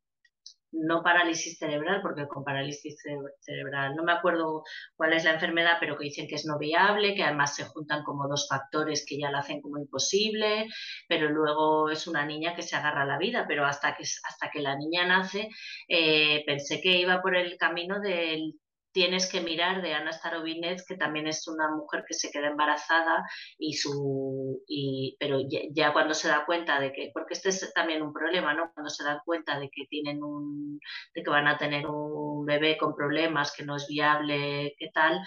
no 0.75 1.01
parálisis 1.03 1.57
cerebral, 1.57 2.01
porque 2.01 2.27
con 2.27 2.43
parálisis 2.43 3.01
cerebral 3.39 3.95
no 3.95 4.03
me 4.03 4.11
acuerdo 4.11 4.63
cuál 4.95 5.13
es 5.13 5.23
la 5.23 5.33
enfermedad, 5.33 5.77
pero 5.79 5.97
que 5.97 6.05
dicen 6.05 6.27
que 6.27 6.35
es 6.35 6.45
no 6.45 6.57
viable, 6.57 7.15
que 7.15 7.23
además 7.23 7.55
se 7.55 7.65
juntan 7.65 8.03
como 8.03 8.27
dos 8.27 8.47
factores 8.49 9.05
que 9.07 9.17
ya 9.17 9.31
la 9.31 9.39
hacen 9.39 9.61
como 9.61 9.77
imposible, 9.77 10.67
pero 11.07 11.29
luego 11.29 11.89
es 11.89 12.07
una 12.07 12.25
niña 12.25 12.55
que 12.55 12.61
se 12.61 12.75
agarra 12.75 13.03
a 13.03 13.05
la 13.05 13.17
vida, 13.17 13.45
pero 13.47 13.65
hasta 13.65 13.95
que, 13.95 14.03
hasta 14.03 14.49
que 14.51 14.61
la 14.61 14.75
niña 14.75 15.05
nace 15.05 15.49
eh, 15.87 16.43
pensé 16.45 16.81
que 16.81 16.97
iba 16.97 17.21
por 17.21 17.35
el 17.35 17.57
camino 17.57 17.99
del 17.99 18.55
tienes 18.95 19.29
que 19.29 19.41
mirar 19.41 19.81
de 19.81 19.93
Ana 19.93 20.13
Starobinet, 20.13 20.81
que 20.87 20.95
también 20.95 21.27
es 21.27 21.49
una 21.49 21.69
mujer 21.69 22.05
que 22.07 22.13
se 22.13 22.31
queda 22.31 22.47
embarazada 22.47 23.25
y 23.57 23.73
su 23.73 24.63
y, 24.65 25.17
pero 25.19 25.39
ya, 25.49 25.91
cuando 25.91 26.13
se 26.13 26.29
da 26.29 26.45
cuenta 26.45 26.79
de 26.79 26.93
que, 26.93 27.11
porque 27.13 27.33
este 27.33 27.49
es 27.49 27.73
también 27.73 28.01
un 28.01 28.13
problema, 28.13 28.53
¿no? 28.53 28.71
Cuando 28.73 28.89
se 28.89 29.03
dan 29.03 29.19
cuenta 29.25 29.59
de 29.59 29.69
que 29.69 29.85
tienen 29.89 30.23
un, 30.23 30.79
de 31.13 31.23
que 31.23 31.29
van 31.29 31.45
a 31.45 31.57
tener 31.57 31.85
un 31.87 32.45
bebé 32.45 32.77
con 32.77 32.95
problemas, 32.95 33.51
que 33.51 33.65
no 33.65 33.75
es 33.75 33.85
viable, 33.85 34.73
qué 34.79 34.89
tal, 34.93 35.19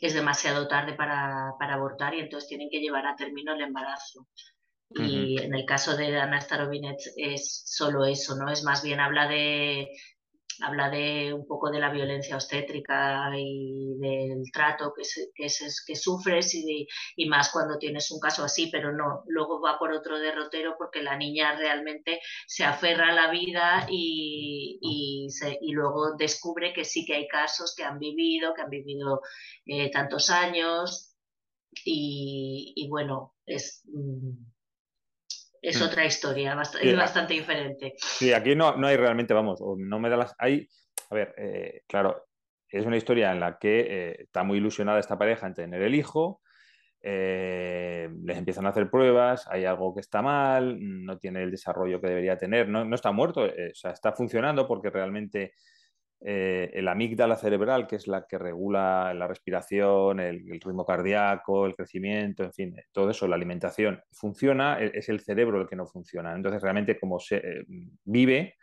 es 0.00 0.14
demasiado 0.14 0.68
tarde 0.68 0.92
para, 0.92 1.54
para 1.58 1.74
abortar 1.74 2.14
y 2.14 2.20
entonces 2.20 2.48
tienen 2.48 2.68
que 2.70 2.78
llevar 2.78 3.08
a 3.08 3.16
término 3.16 3.54
el 3.54 3.62
embarazo. 3.62 4.28
Y 4.90 5.40
en 5.42 5.52
el 5.52 5.64
caso 5.64 5.96
de 5.96 6.16
Ana 6.16 6.40
Starobinet 6.40 6.98
es 7.16 7.62
solo 7.66 8.04
eso, 8.04 8.36
¿no? 8.36 8.50
Es 8.52 8.62
más 8.62 8.84
bien 8.84 9.00
habla 9.00 9.26
de, 9.26 9.88
habla 10.62 10.90
de 10.90 11.32
un 11.32 11.46
poco 11.46 11.70
de 11.70 11.80
la 11.80 11.90
violencia 11.90 12.36
obstétrica 12.36 13.30
y 13.36 13.96
del 13.98 14.50
trato 14.52 14.92
que, 14.94 15.02
que 15.34 15.96
sufres 15.96 16.54
y, 16.54 16.86
más 17.26 17.50
cuando 17.50 17.78
tienes 17.78 18.10
un 18.10 18.18
caso 18.20 18.44
así, 18.44 18.68
pero 18.70 18.92
no, 18.92 19.22
luego 19.26 19.60
va 19.60 19.78
por 19.78 19.92
otro 19.92 20.18
derrotero 20.18 20.74
porque 20.78 21.02
la 21.02 21.16
niña 21.16 21.56
realmente 21.56 22.20
se 22.46 22.64
aferra 22.64 23.10
a 23.10 23.14
la 23.14 23.30
vida 23.30 23.86
se, 23.88 25.58
y 25.60 25.72
luego 25.72 26.16
descubre 26.16 26.72
que 26.72 26.84
sí 26.84 27.04
que 27.04 27.14
hay 27.14 27.28
casos 27.28 27.74
que 27.76 27.84
han 27.84 27.98
vivido, 27.98 28.54
que 28.54 28.62
han 28.62 28.70
vivido 28.70 29.20
eh, 29.66 29.90
tantos 29.90 30.30
años 30.30 31.14
y, 31.84 32.86
bueno, 32.90 33.34
es... 33.46 33.82
Mm, 33.86 34.49
es 35.62 35.80
otra 35.82 36.04
historia, 36.04 36.54
bastante, 36.54 36.94
bastante 36.94 37.34
diferente. 37.34 37.94
Sí, 37.96 38.32
aquí 38.32 38.54
no, 38.54 38.76
no 38.76 38.86
hay 38.86 38.96
realmente, 38.96 39.34
vamos, 39.34 39.60
no 39.76 39.98
me 39.98 40.08
da 40.08 40.16
las... 40.16 40.34
Hay, 40.38 40.68
a 41.10 41.14
ver, 41.14 41.34
eh, 41.36 41.82
claro, 41.86 42.26
es 42.68 42.86
una 42.86 42.96
historia 42.96 43.32
en 43.32 43.40
la 43.40 43.58
que 43.58 43.80
eh, 43.80 44.16
está 44.22 44.42
muy 44.42 44.58
ilusionada 44.58 45.00
esta 45.00 45.18
pareja 45.18 45.46
en 45.46 45.54
tener 45.54 45.82
el 45.82 45.94
hijo, 45.94 46.40
eh, 47.02 48.08
les 48.24 48.36
empiezan 48.38 48.66
a 48.66 48.70
hacer 48.70 48.90
pruebas, 48.90 49.46
hay 49.48 49.64
algo 49.64 49.94
que 49.94 50.00
está 50.00 50.22
mal, 50.22 50.76
no 50.80 51.18
tiene 51.18 51.42
el 51.42 51.50
desarrollo 51.50 52.00
que 52.00 52.08
debería 52.08 52.38
tener, 52.38 52.68
no, 52.68 52.84
no 52.84 52.94
está 52.94 53.12
muerto, 53.12 53.42
o 53.42 53.74
sea, 53.74 53.90
está 53.90 54.12
funcionando 54.12 54.66
porque 54.66 54.90
realmente 54.90 55.54
eh, 56.22 56.70
el 56.74 56.86
amígdala 56.86 57.36
cerebral, 57.36 57.86
que 57.86 57.96
es 57.96 58.06
la 58.06 58.26
que 58.26 58.36
regula 58.36 59.14
la 59.14 59.26
respiración, 59.26 60.20
el, 60.20 60.60
ritmo 60.60 60.84
cardíaco, 60.84 61.64
el 61.64 61.74
crecimiento, 61.74 62.44
en 62.44 62.52
fin, 62.52 62.76
todo 62.92 63.10
eso, 63.10 63.26
la 63.26 63.36
alimentación, 63.36 64.02
funciona, 64.12 64.78
e, 64.80 64.92
es 64.94 65.08
el 65.08 65.20
cerebro 65.20 65.60
el 65.60 65.66
que 65.66 65.76
no 65.76 65.86
funciona. 65.86 66.34
Entonces, 66.34 66.60
realmente, 66.60 67.00
como 67.00 67.18
se 67.18 67.36
eh, 67.36 67.64
vive, 68.04 68.56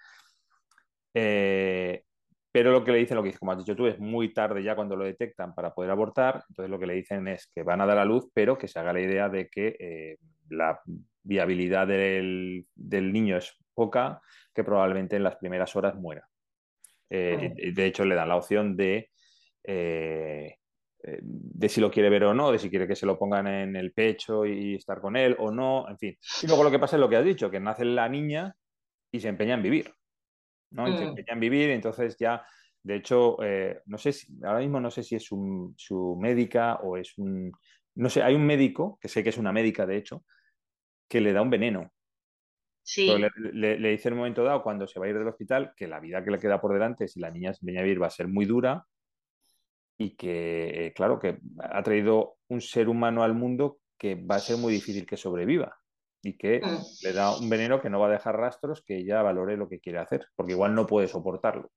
eh, 1.15 2.03
pero 2.51 2.71
lo 2.71 2.83
que 2.83 2.91
le 2.91 2.99
dicen, 2.99 3.17
lo 3.17 3.23
que 3.23 3.33
como 3.33 3.51
has 3.51 3.57
dicho 3.57 3.75
tú, 3.75 3.87
es 3.87 3.99
muy 3.99 4.33
tarde 4.33 4.61
ya 4.61 4.75
cuando 4.75 4.95
lo 4.95 5.05
detectan 5.05 5.55
para 5.55 5.73
poder 5.73 5.89
abortar. 5.91 6.43
Entonces, 6.49 6.69
lo 6.69 6.79
que 6.79 6.87
le 6.87 6.93
dicen 6.93 7.27
es 7.27 7.47
que 7.53 7.63
van 7.63 7.81
a 7.81 7.87
dar 7.87 7.97
a 7.97 8.05
luz, 8.05 8.29
pero 8.33 8.57
que 8.57 8.67
se 8.67 8.79
haga 8.79 8.93
la 8.93 9.01
idea 9.01 9.29
de 9.29 9.49
que 9.49 10.17
la 10.49 10.79
viabilidad 11.23 11.87
del 11.87 12.65
niño 13.13 13.37
es 13.37 13.57
poca, 13.73 14.21
que 14.53 14.63
probablemente 14.63 15.15
en 15.15 15.23
las 15.23 15.35
primeras 15.35 15.75
horas 15.75 15.95
muera. 15.95 16.27
Eh, 17.09 17.71
de 17.73 17.85
hecho, 17.85 18.05
le 18.05 18.15
dan 18.15 18.29
la 18.29 18.35
opción 18.35 18.75
de, 18.75 19.11
eh, 19.63 20.57
eh, 21.03 21.19
de 21.21 21.69
si 21.69 21.81
lo 21.81 21.91
quiere 21.91 22.09
ver 22.09 22.25
o 22.25 22.33
no, 22.33 22.51
de 22.51 22.59
si 22.59 22.69
quiere 22.69 22.87
que 22.87 22.95
se 22.95 23.05
lo 23.05 23.17
pongan 23.17 23.47
en 23.47 23.75
el 23.75 23.93
pecho 23.93 24.45
y 24.45 24.75
estar 24.75 24.99
con 24.99 25.15
él 25.15 25.35
o 25.39 25.51
no, 25.51 25.89
en 25.89 25.97
fin. 25.97 26.17
Y 26.43 26.47
luego 26.47 26.63
lo 26.63 26.71
que 26.71 26.79
pasa 26.79 26.95
es 26.95 26.99
lo 26.99 27.09
que 27.09 27.17
has 27.17 27.25
dicho, 27.25 27.49
que 27.49 27.59
nace 27.59 27.85
la 27.85 28.09
niña 28.09 28.55
y 29.11 29.19
se 29.19 29.29
empeña 29.29 29.55
en 29.55 29.63
vivir. 29.63 29.93
¿no? 30.71 30.87
Y 30.87 30.97
se 30.97 31.05
mm. 31.05 31.09
empeña 31.09 31.33
en 31.33 31.39
vivir, 31.39 31.69
entonces 31.69 32.17
ya, 32.19 32.45
de 32.83 32.95
hecho, 32.95 33.37
no 33.85 33.97
sé 33.97 34.11
si, 34.11 34.27
ahora 34.43 34.59
mismo 34.59 34.79
no 34.79 34.91
sé 34.91 35.03
si 35.03 35.15
es 35.15 35.23
su 35.25 36.17
médica 36.19 36.75
o 36.83 36.97
es 36.97 37.17
un... 37.17 37.51
No 37.95 38.09
sé, 38.09 38.21
hay 38.21 38.35
un 38.35 38.45
médico, 38.45 38.99
que 39.01 39.07
sé 39.07 39.23
que 39.23 39.29
es 39.29 39.37
una 39.39 39.51
médica, 39.51 39.87
de 39.87 39.97
hecho, 39.97 40.23
que 41.09 41.19
le 41.19 41.33
da 41.33 41.41
un 41.41 41.49
veneno 41.49 41.91
le, 42.95 43.89
dice 43.89 44.07
en 44.07 44.13
un 44.13 44.19
momento 44.19 44.43
dado, 44.43 44.63
cuando 44.63 44.87
se 44.87 44.99
va 44.99 45.05
a 45.05 45.09
ir 45.09 45.17
del 45.17 45.27
hospital, 45.27 45.73
que 45.75 45.87
la 45.87 45.99
vida 45.99 46.23
que 46.23 46.31
le 46.31 46.39
queda 46.39 46.61
por 46.61 46.73
delante, 46.73 47.07
si 47.07 47.19
la 47.19 47.31
niña 47.31 47.53
se 47.53 47.59
empeña 47.61 47.81
a 47.81 47.83
vivir, 47.83 48.01
va 48.01 48.07
a 48.07 48.11
ser 48.11 48.27
muy 48.27 48.45
dura 48.45 48.85
y 49.97 50.15
que, 50.15 50.85
eh, 50.85 50.93
claro, 50.93 51.19
que 51.19 51.39
ha 51.59 51.83
traído 51.83 52.37
un 52.47 52.61
ser 52.61 52.87
humano 52.87 53.23
al 53.23 53.33
mundo 53.33 53.79
que 53.97 54.15
va 54.15 54.35
a 54.35 54.39
ser 54.39 54.57
muy 54.57 54.71
difícil 54.71 55.05
que 55.05 55.17
sobreviva 55.17 55.75
y 56.21 56.37
que 56.37 56.61
mm. 56.63 57.03
le 57.03 57.13
da 57.13 57.35
un 57.35 57.49
veneno 57.49 57.81
que 57.81 57.89
no 57.89 57.99
va 57.99 58.07
a 58.07 58.11
dejar 58.11 58.37
rastros, 58.37 58.83
que 58.83 58.97
ella 58.97 59.21
valore 59.21 59.57
lo 59.57 59.67
que 59.67 59.79
quiere 59.79 59.99
hacer, 59.99 60.27
porque 60.35 60.53
igual 60.53 60.75
no 60.75 60.87
puede 60.87 61.07
soportarlo. 61.07 61.71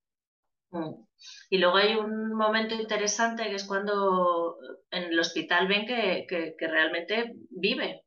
Mm. 0.71 1.07
Y 1.49 1.59
luego 1.59 1.77
hay 1.77 1.97
un 1.97 2.35
momento 2.35 2.75
interesante 2.75 3.49
que 3.49 3.57
es 3.57 3.65
cuando 3.65 4.59
en 4.91 5.05
el 5.05 5.19
hospital 5.19 5.67
ven 5.67 5.87
que, 5.87 6.27
que 6.29 6.69
realmente 6.69 7.33
vive 7.51 8.05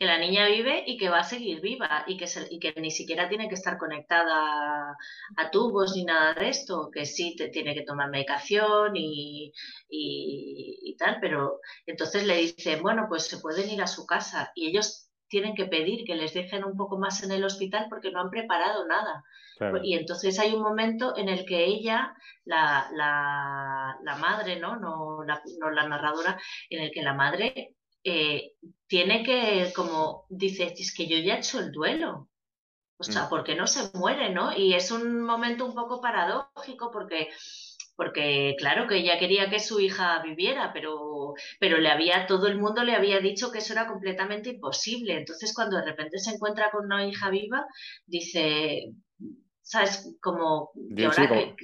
que 0.00 0.06
la 0.06 0.16
niña 0.16 0.46
vive 0.46 0.82
y 0.86 0.96
que 0.96 1.10
va 1.10 1.18
a 1.18 1.24
seguir 1.24 1.60
viva 1.60 2.04
y 2.06 2.16
que, 2.16 2.24
y 2.48 2.58
que 2.58 2.72
ni 2.80 2.90
siquiera 2.90 3.28
tiene 3.28 3.50
que 3.50 3.54
estar 3.54 3.76
conectada 3.76 4.96
a, 5.36 5.50
tubos 5.50 5.94
ni 5.94 6.04
nada 6.04 6.32
de 6.32 6.48
esto, 6.48 6.88
que 6.90 7.04
sí 7.04 7.36
te, 7.36 7.48
tiene 7.48 7.74
que 7.74 7.82
tomar 7.82 8.08
medicación 8.08 8.96
y, 8.96 9.52
y, 9.90 10.96
tal, 10.98 11.18
pero 11.20 11.60
entonces 11.84 12.26
le 12.26 12.36
dicen, 12.36 12.80
bueno, 12.82 13.08
pues 13.10 13.26
se 13.26 13.40
pueden 13.40 13.68
ir 13.68 13.82
a 13.82 13.86
su 13.86 14.06
casa 14.06 14.50
y 14.54 14.68
ellos 14.68 15.10
tienen 15.28 15.54
que 15.54 15.66
pedir 15.66 16.06
que 16.06 16.14
les 16.14 16.32
dejen 16.32 16.64
un 16.64 16.78
poco 16.78 16.98
más 16.98 17.22
en 17.22 17.32
el 17.32 17.44
hospital 17.44 17.88
porque 17.90 18.10
no 18.10 18.22
han 18.22 18.30
preparado 18.30 18.86
nada. 18.86 19.22
Y 19.82 19.98
entonces 19.98 20.38
hay 20.38 20.54
un 20.54 20.62
momento 20.62 21.14
en 21.14 21.28
el 21.28 21.44
que 21.44 21.66
ella, 21.66 22.14
la, 22.46 22.88
la, 22.94 23.98
la 24.02 24.16
madre, 24.16 24.58
¿no? 24.58 24.76
No, 24.76 25.22
la, 25.24 25.42
no 25.58 25.68
la 25.68 25.86
narradora, 25.86 26.40
en 26.70 26.84
el 26.84 26.90
que 26.90 27.02
la 27.02 27.12
madre 27.12 27.74
eh, 28.04 28.52
tiene 28.86 29.22
que, 29.22 29.72
como 29.74 30.26
dice, 30.28 30.74
es 30.76 30.94
que 30.94 31.06
yo 31.06 31.18
ya 31.18 31.36
he 31.36 31.38
hecho 31.38 31.60
el 31.60 31.72
duelo. 31.72 32.28
O 32.98 33.02
sea, 33.04 33.24
mm. 33.24 33.28
porque 33.30 33.54
no 33.54 33.66
se 33.66 33.90
muere, 33.96 34.28
no? 34.30 34.54
Y 34.54 34.74
es 34.74 34.90
un 34.90 35.22
momento 35.22 35.64
un 35.64 35.74
poco 35.74 36.02
paradójico 36.02 36.90
porque, 36.90 37.30
porque 37.96 38.56
claro 38.58 38.86
que 38.86 38.96
ella 38.96 39.18
quería 39.18 39.48
que 39.48 39.58
su 39.58 39.80
hija 39.80 40.20
viviera, 40.22 40.70
pero, 40.74 41.32
pero 41.58 41.78
le 41.78 41.90
había, 41.90 42.26
todo 42.26 42.46
el 42.46 42.58
mundo 42.58 42.84
le 42.84 42.94
había 42.94 43.20
dicho 43.20 43.50
que 43.50 43.58
eso 43.58 43.72
era 43.72 43.86
completamente 43.86 44.50
imposible. 44.50 45.16
Entonces, 45.16 45.54
cuando 45.54 45.78
de 45.78 45.86
repente 45.86 46.18
se 46.18 46.34
encuentra 46.34 46.70
con 46.70 46.84
una 46.84 47.06
hija 47.06 47.30
viva, 47.30 47.64
dice, 48.04 48.92
¿sabes? 49.70 50.16
Como, 50.20 50.72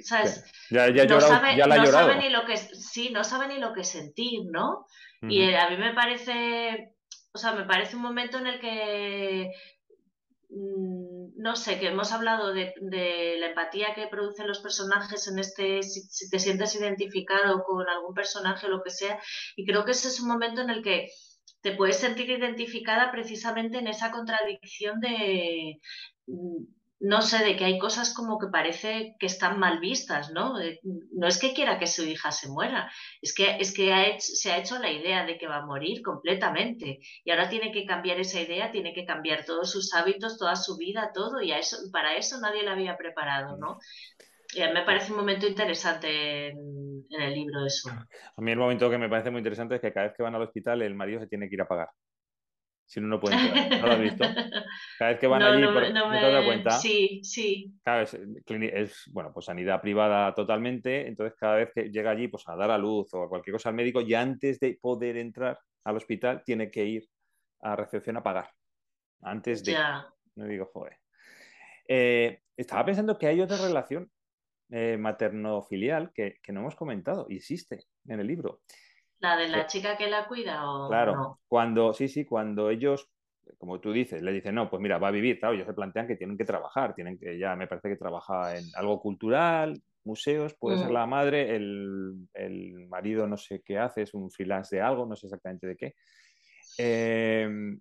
¿sabes? 0.05 0.45
Ya, 0.71 0.89
ya, 0.95 1.07
no, 1.07 1.21
sabe, 1.21 1.57
ya 1.57 1.67
la 1.67 1.79
no 1.79 1.87
sabe 1.87 2.17
ni 2.19 2.31
lo 2.31 2.47
que, 2.47 2.57
sí, 2.57 3.11
no 3.11 3.25
sabe 3.25 3.49
ni 3.49 3.59
lo 3.59 3.73
que 3.73 3.83
sentir, 3.83 4.45
¿no? 4.49 4.87
Y 5.23 5.43
a 5.53 5.69
mí 5.71 5.77
me 5.77 5.93
parece, 5.93 6.95
o 7.33 7.39
sea, 7.39 7.53
me 7.55 7.65
parece 7.65 7.97
un 7.97 8.03
momento 8.03 8.39
en 8.39 8.47
el 8.47 8.61
que, 8.61 9.51
mm, 10.51 11.43
no 11.43 11.57
sé, 11.57 11.81
que 11.81 11.89
hemos 11.89 12.13
hablado 12.13 12.55
de, 12.55 12.75
la 13.41 13.49
empatía 13.49 13.93
que 13.97 14.07
producen 14.07 14.47
los 14.47 14.61
personajes 14.61 15.27
en 15.27 15.41
este, 15.41 15.83
si, 15.83 16.31
te 16.31 16.39
sientes 16.39 16.77
identificado 16.77 17.65
con 17.65 17.89
algún 17.89 18.15
personaje 18.15 18.67
o 18.67 18.71
lo 18.71 18.85
que 18.85 18.91
sea, 18.91 19.19
y 19.57 19.67
creo 19.67 19.85
que 19.85 19.91
ese 19.91 20.07
es 20.07 20.21
un 20.21 20.29
momento 20.29 20.61
en 20.61 20.71
el 20.71 20.85
que 20.85 21.09
te 21.61 21.73
puedes 21.73 21.97
sentir 21.97 22.31
identificada 22.31 23.11
precisamente 23.11 23.79
en 23.79 23.89
esa 23.89 24.13
contradicción 24.13 25.01
de 25.01 25.81
mm, 26.29 26.77
no 27.01 27.21
sé, 27.21 27.45
de 27.45 27.57
que 27.57 27.65
hay 27.65 27.79
cosas 27.79 28.15
como 28.15 28.39
que 28.39 28.47
parece 28.47 29.17
que 29.19 29.27
están 29.27 29.59
mal 29.59 29.81
vistas, 29.81 30.31
¿no? 30.33 30.55
No 31.13 31.27
es 31.27 31.39
que 31.39 31.53
quiera 31.53 31.79
que 31.79 31.87
su 31.87 32.05
hija 32.05 32.31
se 32.31 32.49
muera, 32.49 32.91
es 33.21 33.35
que, 33.35 33.59
es 33.59 33.75
que 33.75 34.17
se 34.19 34.51
ha 34.51 34.59
hecho 34.59 34.79
la 34.79 34.91
idea 34.91 35.27
de 35.27 35.37
que 35.37 35.47
va 35.47 35.57
a 35.57 35.67
morir 35.67 36.03
completamente 36.03 37.01
y 37.25 37.31
ahora 37.31 37.51
tiene 37.51 37.71
que 37.71 37.85
cambiar 37.85 38.19
esa 38.19 38.41
idea, 38.41 38.71
tiene 38.71 38.95
que 38.95 39.05
cambiar 39.05 39.45
todos 39.45 39.71
sus 39.71 39.93
hábitos, 39.95 40.39
toda 40.39 40.57
su 40.57 40.79
vida, 40.79 41.11
todo 41.13 41.43
y 41.43 41.53
a 41.53 41.59
eso, 41.59 41.77
para 41.93 42.17
eso 42.17 42.41
nadie 42.41 42.63
la 42.63 42.73
había 42.73 42.97
preparado, 42.97 43.59
¿no? 43.59 43.79
Y 44.55 44.61
me 44.73 44.83
parece 44.83 45.13
un 45.13 45.19
momento 45.19 45.47
interesante 45.47 46.49
en, 46.49 47.05
en 47.11 47.21
el 47.21 47.35
libro 47.35 47.67
eso. 47.67 47.91
A 47.91 48.41
mí 48.41 48.53
el 48.53 48.59
momento 48.59 48.89
que 48.89 48.97
me 48.97 49.09
parece 49.09 49.31
muy 49.31 49.41
interesante 49.41 49.75
es 49.75 49.81
que 49.83 49.93
cada 49.93 50.07
vez 50.07 50.17
que 50.17 50.23
van 50.23 50.35
al 50.35 50.43
hospital 50.43 50.81
el 50.81 50.95
marido 50.95 51.21
se 51.21 51.27
tiene 51.27 51.49
que 51.49 51.57
ir 51.57 51.61
a 51.61 51.69
pagar. 51.69 51.89
Si 52.87 53.01
no, 53.01 53.09
no 53.09 53.21
puede 53.21 53.37
entrar. 53.37 53.81
¿No 53.81 53.87
lo 53.87 53.93
has 53.93 54.01
visto? 54.01 54.25
Cada 54.99 55.11
vez 55.11 55.21
que 55.21 55.27
van 55.27 55.43
allí, 55.43 55.65
por, 55.65 55.93
no 55.93 56.09
me... 56.09 56.21
te 56.21 56.45
cuenta? 56.47 56.71
Sí, 56.71 57.21
sí. 57.23 57.75
Claro, 57.83 58.03
es, 58.03 58.15
es, 58.15 59.03
bueno, 59.13 59.33
pues 59.33 59.47
sanidad 59.47 59.81
privada 59.81 60.33
totalmente, 60.35 61.07
entonces 61.07 61.37
cada 61.39 61.57
vez 61.57 61.71
que 61.75 61.91
llega 61.91 62.11
allí, 62.11 62.29
pues 62.29 62.49
a 62.49 62.57
dar 62.57 62.71
a 62.71 62.79
luz 62.79 63.13
o 63.15 63.25
a 63.25 63.29
cualquier 63.29 63.55
cosa 63.55 63.69
al 63.69 63.75
médico, 63.75 64.01
y 64.01 64.15
antes 64.15 64.61
de 64.61 64.79
poder 64.81 65.17
entrar 65.17 65.59
al 65.85 65.97
hospital, 65.97 66.43
tiene 66.45 66.71
que 66.71 66.85
ir 66.85 67.09
a 67.61 67.77
recepción 67.77 68.17
a 68.17 68.23
pagar. 68.23 68.51
Antes 69.23 69.65
de... 69.65 69.73
Ya. 69.73 70.07
No 70.37 70.47
digo, 70.47 70.67
joder. 70.73 70.99
Eh, 71.89 72.41
estaba 72.57 72.85
pensando 72.85 73.19
que 73.19 73.27
hay 73.27 73.41
otra 73.41 73.57
relación 73.57 74.11
eh, 74.71 74.97
materno-filial 74.99 76.13
que, 76.13 76.41
no 76.49 76.61
hemos 76.61 76.75
comentado 76.75 77.27
y 77.29 77.37
existe 77.37 77.85
en 78.07 78.21
el 78.21 78.27
libro. 78.27 78.63
¿La 79.27 79.37
de 79.37 79.49
la 79.49 79.67
chica 79.67 79.97
que 79.97 80.09
la 80.09 80.27
cuida 80.29 80.71
o 80.71 80.89
Claro, 80.89 81.41
cuando, 81.49 81.93
sí, 81.93 82.09
sí, 82.09 82.25
cuando 82.25 82.71
ellos, 82.71 83.11
como 83.59 83.81
tú 83.81 83.93
dices, 83.93 84.23
le 84.23 84.33
dicen, 84.33 84.55
no, 84.55 84.71
pues 84.71 84.81
mira, 84.81 84.99
va 84.99 85.09
a 85.09 85.11
vivir, 85.11 85.41
claro, 85.41 85.55
ellos 85.55 85.67
se 85.67 85.75
plantean 85.75 86.07
que 86.07 86.17
tienen 86.17 86.39
que 86.39 86.45
trabajar, 86.45 86.95
tienen 86.95 87.19
que, 87.19 87.37
ya 87.39 87.57
me 87.57 87.67
parece 87.67 87.89
que 87.89 87.97
trabaja 87.97 88.57
en 88.57 88.65
algo 88.77 89.01
cultural, 89.01 89.83
museos, 90.05 90.55
puede 90.55 90.79
ser 90.79 90.91
mm. 90.91 90.93
la 90.93 91.07
madre, 91.07 91.57
el, 91.57 92.87
marido 92.89 93.27
no 93.27 93.37
sé 93.37 93.63
qué 93.65 93.79
hace, 93.79 94.03
es 94.03 94.15
un 94.15 94.31
freelance 94.31 94.77
de 94.77 94.83
algo, 94.83 95.07
no 95.07 95.17
sé 95.17 95.27
exactamente 95.27 95.67
de 95.67 95.77
qué. 95.77 95.95
Em, 96.79 97.81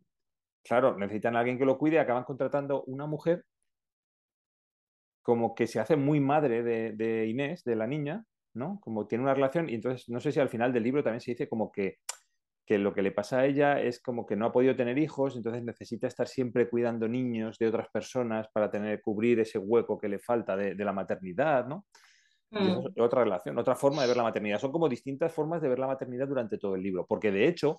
claro, 0.63 0.97
necesitan 0.97 1.35
a 1.35 1.39
alguien 1.39 1.59
que 1.59 1.65
lo 1.65 1.77
cuide, 1.77 1.99
acaban 1.99 2.23
contratando 2.23 2.83
una 2.85 3.05
mujer 3.05 3.45
como 5.21 5.55
que 5.55 5.65
se 5.65 5.79
hace 5.79 5.95
muy 5.95 6.19
madre 6.19 6.61
de, 6.61 7.25
Inés, 7.25 7.63
de 7.63 7.75
la 7.75 7.87
niña, 7.87 8.25
¿no? 8.56 8.80
Como 8.82 9.08
tiene 9.08 9.24
una 9.24 9.34
relación 9.34 9.70
y 9.70 9.76
entonces 9.76 10.10
no 10.10 10.20
sé 10.20 10.32
si 10.32 10.39
al 10.39 10.49
final 10.49 10.74
del 10.74 10.84
libro 10.84 11.03
también 11.03 11.22
se 11.22 11.32
dice 11.32 11.47
como 11.47 11.72
que, 11.72 11.99
lo 12.68 12.93
que 12.93 13.03
le 13.03 13.12
pasa 13.12 13.39
a 13.39 13.45
ella 13.45 13.80
es 13.80 14.01
como 14.01 14.26
que 14.26 14.36
no 14.36 14.47
ha 14.47 14.51
podido 14.51 14.76
tener 14.76 14.97
hijos, 14.97 15.36
entonces 15.36 15.64
necesita 15.64 16.08
estar 16.08 16.28
siempre 16.28 16.68
cuidando 16.68 17.08
niños 17.08 17.60
de 17.60 17.68
otras 17.68 17.89
personas 17.89 18.47
para 18.51 18.72
tener, 18.72 19.01
cubrir 19.01 19.39
ese 19.39 19.60
hueco 19.60 19.99
que 19.99 20.10
le 20.10 20.18
falta 20.18 20.58
de, 20.58 20.76
la 20.76 20.93
maternidad, 20.93 21.68
¿no? 21.68 21.86
Mm. 22.51 23.01
otra 23.01 23.24
relación, 23.24 23.58
otra 23.58 23.76
forma 23.76 24.01
de 24.01 24.08
ver 24.08 24.18
la 24.18 24.24
maternidad. 24.24 24.60
Son 24.60 24.72
como 24.72 24.88
distintas 24.88 25.32
formas 25.32 25.62
de 25.62 25.70
ver 25.70 25.80
la 25.80 25.88
maternidad 25.88 26.28
durante 26.28 26.58
todo 26.58 26.76
el 26.76 26.82
libro, 26.82 27.06
porque 27.06 27.32
de 27.32 27.47
hecho 27.47 27.78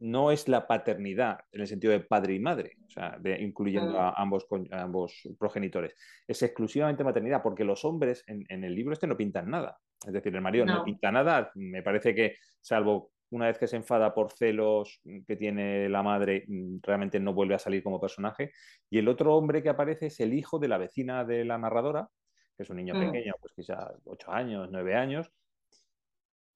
no 0.00 0.30
es 0.30 0.48
la 0.48 0.66
paternidad 0.66 1.40
en 1.52 1.60
el 1.60 1.66
sentido 1.66 1.92
de 1.92 2.00
padre 2.00 2.34
y 2.34 2.40
madre, 2.40 2.76
o 2.86 2.90
sea, 2.90 3.18
incluyendo 3.40 3.98
a 3.98 4.12
ambos, 4.12 4.46
ambos 4.70 5.28
progenitores. 5.38 5.94
Es 6.26 6.42
exclusivamente 6.42 7.04
maternidad, 7.04 7.42
porque 7.42 7.64
los 7.64 7.84
hombres 7.84 8.24
en, 8.26 8.64
el 8.64 8.74
libro 8.74 8.92
este 8.92 9.06
no 9.06 9.16
pintan 9.16 9.50
nada. 9.50 9.78
Es 10.06 10.12
decir, 10.12 10.34
el 10.34 10.40
marido 10.40 10.64
no. 10.64 10.84
pinta 10.84 11.10
nada. 11.10 11.50
Me 11.54 11.82
parece 11.82 12.14
que, 12.14 12.36
salvo 12.60 13.10
una 13.30 13.46
vez 13.46 13.58
que 13.58 13.66
se 13.66 13.76
enfada 13.76 14.14
por 14.14 14.32
celos 14.32 15.00
que 15.26 15.36
tiene 15.36 15.88
la 15.88 16.02
madre, 16.02 16.46
realmente 16.82 17.20
no 17.20 17.34
vuelve 17.34 17.54
a 17.54 17.58
salir 17.58 17.82
como 17.82 18.00
personaje. 18.00 18.52
Y 18.88 18.98
el 18.98 19.08
otro 19.08 19.36
hombre 19.36 19.62
que 19.62 19.68
aparece 19.68 20.06
es 20.06 20.20
el 20.20 20.32
hijo 20.32 20.58
de 20.58 20.68
la 20.68 20.78
vecina 20.78 21.24
de 21.24 21.44
la 21.44 21.58
narradora, 21.58 22.08
que 22.56 22.62
es 22.62 22.70
un 22.70 22.76
niño 22.76 22.94
mm. 22.94 23.00
pequeño, 23.00 23.34
pues 23.40 23.52
quizá 23.54 23.92
ocho 24.04 24.30
años, 24.30 24.68
nueve 24.70 24.94
años, 24.94 25.30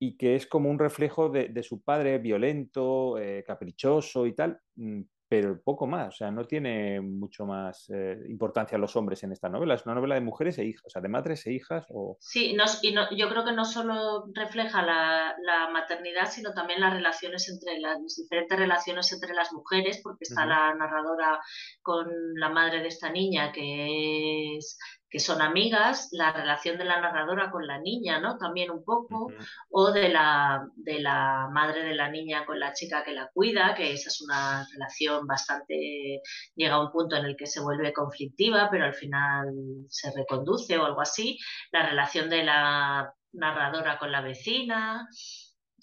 y 0.04 0.16
que 0.16 0.34
es 0.34 0.48
como 0.48 0.68
un 0.68 0.80
reflejo 0.80 1.28
de, 1.28 1.62
su 1.62 1.80
padre 1.80 2.18
violento, 2.18 3.18
eh, 3.18 3.44
caprichoso 3.46 4.26
y 4.26 4.34
tal, 4.34 4.58
mm, 4.74 5.02
pero 5.28 5.62
poco 5.62 5.86
más, 5.86 6.08
o 6.08 6.16
sea, 6.18 6.30
no 6.32 6.44
tiene 6.44 7.00
mucho 7.00 7.46
más 7.46 7.88
eh, 7.88 8.18
importancia 8.28 8.76
los 8.78 8.96
hombres 8.96 9.22
en 9.22 9.30
esta 9.30 9.48
novela, 9.48 9.76
es 9.76 9.86
una 9.86 9.94
novela 9.94 10.16
de 10.16 10.20
mujeres 10.20 10.58
e 10.58 10.64
hijas, 10.64 10.84
o 10.84 10.90
sea, 10.90 11.00
de 11.00 11.08
madres 11.08 11.46
e 11.46 11.52
hijas. 11.52 11.86
O... 11.90 12.16
Sí, 12.18 12.52
no, 12.52 12.64
y 12.82 12.90
no, 12.90 13.16
yo 13.16 13.28
creo 13.28 13.44
que 13.44 13.52
no 13.52 13.64
solo 13.64 14.24
refleja 14.34 14.82
la, 14.82 15.36
maternidad, 15.72 16.28
sino 16.28 16.52
también 16.52 16.80
las 16.80 16.94
relaciones 16.94 17.48
entre 17.48 17.78
las, 17.78 17.98
diferentes 18.16 18.58
relaciones 18.58 19.12
entre 19.12 19.34
las 19.34 19.52
mujeres, 19.52 20.00
porque 20.02 20.24
está 20.24 20.44
la 20.44 20.74
narradora 20.74 21.38
con 21.80 22.08
la 22.34 22.48
madre 22.48 22.80
de 22.80 22.88
esta 22.88 23.10
niña, 23.10 23.52
que 23.52 24.56
es 24.56 24.76
que 25.12 25.20
son 25.20 25.42
amigas, 25.42 26.08
la 26.12 26.32
relación 26.32 26.78
de 26.78 26.86
la 26.86 26.98
narradora 26.98 27.50
con 27.50 27.66
la 27.66 27.78
niña, 27.78 28.18
¿no? 28.18 28.38
También 28.38 28.70
un 28.70 28.82
poco, 28.82 29.30
o 29.68 29.92
de 29.92 30.08
la, 30.08 30.66
de 30.74 31.00
la 31.00 31.48
madre 31.52 31.84
de 31.84 31.94
la 31.94 32.08
niña 32.08 32.46
con 32.46 32.58
la 32.58 32.72
chica 32.72 33.04
que 33.04 33.12
la 33.12 33.28
cuida, 33.28 33.74
que 33.74 33.92
esa 33.92 34.08
es 34.08 34.22
una 34.22 34.66
relación 34.72 35.26
bastante, 35.26 36.22
llega 36.56 36.76
a 36.76 36.82
un 36.82 36.90
punto 36.90 37.14
en 37.16 37.26
el 37.26 37.36
que 37.36 37.46
se 37.46 37.60
vuelve 37.60 37.92
conflictiva, 37.92 38.70
pero 38.70 38.86
al 38.86 38.94
final 38.94 39.52
se 39.90 40.10
reconduce 40.12 40.78
o 40.78 40.86
algo 40.86 41.02
así, 41.02 41.38
la 41.72 41.86
relación 41.86 42.30
de 42.30 42.44
la 42.44 43.12
narradora 43.32 43.98
con 43.98 44.10
la 44.10 44.22
vecina, 44.22 45.06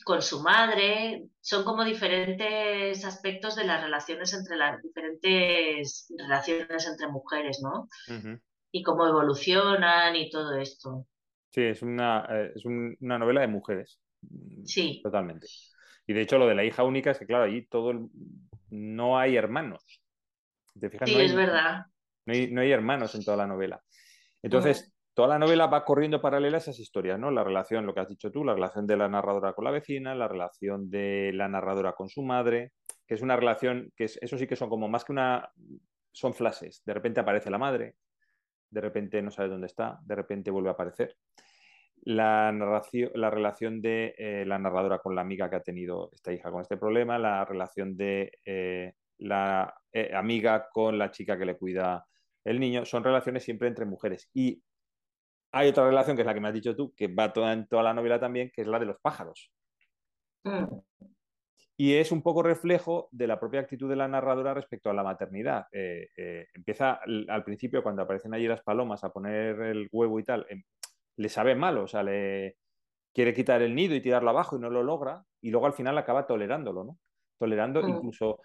con 0.05 0.23
su 0.23 0.41
madre, 0.41 1.27
son 1.39 1.63
como 1.63 1.83
diferentes 1.83 3.05
aspectos 3.05 3.55
de 3.55 3.65
las 3.65 3.83
relaciones 3.83 4.33
entre 4.33 4.57
las 4.57 4.81
diferentes 4.81 6.11
relaciones 6.17 6.87
entre 6.87 7.07
mujeres, 7.09 7.59
¿no? 7.61 7.87
Y 8.71 8.83
cómo 8.83 9.07
evolucionan 9.07 10.15
y 10.15 10.29
todo 10.29 10.55
esto. 10.55 11.07
Sí, 11.51 11.63
es 11.63 11.81
una, 11.81 12.27
eh, 12.29 12.51
es 12.55 12.63
una 12.65 13.17
novela 13.17 13.41
de 13.41 13.47
mujeres. 13.47 13.99
Sí. 14.65 15.01
Totalmente. 15.03 15.47
Y 16.05 16.13
de 16.13 16.21
hecho 16.21 16.37
lo 16.37 16.47
de 16.47 16.55
la 16.55 16.63
hija 16.63 16.83
única 16.83 17.11
es 17.11 17.19
que, 17.19 17.25
claro, 17.25 17.45
allí 17.45 17.65
todo 17.67 18.09
no 18.69 19.17
hay 19.17 19.35
hermanos. 19.35 19.83
¿Te 20.79 20.89
fijas? 20.89 21.09
Sí, 21.09 21.19
es 21.19 21.35
verdad. 21.35 21.85
No 22.25 22.33
hay, 22.33 22.51
no 22.51 22.61
hay, 22.61 22.71
hermanos 22.71 23.15
en 23.15 23.23
toda 23.23 23.37
la 23.37 23.47
novela. 23.47 23.81
Entonces, 24.41 24.93
toda 25.13 25.29
la 25.29 25.39
novela 25.39 25.67
va 25.67 25.83
corriendo 25.83 26.21
paralela 26.21 26.57
a 26.57 26.59
esas 26.59 26.79
historias, 26.79 27.19
¿no? 27.19 27.31
La 27.31 27.43
relación, 27.43 27.85
lo 27.85 27.93
que 27.93 28.01
has 28.01 28.07
dicho 28.07 28.31
tú, 28.31 28.43
la 28.43 28.53
relación 28.53 28.85
de 28.85 28.97
la 28.97 29.09
narradora 29.09 29.53
con 29.53 29.65
la 29.65 29.71
vecina, 29.71 30.15
la 30.15 30.27
relación 30.27 30.89
de 30.89 31.31
la 31.33 31.47
narradora 31.47 31.93
con 31.93 32.09
su 32.09 32.21
madre, 32.21 32.73
que 33.07 33.15
es 33.15 33.21
una 33.21 33.35
relación 33.35 33.91
que 33.95 34.05
es, 34.05 34.17
eso 34.21 34.37
sí 34.37 34.47
que 34.47 34.55
son 34.55 34.69
como 34.69 34.87
más 34.87 35.03
que 35.03 35.11
una, 35.11 35.51
son 36.11 36.33
flashes. 36.33 36.83
De 36.85 36.93
repente 36.93 37.19
aparece 37.19 37.49
la 37.49 37.57
madre, 37.57 37.95
de 38.69 38.81
repente 38.81 39.21
no 39.21 39.31
sabe 39.31 39.49
dónde 39.49 39.67
está, 39.67 39.99
de 40.03 40.15
repente 40.15 40.51
vuelve 40.51 40.69
a 40.69 40.73
aparecer. 40.73 41.17
La, 42.01 42.51
narración, 42.51 43.11
la 43.15 43.29
relación 43.29 43.81
de 43.81 44.15
eh, 44.17 44.45
la 44.45 44.57
narradora 44.57 44.99
con 44.99 45.15
la 45.15 45.21
amiga 45.21 45.49
que 45.49 45.57
ha 45.57 45.63
tenido 45.63 46.09
esta 46.13 46.31
hija 46.31 46.49
con 46.49 46.61
este 46.61 46.77
problema, 46.77 47.19
la 47.19 47.43
relación 47.43 47.97
de 47.97 48.31
eh, 48.45 48.93
la 49.17 49.73
eh, 49.91 50.11
amiga 50.15 50.69
con 50.71 50.97
la 50.97 51.11
chica 51.11 51.37
que 51.37 51.45
le 51.45 51.57
cuida 51.57 52.05
el 52.45 52.59
niño, 52.59 52.85
son 52.85 53.03
relaciones 53.03 53.43
siempre 53.43 53.67
entre 53.67 53.85
mujeres. 53.85 54.29
Y 54.33 54.63
hay 55.51 55.69
otra 55.69 55.85
relación, 55.85 56.15
que 56.15 56.21
es 56.21 56.25
la 56.25 56.33
que 56.33 56.39
me 56.39 56.47
has 56.47 56.53
dicho 56.53 56.75
tú, 56.75 56.93
que 56.95 57.07
va 57.07 57.33
toda 57.33 57.53
en 57.53 57.67
toda 57.67 57.83
la 57.83 57.93
novela 57.93 58.19
también, 58.19 58.51
que 58.53 58.61
es 58.61 58.67
la 58.67 58.79
de 58.79 58.85
los 58.85 58.99
pájaros. 59.01 59.51
Mm. 60.43 60.79
Y 61.81 61.93
es 61.93 62.11
un 62.11 62.21
poco 62.21 62.43
reflejo 62.43 63.07
de 63.13 63.25
la 63.25 63.39
propia 63.39 63.61
actitud 63.61 63.87
de 63.89 63.95
la 63.95 64.09
narradora 64.09 64.53
respecto 64.53 64.89
a 64.89 64.93
la 64.93 65.01
maternidad. 65.01 65.67
Eh, 65.71 66.09
eh, 66.17 66.47
empieza 66.53 66.99
al 67.29 67.43
principio, 67.45 67.81
cuando 67.81 68.01
aparecen 68.01 68.33
allí 68.33 68.49
las 68.49 68.61
palomas 68.63 69.05
a 69.05 69.13
poner 69.13 69.61
el 69.61 69.87
huevo 69.89 70.19
y 70.19 70.25
tal, 70.25 70.45
em, 70.49 70.61
le 71.15 71.29
sabe 71.29 71.55
mal, 71.55 71.77
o 71.77 71.87
sea, 71.87 72.03
le 72.03 72.57
quiere 73.13 73.33
quitar 73.33 73.61
el 73.61 73.75
nido 73.75 73.95
y 73.95 74.01
tirarlo 74.01 74.29
abajo 74.29 74.57
y 74.57 74.59
no 74.59 74.69
lo 74.69 74.83
logra, 74.83 75.23
y 75.39 75.51
luego 75.51 75.67
al 75.67 75.73
final 75.73 75.97
acaba 75.97 76.27
tolerándolo, 76.27 76.83
¿no? 76.83 76.97
Tolerando, 77.37 77.81
mm. 77.81 77.87
incluso 77.87 78.41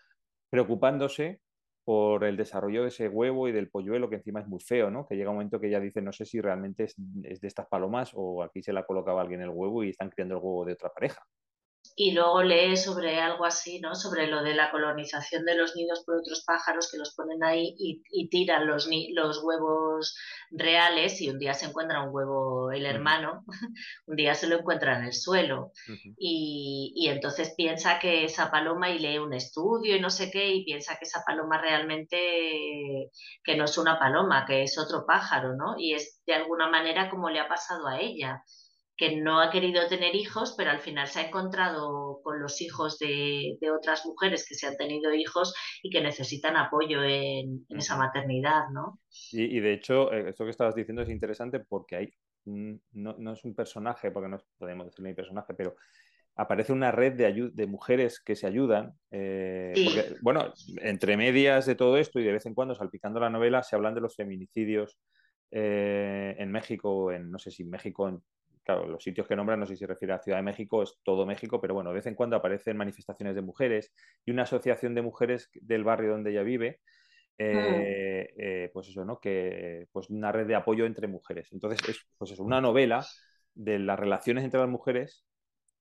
preocupándose 0.48 1.40
por 1.82 2.22
el 2.22 2.36
desarrollo 2.36 2.82
de 2.82 2.88
ese 2.90 3.08
huevo 3.08 3.48
y 3.48 3.52
del 3.52 3.68
polluelo, 3.68 4.08
que 4.08 4.16
encima 4.16 4.42
es 4.42 4.46
muy 4.46 4.60
feo, 4.60 4.92
¿no? 4.92 5.08
Que 5.08 5.16
llega 5.16 5.30
un 5.30 5.36
momento 5.38 5.58
que 5.58 5.66
ella 5.66 5.80
dice, 5.80 6.00
no 6.02 6.12
sé 6.12 6.24
si 6.24 6.40
realmente 6.40 6.84
es, 6.84 6.94
es 7.24 7.40
de 7.40 7.48
estas 7.48 7.66
palomas 7.66 8.12
o 8.14 8.44
aquí 8.44 8.62
se 8.62 8.72
la 8.72 8.86
colocaba 8.86 9.22
alguien 9.22 9.40
el 9.40 9.50
huevo 9.50 9.82
y 9.82 9.90
están 9.90 10.10
criando 10.10 10.36
el 10.36 10.40
huevo 10.40 10.64
de 10.64 10.74
otra 10.74 10.90
pareja 10.90 11.26
y 11.96 12.10
luego 12.10 12.42
lee 12.42 12.76
sobre 12.76 13.20
algo 13.20 13.44
así, 13.44 13.80
¿no? 13.80 13.94
Sobre 13.94 14.26
lo 14.26 14.42
de 14.42 14.54
la 14.54 14.72
colonización 14.72 15.44
de 15.44 15.54
los 15.54 15.76
nidos 15.76 16.02
por 16.04 16.16
otros 16.16 16.42
pájaros 16.44 16.90
que 16.90 16.98
los 16.98 17.14
ponen 17.14 17.44
ahí 17.44 17.74
y, 17.78 18.28
tiran 18.28 18.66
los, 18.66 18.88
los 19.12 19.42
huevos 19.44 20.16
reales 20.50 21.20
y 21.20 21.30
un 21.30 21.38
día 21.38 21.54
se 21.54 21.66
encuentra 21.66 22.02
un 22.02 22.12
huevo 22.12 22.72
el 22.72 22.84
hermano, 22.84 23.44
un 24.06 24.16
día 24.16 24.34
se 24.34 24.48
lo 24.48 24.58
encuentra 24.58 24.98
en 24.98 25.04
el 25.04 25.12
suelo 25.12 25.70
y, 26.18 26.92
y, 26.96 27.08
entonces 27.08 27.54
piensa 27.56 28.00
que 28.00 28.24
esa 28.24 28.50
paloma 28.50 28.90
y 28.90 28.98
lee 28.98 29.18
un 29.18 29.32
estudio 29.32 29.94
y 29.94 30.00
no 30.00 30.10
sé 30.10 30.30
qué 30.32 30.52
y 30.52 30.64
piensa 30.64 30.96
que 30.98 31.04
esa 31.04 31.22
paloma 31.24 31.60
realmente 31.60 33.10
que 33.44 33.56
no 33.56 33.66
es 33.66 33.78
una 33.78 34.00
paloma, 34.00 34.44
que 34.46 34.64
es 34.64 34.78
otro 34.78 35.04
pájaro, 35.06 35.54
¿no? 35.54 35.76
Y 35.78 35.94
es 35.94 36.20
de 36.26 36.34
alguna 36.34 36.68
manera 36.68 37.08
como 37.08 37.30
le 37.30 37.38
ha 37.38 37.46
pasado 37.46 37.86
a 37.86 38.00
ella 38.00 38.42
que 38.96 39.16
no 39.16 39.40
ha 39.40 39.50
querido 39.50 39.88
tener 39.88 40.14
hijos, 40.14 40.54
pero 40.56 40.70
al 40.70 40.80
final 40.80 41.08
se 41.08 41.20
ha 41.20 41.26
encontrado 41.26 42.20
con 42.22 42.40
los 42.40 42.60
hijos 42.60 42.98
de, 42.98 43.58
otras 43.76 44.06
mujeres 44.06 44.46
que 44.48 44.54
se 44.54 44.66
han 44.66 44.76
tenido 44.76 45.12
hijos 45.12 45.54
y 45.82 45.90
que 45.90 46.00
necesitan 46.00 46.56
apoyo 46.56 47.02
en, 47.02 47.66
esa 47.70 47.96
maternidad, 47.96 48.68
¿no? 48.72 49.00
Y, 49.32 49.58
de 49.58 49.72
hecho, 49.72 50.12
eh, 50.12 50.30
esto 50.30 50.44
que 50.44 50.50
estabas 50.50 50.74
diciendo 50.74 51.02
es 51.02 51.08
interesante 51.08 51.58
porque 51.60 51.96
hay, 51.96 52.14
no, 52.44 53.32
es 53.32 53.44
un 53.44 53.54
personaje, 53.54 54.12
porque 54.12 54.28
no 54.28 54.38
podemos 54.58 54.86
decirle 54.86 55.10
ni 55.10 55.16
personaje, 55.16 55.54
pero 55.54 55.74
aparece 56.36 56.72
una 56.72 56.92
red 56.92 57.14
de, 57.14 57.50
de 57.52 57.66
mujeres 57.66 58.20
que 58.20 58.36
se 58.36 58.46
ayudan. 58.46 58.92
Eh, 59.10 59.72
bueno, 60.20 60.52
entre 60.82 61.16
medias 61.16 61.66
de 61.66 61.74
todo 61.74 61.96
esto 61.96 62.20
y 62.20 62.24
de 62.24 62.32
vez 62.32 62.46
en 62.46 62.54
cuando, 62.54 62.76
salpicando 62.76 63.18
la 63.18 63.30
novela, 63.30 63.62
se 63.64 63.74
hablan 63.74 63.94
de 63.94 64.00
los 64.00 64.14
feminicidios 64.14 64.98
eh, 65.50 66.34
en 66.38 66.50
México, 66.50 67.12
en 67.12 67.30
no 67.30 67.38
sé 67.38 67.50
si 67.50 67.64
México, 67.64 68.08
en 68.08 68.20
claro, 68.64 68.88
los 68.88 69.02
sitios 69.02 69.28
que 69.28 69.36
nombran, 69.36 69.60
no 69.60 69.66
sé 69.66 69.74
si 69.74 69.80
se 69.80 69.86
refiere 69.86 70.14
a 70.14 70.18
Ciudad 70.18 70.38
de 70.38 70.42
México, 70.42 70.82
es 70.82 70.98
todo 71.02 71.26
México, 71.26 71.60
pero 71.60 71.74
bueno, 71.74 71.90
de 71.90 71.96
vez 71.96 72.06
en 72.06 72.14
cuando 72.14 72.36
aparecen 72.36 72.76
manifestaciones 72.76 73.34
de 73.34 73.42
mujeres 73.42 73.92
y 74.24 74.30
una 74.30 74.44
asociación 74.44 74.94
de 74.94 75.02
mujeres 75.02 75.50
del 75.54 75.84
barrio 75.84 76.12
donde 76.12 76.30
ella 76.30 76.42
vive, 76.42 76.80
eh, 77.36 78.30
mm. 78.32 78.40
eh, 78.40 78.70
pues 78.72 78.88
eso, 78.88 79.04
¿no? 79.04 79.20
Que, 79.20 79.86
pues 79.92 80.08
una 80.08 80.32
red 80.32 80.46
de 80.46 80.54
apoyo 80.54 80.86
entre 80.86 81.06
mujeres. 81.06 81.52
Entonces, 81.52 81.80
es 81.88 82.06
pues 82.16 82.30
eso, 82.30 82.42
una 82.42 82.60
novela 82.60 83.04
de 83.54 83.78
las 83.78 83.98
relaciones 83.98 84.44
entre 84.44 84.60
las 84.60 84.68
mujeres 84.68 85.24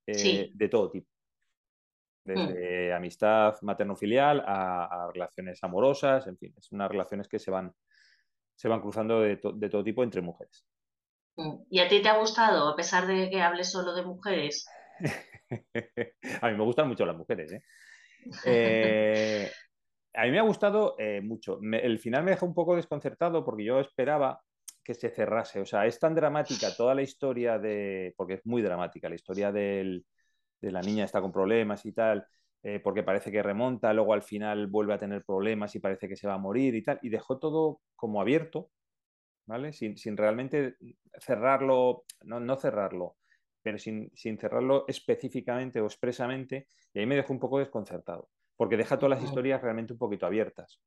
eh, 0.05 0.51
de 0.53 0.69
todo 0.69 0.91
tipo. 0.91 1.09
Desde 2.25 2.91
mm. 2.91 2.95
amistad 2.95 3.55
materno-filial 3.61 4.43
a, 4.45 5.09
relaciones 5.13 5.63
amorosas, 5.63 6.27
en 6.27 6.37
fin, 6.37 6.53
es 6.57 6.71
unas 6.71 6.91
relaciones 6.91 7.27
que 7.27 7.39
se 7.39 7.51
van, 7.51 7.73
se 8.55 8.67
van 8.67 8.81
cruzando 8.81 9.21
de, 9.21 9.39
de 9.55 9.69
todo 9.69 9.83
tipo 9.83 10.03
entre 10.03 10.21
mujeres. 10.21 10.65
Mm. 11.35 11.63
¿Y 11.69 11.79
a 11.79 11.87
ti 11.87 12.01
te 12.01 12.09
ha 12.09 12.17
gustado, 12.17 12.69
a 12.69 12.75
pesar 12.75 13.07
de 13.07 13.29
que 13.29 13.41
hables 13.41 13.71
solo 13.71 13.93
de 13.93 14.03
mujeres? 14.03 14.67
a 16.41 16.49
mí 16.49 16.57
me 16.57 16.63
gustan 16.63 16.87
mucho 16.87 17.05
las 17.05 17.17
mujeres, 17.17 17.51
¿eh? 17.51 17.63
eh 18.45 19.51
a 20.15 20.25
mí 20.25 20.31
me 20.31 20.39
ha 20.39 20.43
gustado 20.43 20.95
eh, 20.99 21.21
mucho. 21.21 21.59
el 21.61 21.99
final 21.99 22.23
me 22.23 22.31
dejó 22.31 22.45
un 22.45 22.53
poco 22.53 22.75
desconcertado 22.75 23.43
porque 23.43 23.65
yo 23.65 23.79
esperaba 23.79 24.41
que 24.83 24.93
se 24.93 25.09
cerrase. 25.09 25.59
O 25.61 25.65
sea, 25.65 25.85
es 25.85 25.99
tan 25.99 26.13
dramática 26.13 26.75
toda 26.75 26.93
la 26.93 27.01
historia 27.01 27.57
de. 27.57 28.13
porque 28.17 28.35
es 28.35 28.45
muy 28.45 28.61
dramática, 28.61 29.09
la 29.09 29.15
historia 29.15 29.51
de 29.51 30.03
la 30.61 30.81
niña 30.81 31.05
está 31.05 31.19
con 31.21 31.31
problemas 31.31 31.85
y 31.85 31.93
tal, 31.93 32.25
eh, 32.63 32.79
porque 32.79 33.03
parece 33.03 33.31
que 33.31 33.43
remonta, 33.43 33.91
luego 33.93 34.13
al 34.13 34.23
final 34.23 34.67
vuelve 34.67 34.93
a 34.93 34.97
tener 34.97 35.23
problemas 35.25 35.75
y 35.75 35.79
parece 35.79 36.07
que 36.07 36.15
se 36.15 36.27
va 36.27 36.35
a 36.35 36.37
morir 36.37 36.75
y 36.75 36.83
tal. 36.83 36.99
Y 37.01 37.09
dejó 37.09 37.39
todo 37.39 37.81
como 37.95 38.21
abierto, 38.21 38.69
¿vale? 39.45 39.73
Sin, 39.73 40.17
realmente 40.17 40.75
cerrarlo, 41.19 42.05
no, 42.23 42.39
no 42.39 42.55
cerrarlo, 42.55 43.17
pero 43.61 43.77
sin, 43.77 44.11
sin 44.15 44.37
cerrarlo 44.37 44.85
específicamente 44.87 45.81
o 45.81 45.85
expresamente. 45.85 46.67
Y 46.93 46.99
ahí 46.99 47.05
me 47.05 47.15
dejó 47.15 47.33
un 47.33 47.39
poco 47.39 47.59
desconcertado 47.59 48.29
porque 48.55 48.77
deja 48.77 48.97
todas 48.97 49.17
las 49.17 49.27
historias 49.27 49.61
realmente 49.61 49.93
un 49.93 49.99
poquito 49.99 50.25
abiertas. 50.25 50.79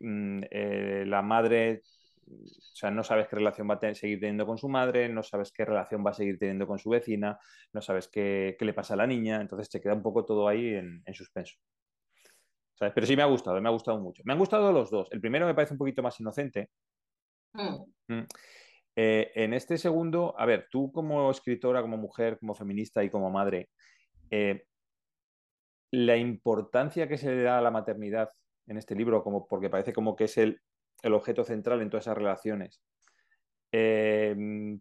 Mm, 0.00 0.42
eh, 0.50 1.04
la 1.06 1.22
madre, 1.22 1.82
o 2.26 2.74
sea, 2.74 2.90
no 2.90 3.04
sabes 3.04 3.28
qué 3.28 3.36
relación 3.36 3.68
va 3.68 3.74
a 3.74 3.94
seguir 3.94 4.18
teniendo 4.20 4.46
con 4.46 4.58
su 4.58 4.68
madre, 4.68 5.08
no 5.08 5.22
sabes 5.22 5.52
qué 5.52 5.64
relación 5.64 6.04
va 6.04 6.10
a 6.10 6.14
seguir 6.14 6.38
teniendo 6.38 6.66
con 6.66 6.78
su 6.78 6.90
vecina, 6.90 7.38
no 7.72 7.80
sabes 7.80 8.08
qué, 8.08 8.56
le 8.58 8.74
pasa 8.74 8.94
a 8.94 8.96
la 8.96 9.06
niña, 9.06 9.40
entonces 9.40 9.68
te 9.70 9.80
queda 9.80 9.94
un 9.94 10.02
poco 10.02 10.24
todo 10.24 10.48
ahí 10.48 10.74
en, 10.74 11.02
suspenso. 11.12 11.56
Pero 12.78 13.06
sí 13.06 13.16
me 13.16 13.22
ha 13.22 13.26
gustado, 13.26 13.60
me 13.60 13.68
ha 13.68 13.72
gustado 13.72 14.00
mucho. 14.00 14.22
Me 14.26 14.32
han 14.32 14.38
gustado 14.38 14.72
los 14.72 14.90
dos. 14.90 15.08
El 15.12 15.20
primero 15.20 15.46
me 15.46 15.54
parece 15.54 15.72
un 15.72 15.78
poquito 15.78 16.02
más 16.02 16.18
inocente. 16.18 16.70
Mm. 17.54 18.14
Mm. 18.14 18.26
Eh, 18.96 19.32
en 19.34 19.54
este 19.54 19.78
segundo, 19.78 20.34
a 20.38 20.46
ver, 20.46 20.68
tú 20.70 20.92
como 20.92 21.30
escritora, 21.30 21.82
como 21.82 21.96
mujer, 21.96 22.38
como 22.38 22.54
feminista 22.54 23.02
y 23.02 23.10
como 23.10 23.30
madre, 23.30 23.70
eh, 24.30 24.66
la 25.90 26.16
importancia 26.16 27.08
que 27.08 27.18
se 27.18 27.30
le 27.30 27.42
da 27.42 27.58
a 27.58 27.62
la 27.62 27.70
maternidad 27.70 28.30
en 28.66 28.78
este 28.78 28.94
libro, 28.94 29.22
como, 29.22 29.46
porque 29.46 29.70
parece 29.70 29.92
como 29.92 30.16
que 30.16 30.24
es 30.24 30.38
el, 30.38 30.60
objeto 31.04 31.44
central 31.44 31.82
en 31.82 31.90
todas 31.90 32.04
esas 32.04 32.16
relaciones. 32.16 32.80
Em, 33.70 34.80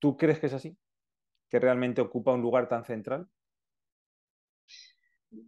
¿Tú 0.00 0.16
crees 0.16 0.40
que 0.40 0.46
es 0.46 0.52
así? 0.52 0.76
¿Que 1.48 1.60
realmente 1.60 2.00
ocupa 2.00 2.32
un 2.32 2.42
lugar 2.42 2.68
tan 2.68 2.84
central? 2.84 3.28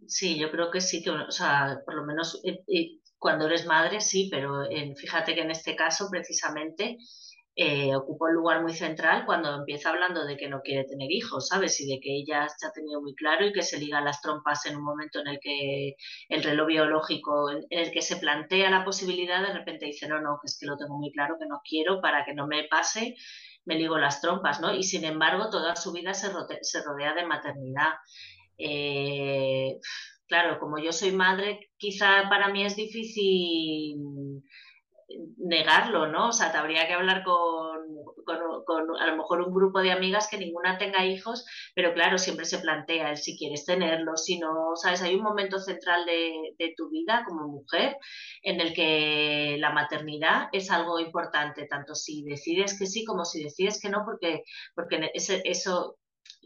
Sí, 0.07 0.39
yo 0.39 0.49
creo 0.49 0.71
que 0.71 0.79
sí, 0.79 1.03
que, 1.03 1.09
o 1.09 1.31
sea, 1.31 1.81
por 1.85 1.95
lo 1.95 2.05
menos 2.05 2.41
eh, 2.45 2.63
eh, 2.67 2.99
cuando 3.17 3.45
eres 3.47 3.65
madre, 3.65 4.01
sí, 4.01 4.29
pero 4.31 4.65
fíjate 4.95 5.35
que 5.35 5.41
en 5.41 5.51
este 5.51 5.75
caso, 5.75 6.09
precisamente, 6.09 6.97
eh, 7.57 7.95
ocupa 7.95 8.25
un 8.25 8.33
lugar 8.33 8.61
muy 8.61 8.73
central 8.73 9.25
cuando 9.25 9.55
empieza 9.55 9.89
hablando 9.89 10.25
de 10.25 10.35
que 10.35 10.49
no 10.49 10.59
quiere 10.61 10.83
tener 10.83 11.09
hijos, 11.09 11.47
¿sabes? 11.47 11.79
Y 11.79 11.87
de 11.87 12.01
que 12.01 12.17
ella 12.17 12.49
se 12.49 12.67
ha 12.67 12.71
tenido 12.71 13.01
muy 13.01 13.15
claro 13.15 13.45
y 13.45 13.53
que 13.53 13.61
se 13.61 13.79
liga 13.79 14.01
las 14.01 14.21
trompas 14.21 14.65
en 14.65 14.75
un 14.75 14.83
momento 14.83 15.21
en 15.21 15.27
el 15.27 15.39
que 15.39 15.95
el 16.27 16.43
reloj 16.43 16.67
biológico, 16.67 17.51
en 17.51 17.65
el 17.69 17.91
que 17.91 18.01
se 18.01 18.17
plantea 18.17 18.69
la 18.69 18.83
posibilidad, 18.83 19.41
de 19.41 19.53
repente 19.53 19.85
dice, 19.85 20.05
no, 20.09 20.19
no, 20.19 20.37
que 20.41 20.47
es 20.47 20.57
que 20.59 20.65
lo 20.65 20.75
tengo 20.75 20.97
muy 20.97 21.11
claro, 21.13 21.37
que 21.39 21.47
no 21.47 21.61
quiero, 21.63 22.01
para 22.01 22.25
que 22.25 22.33
no 22.33 22.45
me 22.45 22.65
pase, 22.65 23.15
me 23.63 23.75
ligo 23.75 23.97
las 23.97 24.19
trompas, 24.19 24.59
¿no? 24.59 24.73
Y 24.75 24.83
sin 24.83 25.05
embargo, 25.05 25.49
toda 25.49 25.77
su 25.77 25.93
vida 25.93 26.13
se, 26.13 26.29
rodea 26.83 27.13
de 27.13 27.25
maternidad. 27.25 27.93
Eh, 28.57 29.79
claro, 30.27 30.59
como 30.59 30.77
yo 30.79 30.91
soy 30.91 31.11
madre, 31.11 31.71
quizá 31.77 32.27
para 32.29 32.49
mí 32.49 32.65
es 32.65 32.75
difícil 32.75 33.97
negarlo, 35.37 36.07
¿no? 36.07 36.29
O 36.29 36.33
sea, 36.33 36.51
te 36.51 36.57
habría 36.57 36.87
que 36.87 36.93
hablar 36.93 37.23
con, 37.23 37.77
con, 38.25 38.99
a 38.99 39.07
lo 39.07 39.17
mejor 39.17 39.41
un 39.41 39.53
grupo 39.53 39.79
de 39.79 39.91
amigas 39.91 40.27
que 40.27 40.37
ninguna 40.37 40.77
tenga 40.77 41.05
hijos, 41.05 41.45
pero 41.75 41.93
claro, 41.93 42.17
siempre 42.17 42.45
se 42.45 42.59
plantea 42.59 43.11
el 43.11 43.17
si 43.17 43.37
quieres 43.37 43.65
tenerlos, 43.65 44.25
si 44.25 44.39
no, 44.39 44.75
¿sabes? 44.75 45.01
Hay 45.01 45.15
un 45.15 45.23
momento 45.23 45.59
central 45.59 46.05
de, 46.05 46.55
de, 46.57 46.73
tu 46.75 46.89
vida 46.89 47.23
como 47.27 47.47
mujer 47.47 47.97
en 48.41 48.61
el 48.61 48.73
que 48.73 49.57
la 49.59 49.71
maternidad 49.71 50.49
es 50.51 50.71
algo 50.71 50.99
importante, 50.99 51.67
tanto 51.67 51.95
si 51.95 52.23
decides 52.23 52.77
que 52.77 52.87
sí 52.87 53.05
como 53.05 53.25
si 53.25 53.43
decides 53.43 53.79
que 53.79 53.89
no, 53.89 54.03
porque, 54.05 54.43
porque 54.73 55.11
ese, 55.13 55.41
eso 55.45 55.97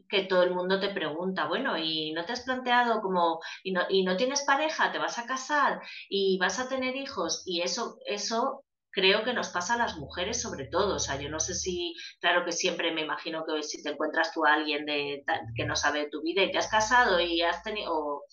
que 0.10 0.24
todo 0.24 0.44
el 0.44 0.52
mundo 0.54 0.80
te 0.80 0.90
pregunta, 0.90 1.48
bueno, 1.48 1.78
¿y 1.78 2.12
no 2.14 2.26
te 2.26 2.34
has 2.34 2.42
planteado 2.42 3.02
como, 3.02 3.40
y 3.64 3.72
no, 3.72 3.82
y 3.90 4.04
no 4.04 4.18
tienes 4.18 4.44
pareja, 4.44 4.92
te 4.92 4.98
vas 4.98 5.18
a 5.20 5.26
casar 5.26 5.82
y 6.10 6.38
vas 6.40 6.60
a 6.60 6.68
tener 6.68 6.96
hijos? 6.96 7.44
Y 7.46 7.62
eso, 7.62 7.98
eso 8.06 8.66
creo 8.92 9.24
que 9.24 9.34
nos 9.34 9.50
pasa 9.50 9.76
a 9.76 9.78
las 9.78 9.98
mujeres 9.98 10.42
sobre 10.42 10.66
todo. 10.66 10.96
O 10.96 11.00
sea, 11.00 11.20
yo 11.20 11.30
no 11.30 11.40
sé 11.40 11.54
si, 11.56 11.94
claro 12.20 12.46
que 12.46 12.52
siempre 12.52 12.92
me 12.94 13.02
imagino 13.02 13.46
que 13.46 13.64
si 13.64 13.82
te 13.84 13.90
encuentras 13.90 14.34
tú 14.34 14.46
a 14.46 14.54
alguien 14.54 14.86
de, 14.86 15.24
que 15.56 15.66
no 15.66 15.76
sabe 15.76 16.10
tu 16.10 16.22
vida 16.22 16.44
y 16.44 16.52
te 16.52 16.58
has 16.58 16.68
casado 16.68 17.20
y 17.20 17.42
has 17.42 17.64
tenido, 17.64 18.24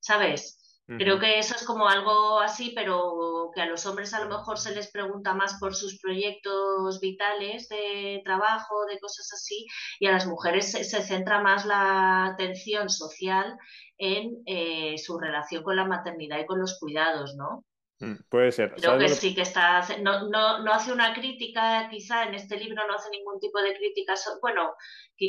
¿sabes? 0.00 0.55
Creo 0.86 1.18
que 1.18 1.40
eso 1.40 1.56
es 1.56 1.64
como 1.64 1.88
algo 1.88 2.38
así, 2.38 2.70
pero 2.72 3.50
que 3.52 3.60
a 3.60 3.66
los 3.66 3.84
hombres 3.86 4.14
a 4.14 4.22
lo 4.22 4.28
mejor 4.28 4.56
se 4.56 4.72
les 4.72 4.88
pregunta 4.88 5.34
más 5.34 5.58
por 5.58 5.74
sus 5.74 5.98
proyectos 5.98 7.00
vitales 7.00 7.68
de 7.68 8.22
trabajo, 8.24 8.86
de 8.86 9.00
cosas 9.00 9.32
así, 9.32 9.66
y 9.98 10.06
a 10.06 10.12
las 10.12 10.28
mujeres 10.28 10.70
se, 10.70 10.84
centra 10.84 11.40
más 11.42 11.66
la 11.66 12.26
atención 12.26 12.88
social 12.88 13.58
en 13.98 14.42
eh, 14.46 14.96
su 14.98 15.18
relación 15.18 15.64
con 15.64 15.74
la 15.74 15.86
maternidad 15.86 16.38
y 16.38 16.46
con 16.46 16.60
los 16.60 16.78
cuidados, 16.78 17.34
¿no? 17.34 17.64
Mm, 17.98 18.22
puede 18.28 18.52
ser. 18.52 18.74
Creo 18.76 18.96
que 18.96 19.08
sí 19.08 19.34
que 19.34 19.42
está, 19.42 19.80
no, 20.02 20.28
no, 20.28 20.62
no, 20.62 20.72
hace 20.72 20.92
una 20.92 21.14
crítica, 21.14 21.88
quizá 21.90 22.28
en 22.28 22.34
este 22.34 22.58
libro 22.58 22.86
no 22.86 22.94
hace 22.94 23.10
ningún 23.10 23.40
tipo 23.40 23.60
de 23.60 23.74
crítica, 23.74 24.14
bueno, 24.40 24.74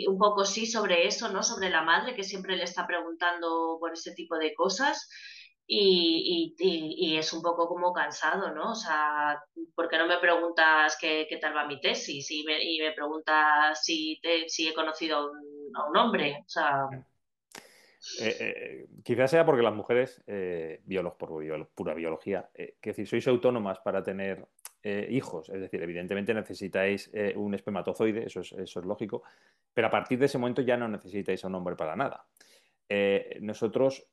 un 0.07 0.19
poco 0.19 0.45
sí 0.45 0.67
sobre 0.67 1.07
eso, 1.07 1.29
¿no? 1.29 1.41
Sobre 1.41 1.71
la 1.71 1.81
madre 1.81 2.13
que 2.13 2.23
siempre 2.23 2.57
le 2.57 2.65
está 2.65 2.85
preguntando 2.85 3.77
por 3.79 3.93
ese 3.93 4.13
tipo 4.13 4.37
de 4.37 4.53
cosas 4.53 5.09
y, 5.70 6.55
y, 6.57 7.18
es 7.18 7.34
un 7.34 7.41
poco 7.41 7.68
como 7.68 7.91
cansado, 7.91 8.53
¿no? 8.53 8.72
O 8.72 8.76
sea, 8.76 9.43
¿por 9.76 9.89
qué 9.89 9.97
no 9.97 10.07
me 10.07 10.18
preguntas 10.18 10.97
qué, 10.99 11.28
qué 11.30 11.38
tal 11.38 11.55
va 11.55 11.68
mi 11.68 11.82
tesis? 11.82 12.32
Y 12.32 12.43
me, 12.45 12.63
y 12.63 12.80
me 12.80 12.93
preguntas 12.93 13.84
si, 13.84 14.18
te, 14.22 14.47
si 14.47 14.70
he 14.70 14.74
conocido 14.74 15.18
a 15.18 15.89
un, 15.89 15.97
hombre, 15.97 16.43
o 16.45 16.49
sea... 16.49 16.88
Eh, 18.22 18.38
eh, 18.39 18.88
quizás 19.03 19.32
sea 19.32 19.45
porque 19.45 19.61
las 19.61 19.74
mujeres, 19.74 20.24
eh, 20.28 20.82
por 21.18 21.68
pura 21.76 21.93
biología, 21.93 22.49
eh, 22.53 22.78
que 22.80 22.91
decir, 22.91 23.07
sois 23.07 23.28
autónomas 23.28 23.80
para 23.80 24.01
tener 24.01 24.47
hijos, 25.09 25.49
es 25.49 25.59
decir, 25.59 25.84
evidentemente 25.84 26.34
necesitáis 26.34 27.11
un 27.36 27.53
espermatozoide, 27.53 28.26
eso 28.26 28.39
es, 28.39 28.53
eso 28.53 28.80
es 28.80 28.86
lógico, 28.86 29.24
pero 29.74 29.88
a 29.88 29.89
partir 29.89 30.18
de 30.18 30.28
ese 30.28 30.38
momento 30.38 30.61
ya 30.61 30.78
no 30.78 30.88
necesitáis 30.88 31.43
a 31.43 31.47
un 31.47 31.55
hombre 31.55 31.76
para 31.76 31.93
nada. 31.97 32.26
nosotros 33.41 34.07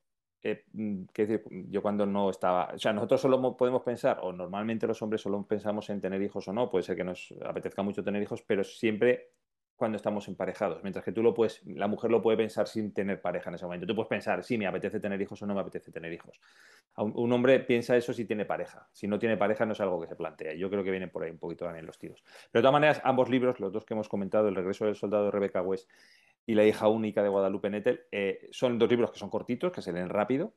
mm, 0.72 1.04
decir, 1.14 1.42
yo 1.70 1.82
cuando 1.82 2.06
no 2.06 2.30
estaba, 2.30 2.70
o 2.74 2.78
sea, 2.78 2.92
nosotros 2.92 3.20
solo 3.20 3.56
podemos 3.56 3.82
pensar, 3.82 4.18
o 4.22 4.32
normalmente 4.32 4.86
los 4.86 5.00
hombres 5.02 5.22
solo 5.22 5.42
pensamos 5.46 5.88
en 5.90 6.00
tener 6.00 6.20
hijos 6.22 6.46
o 6.48 6.52
no, 6.52 6.70
puede 6.70 6.82
ser 6.82 6.96
que 6.96 7.04
nos 7.04 7.32
apetezca 7.44 7.82
mucho 7.82 8.04
tener 8.04 8.22
hijos, 8.22 8.42
pero 8.42 8.64
siempre 8.64 9.30
cuando 9.76 9.96
estamos 9.96 10.28
emparejados, 10.28 10.82
mientras 10.82 11.04
que 11.04 11.12
tú 11.12 11.22
lo 11.22 11.34
puedes, 11.34 11.60
la 11.66 11.88
mujer 11.88 12.10
lo 12.10 12.22
puede 12.22 12.36
pensar 12.36 12.68
sin 12.68 12.92
tener 12.92 13.20
pareja 13.20 13.50
en 13.50 13.56
ese 13.56 13.64
momento. 13.64 13.86
Tú 13.86 13.94
puedes 13.94 14.08
pensar, 14.08 14.44
si 14.44 14.56
me 14.56 14.66
apetece 14.66 15.00
tener 15.00 15.20
hijos 15.20 15.42
o 15.42 15.46
no 15.46 15.54
me 15.54 15.60
apetece 15.60 15.90
tener 15.90 16.12
hijos. 16.12 16.40
Un, 16.96 17.32
hombre 17.32 17.58
piensa 17.60 17.96
eso 17.96 18.12
si 18.12 18.24
tiene 18.24 18.44
pareja. 18.44 18.88
Si 18.92 19.08
no 19.08 19.18
tiene 19.18 19.36
pareja 19.36 19.66
no 19.66 19.72
es 19.72 19.80
algo 19.80 20.00
que 20.00 20.06
se 20.06 20.14
plantea. 20.14 20.54
Yo 20.54 20.70
creo 20.70 20.84
que 20.84 20.92
vienen 20.92 21.10
por 21.10 21.24
ahí 21.24 21.30
un 21.30 21.38
poquito 21.38 21.64
también 21.64 21.86
los 21.86 21.98
tiros. 21.98 22.22
Pero 22.52 22.60
de 22.60 22.62
todas 22.62 22.72
maneras, 22.72 23.00
ambos 23.04 23.28
libros, 23.28 23.58
los 23.58 23.72
dos 23.72 23.84
que 23.84 23.94
hemos 23.94 24.08
comentado, 24.08 24.46
El 24.46 24.54
regreso 24.54 24.86
del 24.86 24.94
soldado 24.94 25.24
de 25.24 25.30
Rebecca 25.32 25.60
West 25.60 25.90
y 26.46 26.54
La 26.54 26.64
hija 26.64 26.88
única 26.88 27.22
de 27.22 27.28
Guadalupe 27.28 27.70
Nettel, 27.70 28.02
eh, 28.12 28.48
son 28.50 28.78
dos 28.78 28.88
libros 28.88 29.10
que 29.10 29.18
son 29.18 29.30
cortitos, 29.30 29.72
que 29.72 29.82
se 29.82 29.92
leen 29.92 30.08
rápido, 30.08 30.54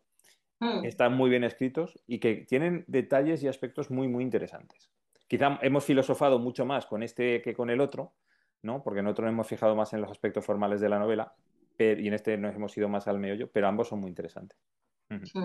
mm. 0.59 0.85
están 0.85 1.13
muy 1.13 1.29
bien 1.29 1.43
escritos 1.43 1.99
y 2.07 2.19
que 2.19 2.45
tienen 2.47 2.83
detalles 2.87 3.43
y 3.43 3.47
aspectos 3.47 3.89
muy, 3.89 4.07
muy 4.07 4.23
interesantes. 4.23 4.89
Quizá 5.27 5.59
hemos 5.61 5.85
filosofado 5.85 6.39
mucho 6.39 6.65
más 6.65 6.85
con 6.85 7.03
este 7.03 7.41
que 7.41 7.53
con 7.53 7.69
el 7.69 7.81
otro, 7.81 8.13
¿no? 8.61 8.83
Porque 8.83 9.01
nosotros 9.01 9.25
nos 9.25 9.33
hemos 9.33 9.47
fijado 9.47 9.75
más 9.75 9.93
en 9.93 10.01
los 10.01 10.11
aspectos 10.11 10.45
formales 10.45 10.79
de 10.81 10.89
la 10.89 10.99
novela 10.99 11.33
y 11.79 12.07
en 12.07 12.13
este 12.13 12.37
nos 12.37 12.55
hemos 12.55 12.75
ido 12.77 12.89
más 12.89 13.07
al 13.07 13.19
meollo, 13.19 13.49
pero 13.51 13.67
ambos 13.67 13.89
son 13.89 13.99
muy 13.99 14.09
interesantes. 14.09 14.57
Sí, 15.23 15.39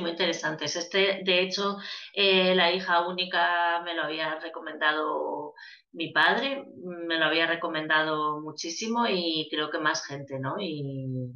muy 0.00 0.10
interesantes. 0.10 0.76
Este, 0.76 1.22
de 1.24 1.40
hecho, 1.40 1.76
eh, 2.12 2.54
la 2.54 2.72
hija 2.72 3.06
única 3.06 3.80
me 3.84 3.94
lo 3.94 4.02
había 4.02 4.38
recomendado 4.40 5.54
mi 5.92 6.12
padre, 6.12 6.64
me 6.84 7.18
lo 7.18 7.26
había 7.26 7.46
recomendado 7.46 8.40
muchísimo 8.40 9.06
y 9.08 9.48
creo 9.50 9.70
que 9.70 9.78
más 9.78 10.04
gente, 10.04 10.38
¿no? 10.38 10.56
Y, 10.60 11.32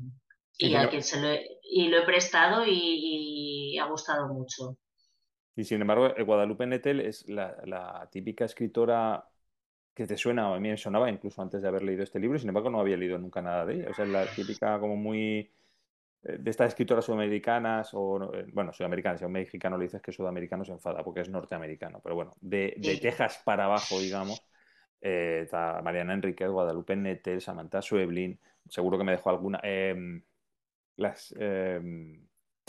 y, 0.59 0.74
a 0.74 0.89
quien 0.89 1.03
se 1.03 1.20
lo 1.20 1.28
he, 1.28 1.61
y 1.62 1.89
lo 1.89 1.99
he 1.99 2.03
prestado 2.03 2.64
y, 2.66 3.78
ha 3.78 3.87
gustado 3.87 4.28
mucho. 4.28 4.76
Y 5.57 5.64
sin 5.64 5.81
embargo, 5.81 6.12
Guadalupe 6.24 6.66
Nettel 6.66 7.01
es 7.01 7.26
la, 7.28 8.09
típica 8.11 8.45
escritora 8.45 9.24
que 9.95 10.07
te 10.07 10.16
suena, 10.16 10.55
a 10.55 10.61
mí 10.61 10.68
me 10.68 10.76
sonaba 10.76 11.11
incluso 11.11 11.43
antes 11.43 11.62
de 11.62 11.68
haber 11.68 11.83
leído 11.83 12.03
este 12.03 12.20
libro, 12.20 12.39
sin 12.39 12.49
embargo 12.49 12.70
no 12.70 12.81
había 12.81 12.97
leído 12.97 13.18
nunca 13.18 13.43
nada 13.43 13.66
de 13.66 13.74
ella. 13.76 13.91
O 13.91 13.95
sea, 13.95 14.05
es 14.05 14.11
la 14.11 14.26
típica 14.26 14.78
como 14.78 14.97
muy 14.97 15.51
de 16.23 16.51
estas 16.51 16.68
escritoras 16.68 17.05
sudamericanas, 17.05 17.91
o 17.95 18.33
eh, 18.35 18.47
bueno, 18.53 18.73
sudamericanas, 18.73 19.21
si 19.21 19.25
a 19.25 19.27
un 19.27 19.33
mexicano 19.33 19.79
le 19.79 19.85
dices 19.85 20.03
que 20.03 20.11
es 20.11 20.16
sudamericano 20.16 20.64
se 20.64 20.73
enfada 20.73 21.03
porque 21.03 21.21
es 21.21 21.31
norteamericano, 21.31 22.01
pero 22.03 22.14
bueno, 22.14 22.33
de, 22.41 22.75
de 22.77 22.99
Texas 22.99 23.41
para 23.45 23.64
abajo, 23.64 23.99
digamos, 23.99 24.45
eh, 25.01 25.41
está 25.45 25.81
Mariana 25.83 26.12
Enriquez, 26.12 26.51
Guadalupe 26.51 26.95
Nettel, 26.95 27.41
Samantha 27.41 27.81
Sueblin, 27.81 28.39
seguro 28.68 28.99
que 28.99 29.05
me 29.05 29.12
dejó 29.12 29.31
alguna. 29.31 29.61
Em, 29.62 30.23
las, 30.97 31.35
em, 31.39 32.27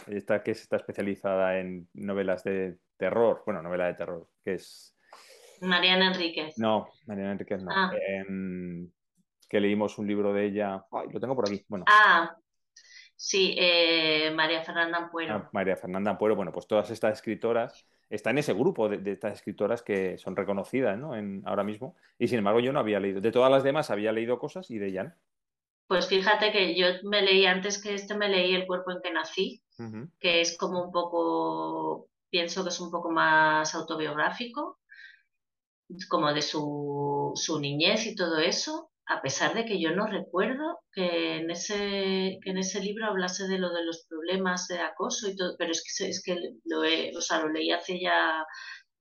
esta 0.08 0.41
que 0.41 0.52
está 0.52 0.78
especializada 0.78 1.60
en 1.60 1.89
novelas 1.93 2.43
de 2.45 2.78
terror, 2.95 3.43
bueno, 3.45 3.62
novela 3.62 3.88
de 3.88 3.95
terror, 3.95 4.30
que 4.43 4.54
es... 4.54 4.95
Mariana 5.60 6.08
Enríquez. 6.08 6.58
No, 6.58 6.88
Mariana 7.06 7.34
Enríquez 7.34 7.62
no. 7.62 7.72
Ah. 7.72 7.91
Em, 8.08 8.89
que 9.49 9.60
leímos 9.60 9.97
un 9.97 10.08
libro 10.08 10.34
de 10.34 10.45
ella. 10.45 10.86
Ay, 10.91 11.10
lo 11.12 11.20
tengo 11.20 11.36
por 11.36 11.47
aquí. 11.47 11.64
Bueno. 11.68 11.84
Ah, 11.88 12.36
sí, 13.22 13.55
eh, 13.55 14.32
María 14.36 14.63
Fernanda 14.63 14.97
Ampuero. 14.97 15.36
Ah, 15.36 15.49
María 15.53 15.78
Fernanda 15.78 16.09
Ampuero, 16.09 16.36
bueno, 16.36 16.51
pues 16.51 16.65
todas 16.65 16.89
estas 16.89 17.13
escritoras 17.13 17.86
están 18.09 18.32
en 18.32 18.39
ese 18.39 18.53
grupo 18.53 18.89
de, 18.89 19.11
estas 19.11 19.36
escritoras 19.36 19.84
que 19.84 20.17
son 20.17 20.36
reconocidas 20.36 20.97
¿no? 20.97 21.15
en, 21.15 21.43
ahora 21.45 21.63
mismo. 21.63 21.95
Y 22.17 22.28
sin 22.28 22.39
embargo, 22.39 22.59
yo 22.59 22.74
no 22.74 22.80
había 22.80 22.99
leído. 22.99 23.22
De 23.22 23.32
todas 23.32 23.51
las 23.51 23.63
demás 23.63 23.91
había 23.91 24.11
leído 24.11 24.39
cosas 24.39 24.72
y 24.72 24.80
de 24.80 24.88
ella 24.88 25.03
no. 25.03 25.13
Pues 25.88 26.07
fíjate 26.07 26.51
que 26.51 26.76
yo 26.76 26.88
me 27.03 27.22
leí 27.22 27.45
antes 27.45 27.82
que 27.82 27.93
este, 27.93 28.15
me 28.15 28.30
leí 28.30 28.55
El 28.55 28.65
cuerpo 28.65 28.91
en 28.91 29.01
que 29.01 29.11
nací, 29.11 29.61
que 30.19 30.41
es 30.41 30.57
como 30.57 30.84
un 30.84 30.91
poco, 30.91 32.07
pienso 32.30 32.63
que 32.63 32.69
es 32.69 32.80
un 32.80 32.89
poco 32.89 33.11
más 33.11 33.76
autobiográfico, 33.76 34.80
como 36.09 36.34
de 36.34 36.41
su, 36.41 37.34
su 37.36 37.59
niñez 37.59 38.05
y 38.07 38.15
todo 38.15 38.39
eso, 38.39 38.90
a 39.12 39.22
pesar 39.22 39.53
de 39.53 39.66
que 39.66 39.80
yo 39.82 39.91
no 39.91 40.07
recuerdo 40.07 40.80
que 40.93 41.36
en 41.38 41.51
ese, 41.51 42.39
que 42.41 42.49
en 42.51 42.57
ese 42.57 42.80
libro 42.80 43.07
hablase 43.07 43.45
de 43.45 43.59
lo 43.59 43.70
de 43.74 43.84
los 43.84 44.05
problemas 44.07 44.68
de 44.70 44.80
acoso 44.80 45.30
y 45.30 45.36
todo, 45.36 45.55
pero 45.57 45.72
es 45.72 45.84
que, 45.84 46.07
es 46.07 46.24
que 46.24 46.38
lo, 46.64 46.86
he, 46.86 47.12
o 47.18 47.22
sea, 47.22 47.41
lo 47.41 47.49
leí 47.49 47.72
hace 47.72 47.99
ya 47.99 48.45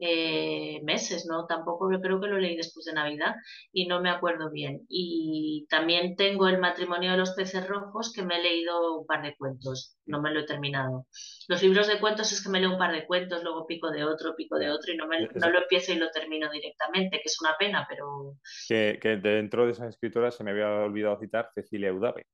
eh, 0.01 0.81
meses, 0.83 1.27
¿no? 1.27 1.47
Tampoco 1.47 1.93
yo 1.93 2.01
creo 2.01 2.21
que 2.21 2.29
lo 2.29 2.39
leí 2.39 2.57
después 2.57 2.87
de 2.87 2.95
Navidad 2.95 3.35
y 3.71 3.87
no 3.87 4.01
me 4.01 4.09
acuerdo 4.09 4.51
bien. 4.51 4.87
Y 4.89 5.67
también 5.69 6.17
tengo 6.17 6.49
El 6.49 6.59
matrimonio 6.59 7.11
de 7.11 7.19
los 7.19 7.33
peces 7.33 7.69
rojos 7.69 8.13
que 8.15 8.23
me 8.23 8.39
he 8.39 8.43
leído 8.43 9.01
un 9.01 9.07
par 9.07 9.23
de 9.23 9.37
cuentos, 9.37 9.99
no 10.07 10.23
me 10.23 10.33
lo 10.33 10.41
he 10.41 10.47
terminado. 10.47 11.07
Los 11.49 11.63
libros 11.63 11.87
de 11.87 12.01
cuentos 12.01 12.33
es 12.33 12.43
que 12.43 12.49
me 12.49 12.61
leo 12.61 12.73
un 12.73 12.79
par 12.79 12.93
de 12.93 13.07
cuentos, 13.07 13.45
luego 13.45 13.67
pico 13.67 13.91
de 13.91 14.05
otro, 14.05 14.35
pico 14.35 14.59
de 14.59 14.71
otro 14.71 14.93
y 14.93 14.97
no, 14.97 15.07
me, 15.07 15.21
no 15.21 15.51
lo 15.51 15.63
empiezo 15.63 15.93
y 15.93 15.97
lo 15.97 16.11
termino 16.11 16.51
directamente, 16.51 17.19
que 17.19 17.29
es 17.29 17.37
una 17.43 17.57
pena, 17.59 17.87
pero... 17.89 18.37
Que, 18.69 18.99
dentro 19.23 19.67
de 19.67 19.73
esas 19.73 19.91
escritoras 19.91 20.35
se 20.35 20.45
me 20.45 20.53
había 20.53 20.69
olvidado 20.69 21.19
citar 21.21 21.51
Cecilia 21.55 21.93
Udave 21.93 22.27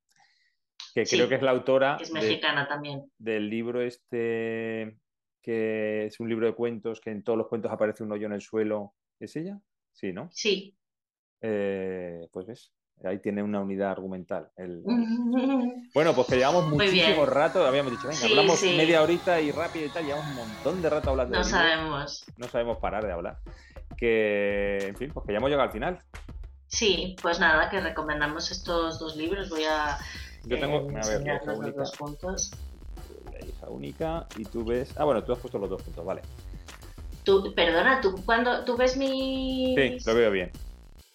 que 0.94 1.04
creo 1.04 1.28
que 1.28 1.34
es 1.34 1.42
la 1.42 1.50
autora. 1.50 1.98
Es 2.00 2.10
mexicana 2.10 2.66
también. 2.66 3.02
Del 3.18 3.50
libro 3.50 3.82
este 3.82 4.96
que 5.46 6.06
es 6.06 6.18
un 6.18 6.28
libro 6.28 6.44
de 6.44 6.54
cuentos 6.54 7.00
que 7.00 7.12
en 7.12 7.22
todos 7.22 7.38
los 7.38 7.46
cuentos 7.46 7.70
aparece 7.70 8.02
un 8.02 8.10
hoyo 8.10 8.26
en 8.26 8.32
el 8.32 8.40
suelo. 8.40 8.94
¿Es 9.20 9.36
ella? 9.36 9.60
Sí, 9.92 10.12
¿no? 10.12 10.28
Sí. 10.32 10.76
Eh, 11.40 12.26
pues 12.32 12.46
ves, 12.46 12.72
ahí 13.04 13.20
tiene 13.20 13.44
una 13.44 13.60
unidad 13.60 13.92
argumental. 13.92 14.50
Bueno, 15.94 16.14
pues 16.14 16.26
que 16.26 16.36
llevamos 16.36 16.68
muchísimo 16.68 17.24
rato, 17.24 17.64
habíamos 17.64 17.92
dicho, 17.92 18.08
venga, 18.08 18.26
hablamos 18.26 18.62
media 18.62 19.02
horita 19.02 19.40
y 19.40 19.50
rápido 19.50 19.86
y 19.86 19.88
tal, 19.88 20.04
llevamos 20.04 20.26
un 20.26 20.34
montón 20.34 20.82
de 20.82 20.90
rato 20.90 21.10
hablando. 21.10 21.38
No 21.38 21.44
sabemos. 21.44 22.26
No 22.36 22.48
sabemos 22.48 22.78
parar 22.78 23.06
de 23.06 23.12
hablar. 23.12 23.38
Que, 23.96 24.88
en 24.88 24.96
fin, 24.96 25.10
pues 25.14 25.24
que 25.24 25.32
ya 25.32 25.38
hemos 25.38 25.48
llegado 25.48 25.68
al 25.68 25.72
final. 25.72 25.98
Sí, 26.66 27.16
pues 27.22 27.40
nada, 27.40 27.70
que 27.70 27.80
recomendamos 27.80 28.50
estos 28.50 28.98
dos 28.98 29.16
libros. 29.16 29.48
Voy 29.48 29.64
a... 29.64 29.96
Yo 30.44 30.58
tengo, 30.58 30.90
eh, 30.90 31.00
a 31.02 31.06
ver, 31.06 31.46
los 31.46 31.76
dos 31.76 31.96
puntos 31.96 32.50
única 33.68 34.26
y 34.36 34.44
tú 34.44 34.64
ves... 34.64 34.92
Ah, 34.96 35.04
bueno, 35.04 35.22
tú 35.24 35.32
has 35.32 35.38
puesto 35.38 35.58
los 35.58 35.70
dos 35.70 35.82
puntos, 35.82 36.04
vale. 36.04 36.22
Tú, 37.24 37.52
perdona, 37.54 38.00
tú 38.00 38.14
cuando 38.24 38.64
tú 38.64 38.76
ves 38.76 38.96
mi... 38.96 39.74
Sí, 39.76 39.98
lo 40.06 40.14
veo 40.14 40.30
bien. 40.30 40.50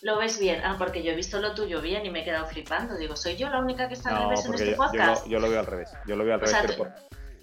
Lo 0.01 0.17
ves 0.17 0.39
bien, 0.39 0.61
ah, 0.63 0.75
porque 0.77 1.03
yo 1.03 1.11
he 1.11 1.15
visto 1.15 1.39
lo 1.39 1.53
tuyo 1.53 1.81
bien 1.81 2.05
y 2.05 2.09
me 2.09 2.21
he 2.21 2.23
quedado 2.23 2.47
flipando. 2.47 2.97
Digo, 2.97 3.15
¿soy 3.15 3.35
yo 3.35 3.49
la 3.49 3.59
única 3.59 3.87
que 3.87 3.93
está 3.93 4.17
al 4.17 4.23
revés 4.23 4.45
en 4.45 4.53
este 4.55 4.73
podcast? 4.73 5.27
Yo 5.27 5.39
lo, 5.39 5.49
veo 5.49 5.59
al 5.59 5.67
revés. 5.67 5.91
Yo 6.07 6.15
lo 6.15 6.25
veo 6.25 6.33
al 6.33 6.41
revés. 6.41 6.77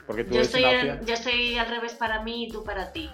porque 0.06 0.24
tú 0.24 0.34
yo, 0.34 0.40
estoy 0.40 0.62
yo 0.62 1.14
estoy 1.14 1.56
al 1.56 1.68
revés 1.68 1.94
para 1.94 2.22
mí 2.22 2.46
y 2.46 2.48
tú 2.50 2.64
para 2.64 2.92
ti. 2.92 3.10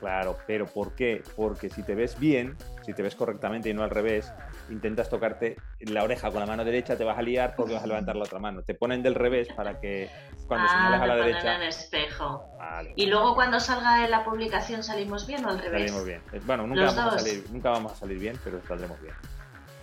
Claro, 0.00 0.38
pero 0.46 0.66
¿por 0.66 0.94
qué? 0.94 1.22
Porque 1.36 1.68
si 1.68 1.82
te 1.82 1.94
ves 1.94 2.18
bien, 2.18 2.56
si 2.84 2.94
te 2.94 3.02
ves 3.02 3.14
correctamente 3.14 3.68
y 3.68 3.74
no 3.74 3.82
al 3.82 3.90
revés, 3.90 4.32
intentas 4.70 5.08
tocarte 5.08 5.56
la 5.80 6.02
oreja 6.02 6.30
con 6.30 6.40
la 6.40 6.46
mano 6.46 6.64
derecha, 6.64 6.96
te 6.96 7.04
vas 7.04 7.18
a 7.18 7.22
liar 7.22 7.54
porque 7.56 7.74
vas 7.74 7.84
a 7.84 7.86
levantar 7.86 8.16
la 8.16 8.24
otra 8.24 8.38
mano. 8.38 8.62
Te 8.62 8.74
ponen 8.74 9.02
del 9.02 9.14
revés 9.14 9.48
para 9.54 9.80
que 9.80 10.10
cuando 10.46 10.66
ah, 10.68 10.72
señales 10.72 11.00
a 11.00 11.06
la 11.06 11.16
derecha. 11.16 11.56
En 11.56 11.62
espejo. 11.62 12.48
Y 12.96 13.06
luego 13.06 13.34
cuando 13.34 13.60
salga 13.60 14.04
en 14.04 14.10
la 14.10 14.24
publicación 14.24 14.82
salimos 14.82 15.26
bien 15.26 15.44
o 15.44 15.50
al 15.50 15.58
revés. 15.58 15.90
Salimos 15.90 16.04
bien. 16.04 16.22
Bueno, 16.44 16.66
nunca 16.66 16.92
vamos, 16.92 17.14
a 17.14 17.18
salir, 17.18 17.44
nunca 17.50 17.70
vamos 17.70 17.92
a 17.92 17.96
salir 17.96 18.18
bien, 18.18 18.38
pero 18.42 18.60
saldremos 18.66 19.00
bien. 19.00 19.14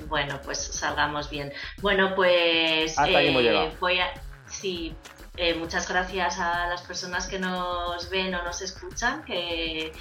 Bueno, 0.07 0.39
pues 0.43 0.57
salgamos 0.57 1.29
bien. 1.29 1.53
Bueno, 1.81 2.13
pues 2.15 2.97
Hasta 2.97 3.21
eh, 3.21 3.71
voy 3.79 3.99
a 3.99 4.13
sí, 4.47 4.95
eh, 5.38 5.55
muchas 5.55 5.89
gracias 5.89 6.39
a 6.39 6.67
las 6.67 6.81
personas 6.84 7.27
que 7.27 7.39
nos 7.39 8.09
ven 8.09 8.36
o 8.36 8.43
nos 8.43 8.61
escuchan, 8.61 9.23
que, 9.23 9.91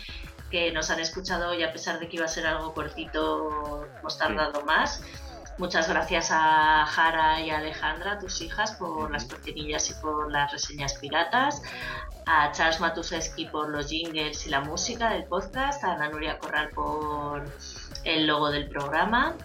nos 0.72 0.90
han 0.90 1.00
escuchado 1.00 1.50
hoy 1.50 1.62
a 1.62 1.72
pesar 1.72 1.98
de 1.98 2.09
que 2.09 2.16
iba 2.16 2.26
a 2.26 2.28
ser 2.28 2.46
algo 2.46 2.74
cortito, 2.74 3.86
hemos 3.98 4.18
tardado 4.18 4.62
más. 4.62 5.03
Muchas 5.59 5.88
gracias 5.88 6.30
a 6.30 6.86
Jara 6.86 7.40
y 7.40 7.50
a 7.50 7.59
Alejandra, 7.59 8.18
tus 8.18 8.40
hijas, 8.40 8.72
por 8.72 9.11
las 9.11 9.24
cortinillas 9.24 9.90
y 9.90 9.94
por 9.94 10.30
las 10.30 10.53
reseñas 10.53 10.94
piratas. 10.94 11.62
A 12.26 12.53
Charles 12.53 12.80
Matuszewski 12.80 13.46
por 13.46 13.68
los 13.68 13.88
jingles 13.88 14.46
y 14.46 14.50
la 14.50 14.61
música 14.61 15.11
del 15.11 15.24
podcast. 15.24 15.82
A 15.84 15.92
Ana 15.92 16.09
Nuria 16.09 16.38
Corral 16.38 16.70
por 16.70 17.44
el 18.05 18.26
logo 18.26 18.50
del 18.50 18.68
programa 18.68 19.36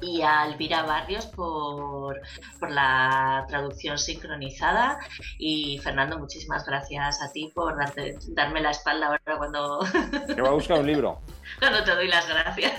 y 0.00 0.22
a 0.22 0.46
Elvira 0.46 0.82
Barrios 0.82 1.26
por, 1.26 2.20
la 2.68 3.44
traducción 3.48 3.98
sincronizada. 3.98 4.98
Y 5.38 5.78
Fernando, 5.78 6.18
muchísimas 6.18 6.64
gracias 6.66 7.22
a 7.22 7.32
ti 7.32 7.50
por 7.54 7.76
darme 8.28 8.60
la 8.60 8.70
espalda 8.70 9.06
ahora 9.06 9.38
cuando... 9.38 9.80
Que 10.34 10.40
va 10.40 10.48
a 10.48 10.52
buscar 10.52 10.80
un 10.80 10.86
libro. 10.86 11.20
cuando 11.58 11.82
te 11.84 11.94
doy 11.94 12.08
las 12.08 12.28
gracias. 12.28 12.72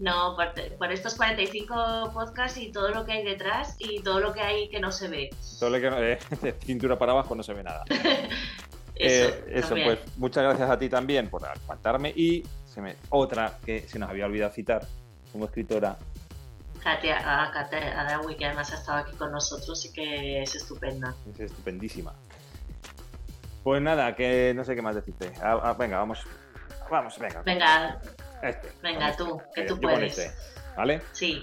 no, 0.00 0.36
por, 0.78 0.92
estos 0.92 1.14
45 1.14 2.10
podcasts 2.12 2.58
y 2.58 2.72
todo 2.72 2.88
lo 2.90 3.04
que 3.04 3.12
hay 3.12 3.24
detrás 3.24 3.76
y 3.78 4.02
todo 4.02 4.20
lo 4.20 4.32
que 4.32 4.40
hay 4.40 4.68
que 4.68 4.80
no 4.80 4.92
se 4.92 5.08
ve. 5.08 5.30
Todo 5.58 5.70
lo 5.70 5.80
que 5.80 5.90
de 6.42 6.52
cintura 6.64 6.98
para 6.98 7.12
abajo 7.12 7.34
no 7.34 7.42
se 7.42 7.54
ve 7.54 7.62
nada. 7.62 7.84
eso, 8.94 9.28
eh, 9.28 9.44
eso 9.48 9.74
pues 9.74 9.98
muchas 10.16 10.44
gracias 10.44 10.70
a 10.70 10.78
ti 10.78 10.88
también 10.88 11.28
por 11.28 11.44
aguantarme 11.46 12.10
y 12.10 12.42
se 12.64 12.80
me, 12.80 12.96
otra 13.10 13.58
que 13.64 13.82
se 13.82 13.98
nos 13.98 14.10
había 14.10 14.26
olvidado 14.26 14.52
citar 14.52 14.86
como 15.32 15.46
escritora 15.46 15.96
Katia, 16.84 17.16
a 17.24 17.50
Katia 17.50 17.98
Adawi, 17.98 18.36
que 18.36 18.44
además 18.44 18.70
ha 18.70 18.76
estado 18.76 18.98
aquí 18.98 19.16
con 19.16 19.32
nosotros 19.32 19.82
y 19.86 19.92
que 19.92 20.42
es 20.42 20.54
estupenda. 20.54 21.14
Es 21.32 21.40
estupendísima. 21.40 22.14
Pues 23.62 23.80
nada, 23.80 24.14
que 24.14 24.52
no 24.54 24.64
sé 24.64 24.76
qué 24.76 24.82
más 24.82 24.94
decirte. 24.94 25.32
Ah, 25.42 25.58
ah, 25.62 25.72
venga, 25.72 25.96
vamos. 25.96 26.20
Vamos, 26.90 27.18
venga. 27.18 27.40
Venga. 27.42 27.98
Este, 28.42 28.68
venga, 28.82 29.16
tú, 29.16 29.40
que 29.54 29.62
tú 29.62 29.80
puedes. 29.80 30.18
Este, 30.18 30.36
¿Vale? 30.76 31.00
Sí. 31.12 31.42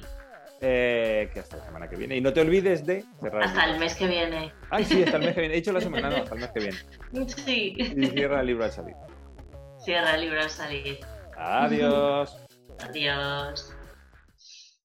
Eh, 0.61 1.31
que 1.33 1.39
hasta 1.39 1.57
la 1.57 1.65
semana 1.65 1.89
que 1.89 1.95
viene. 1.95 2.15
Y 2.15 2.21
no 2.21 2.31
te 2.31 2.41
olvides 2.41 2.85
de 2.85 3.03
cerrar. 3.19 3.41
Hasta 3.41 3.65
el, 3.65 3.79
mes 3.79 3.95
que 3.95 4.05
viene. 4.05 4.53
Ay, 4.69 4.85
sí, 4.85 5.01
hasta 5.03 5.17
el 5.17 5.23
mes 5.23 5.33
que 5.33 5.41
viene. 5.41 5.55
He 5.55 5.57
dicho 5.57 5.73
la 5.73 5.81
semana, 5.81 6.11
no, 6.11 6.17
hasta 6.17 6.35
el 6.35 6.41
mes 6.41 6.51
que 6.51 6.59
viene. 6.59 6.77
Sí. 7.29 7.73
Y 7.79 8.07
cierra 8.09 8.41
el 8.41 8.45
libro 8.45 8.63
al 8.63 8.71
salir. 8.71 8.95
Cierra 9.83 10.13
el 10.13 10.21
libro 10.21 10.39
al 10.39 10.49
salir. 10.51 10.99
Adiós. 11.35 12.37
Adiós. 12.87 13.75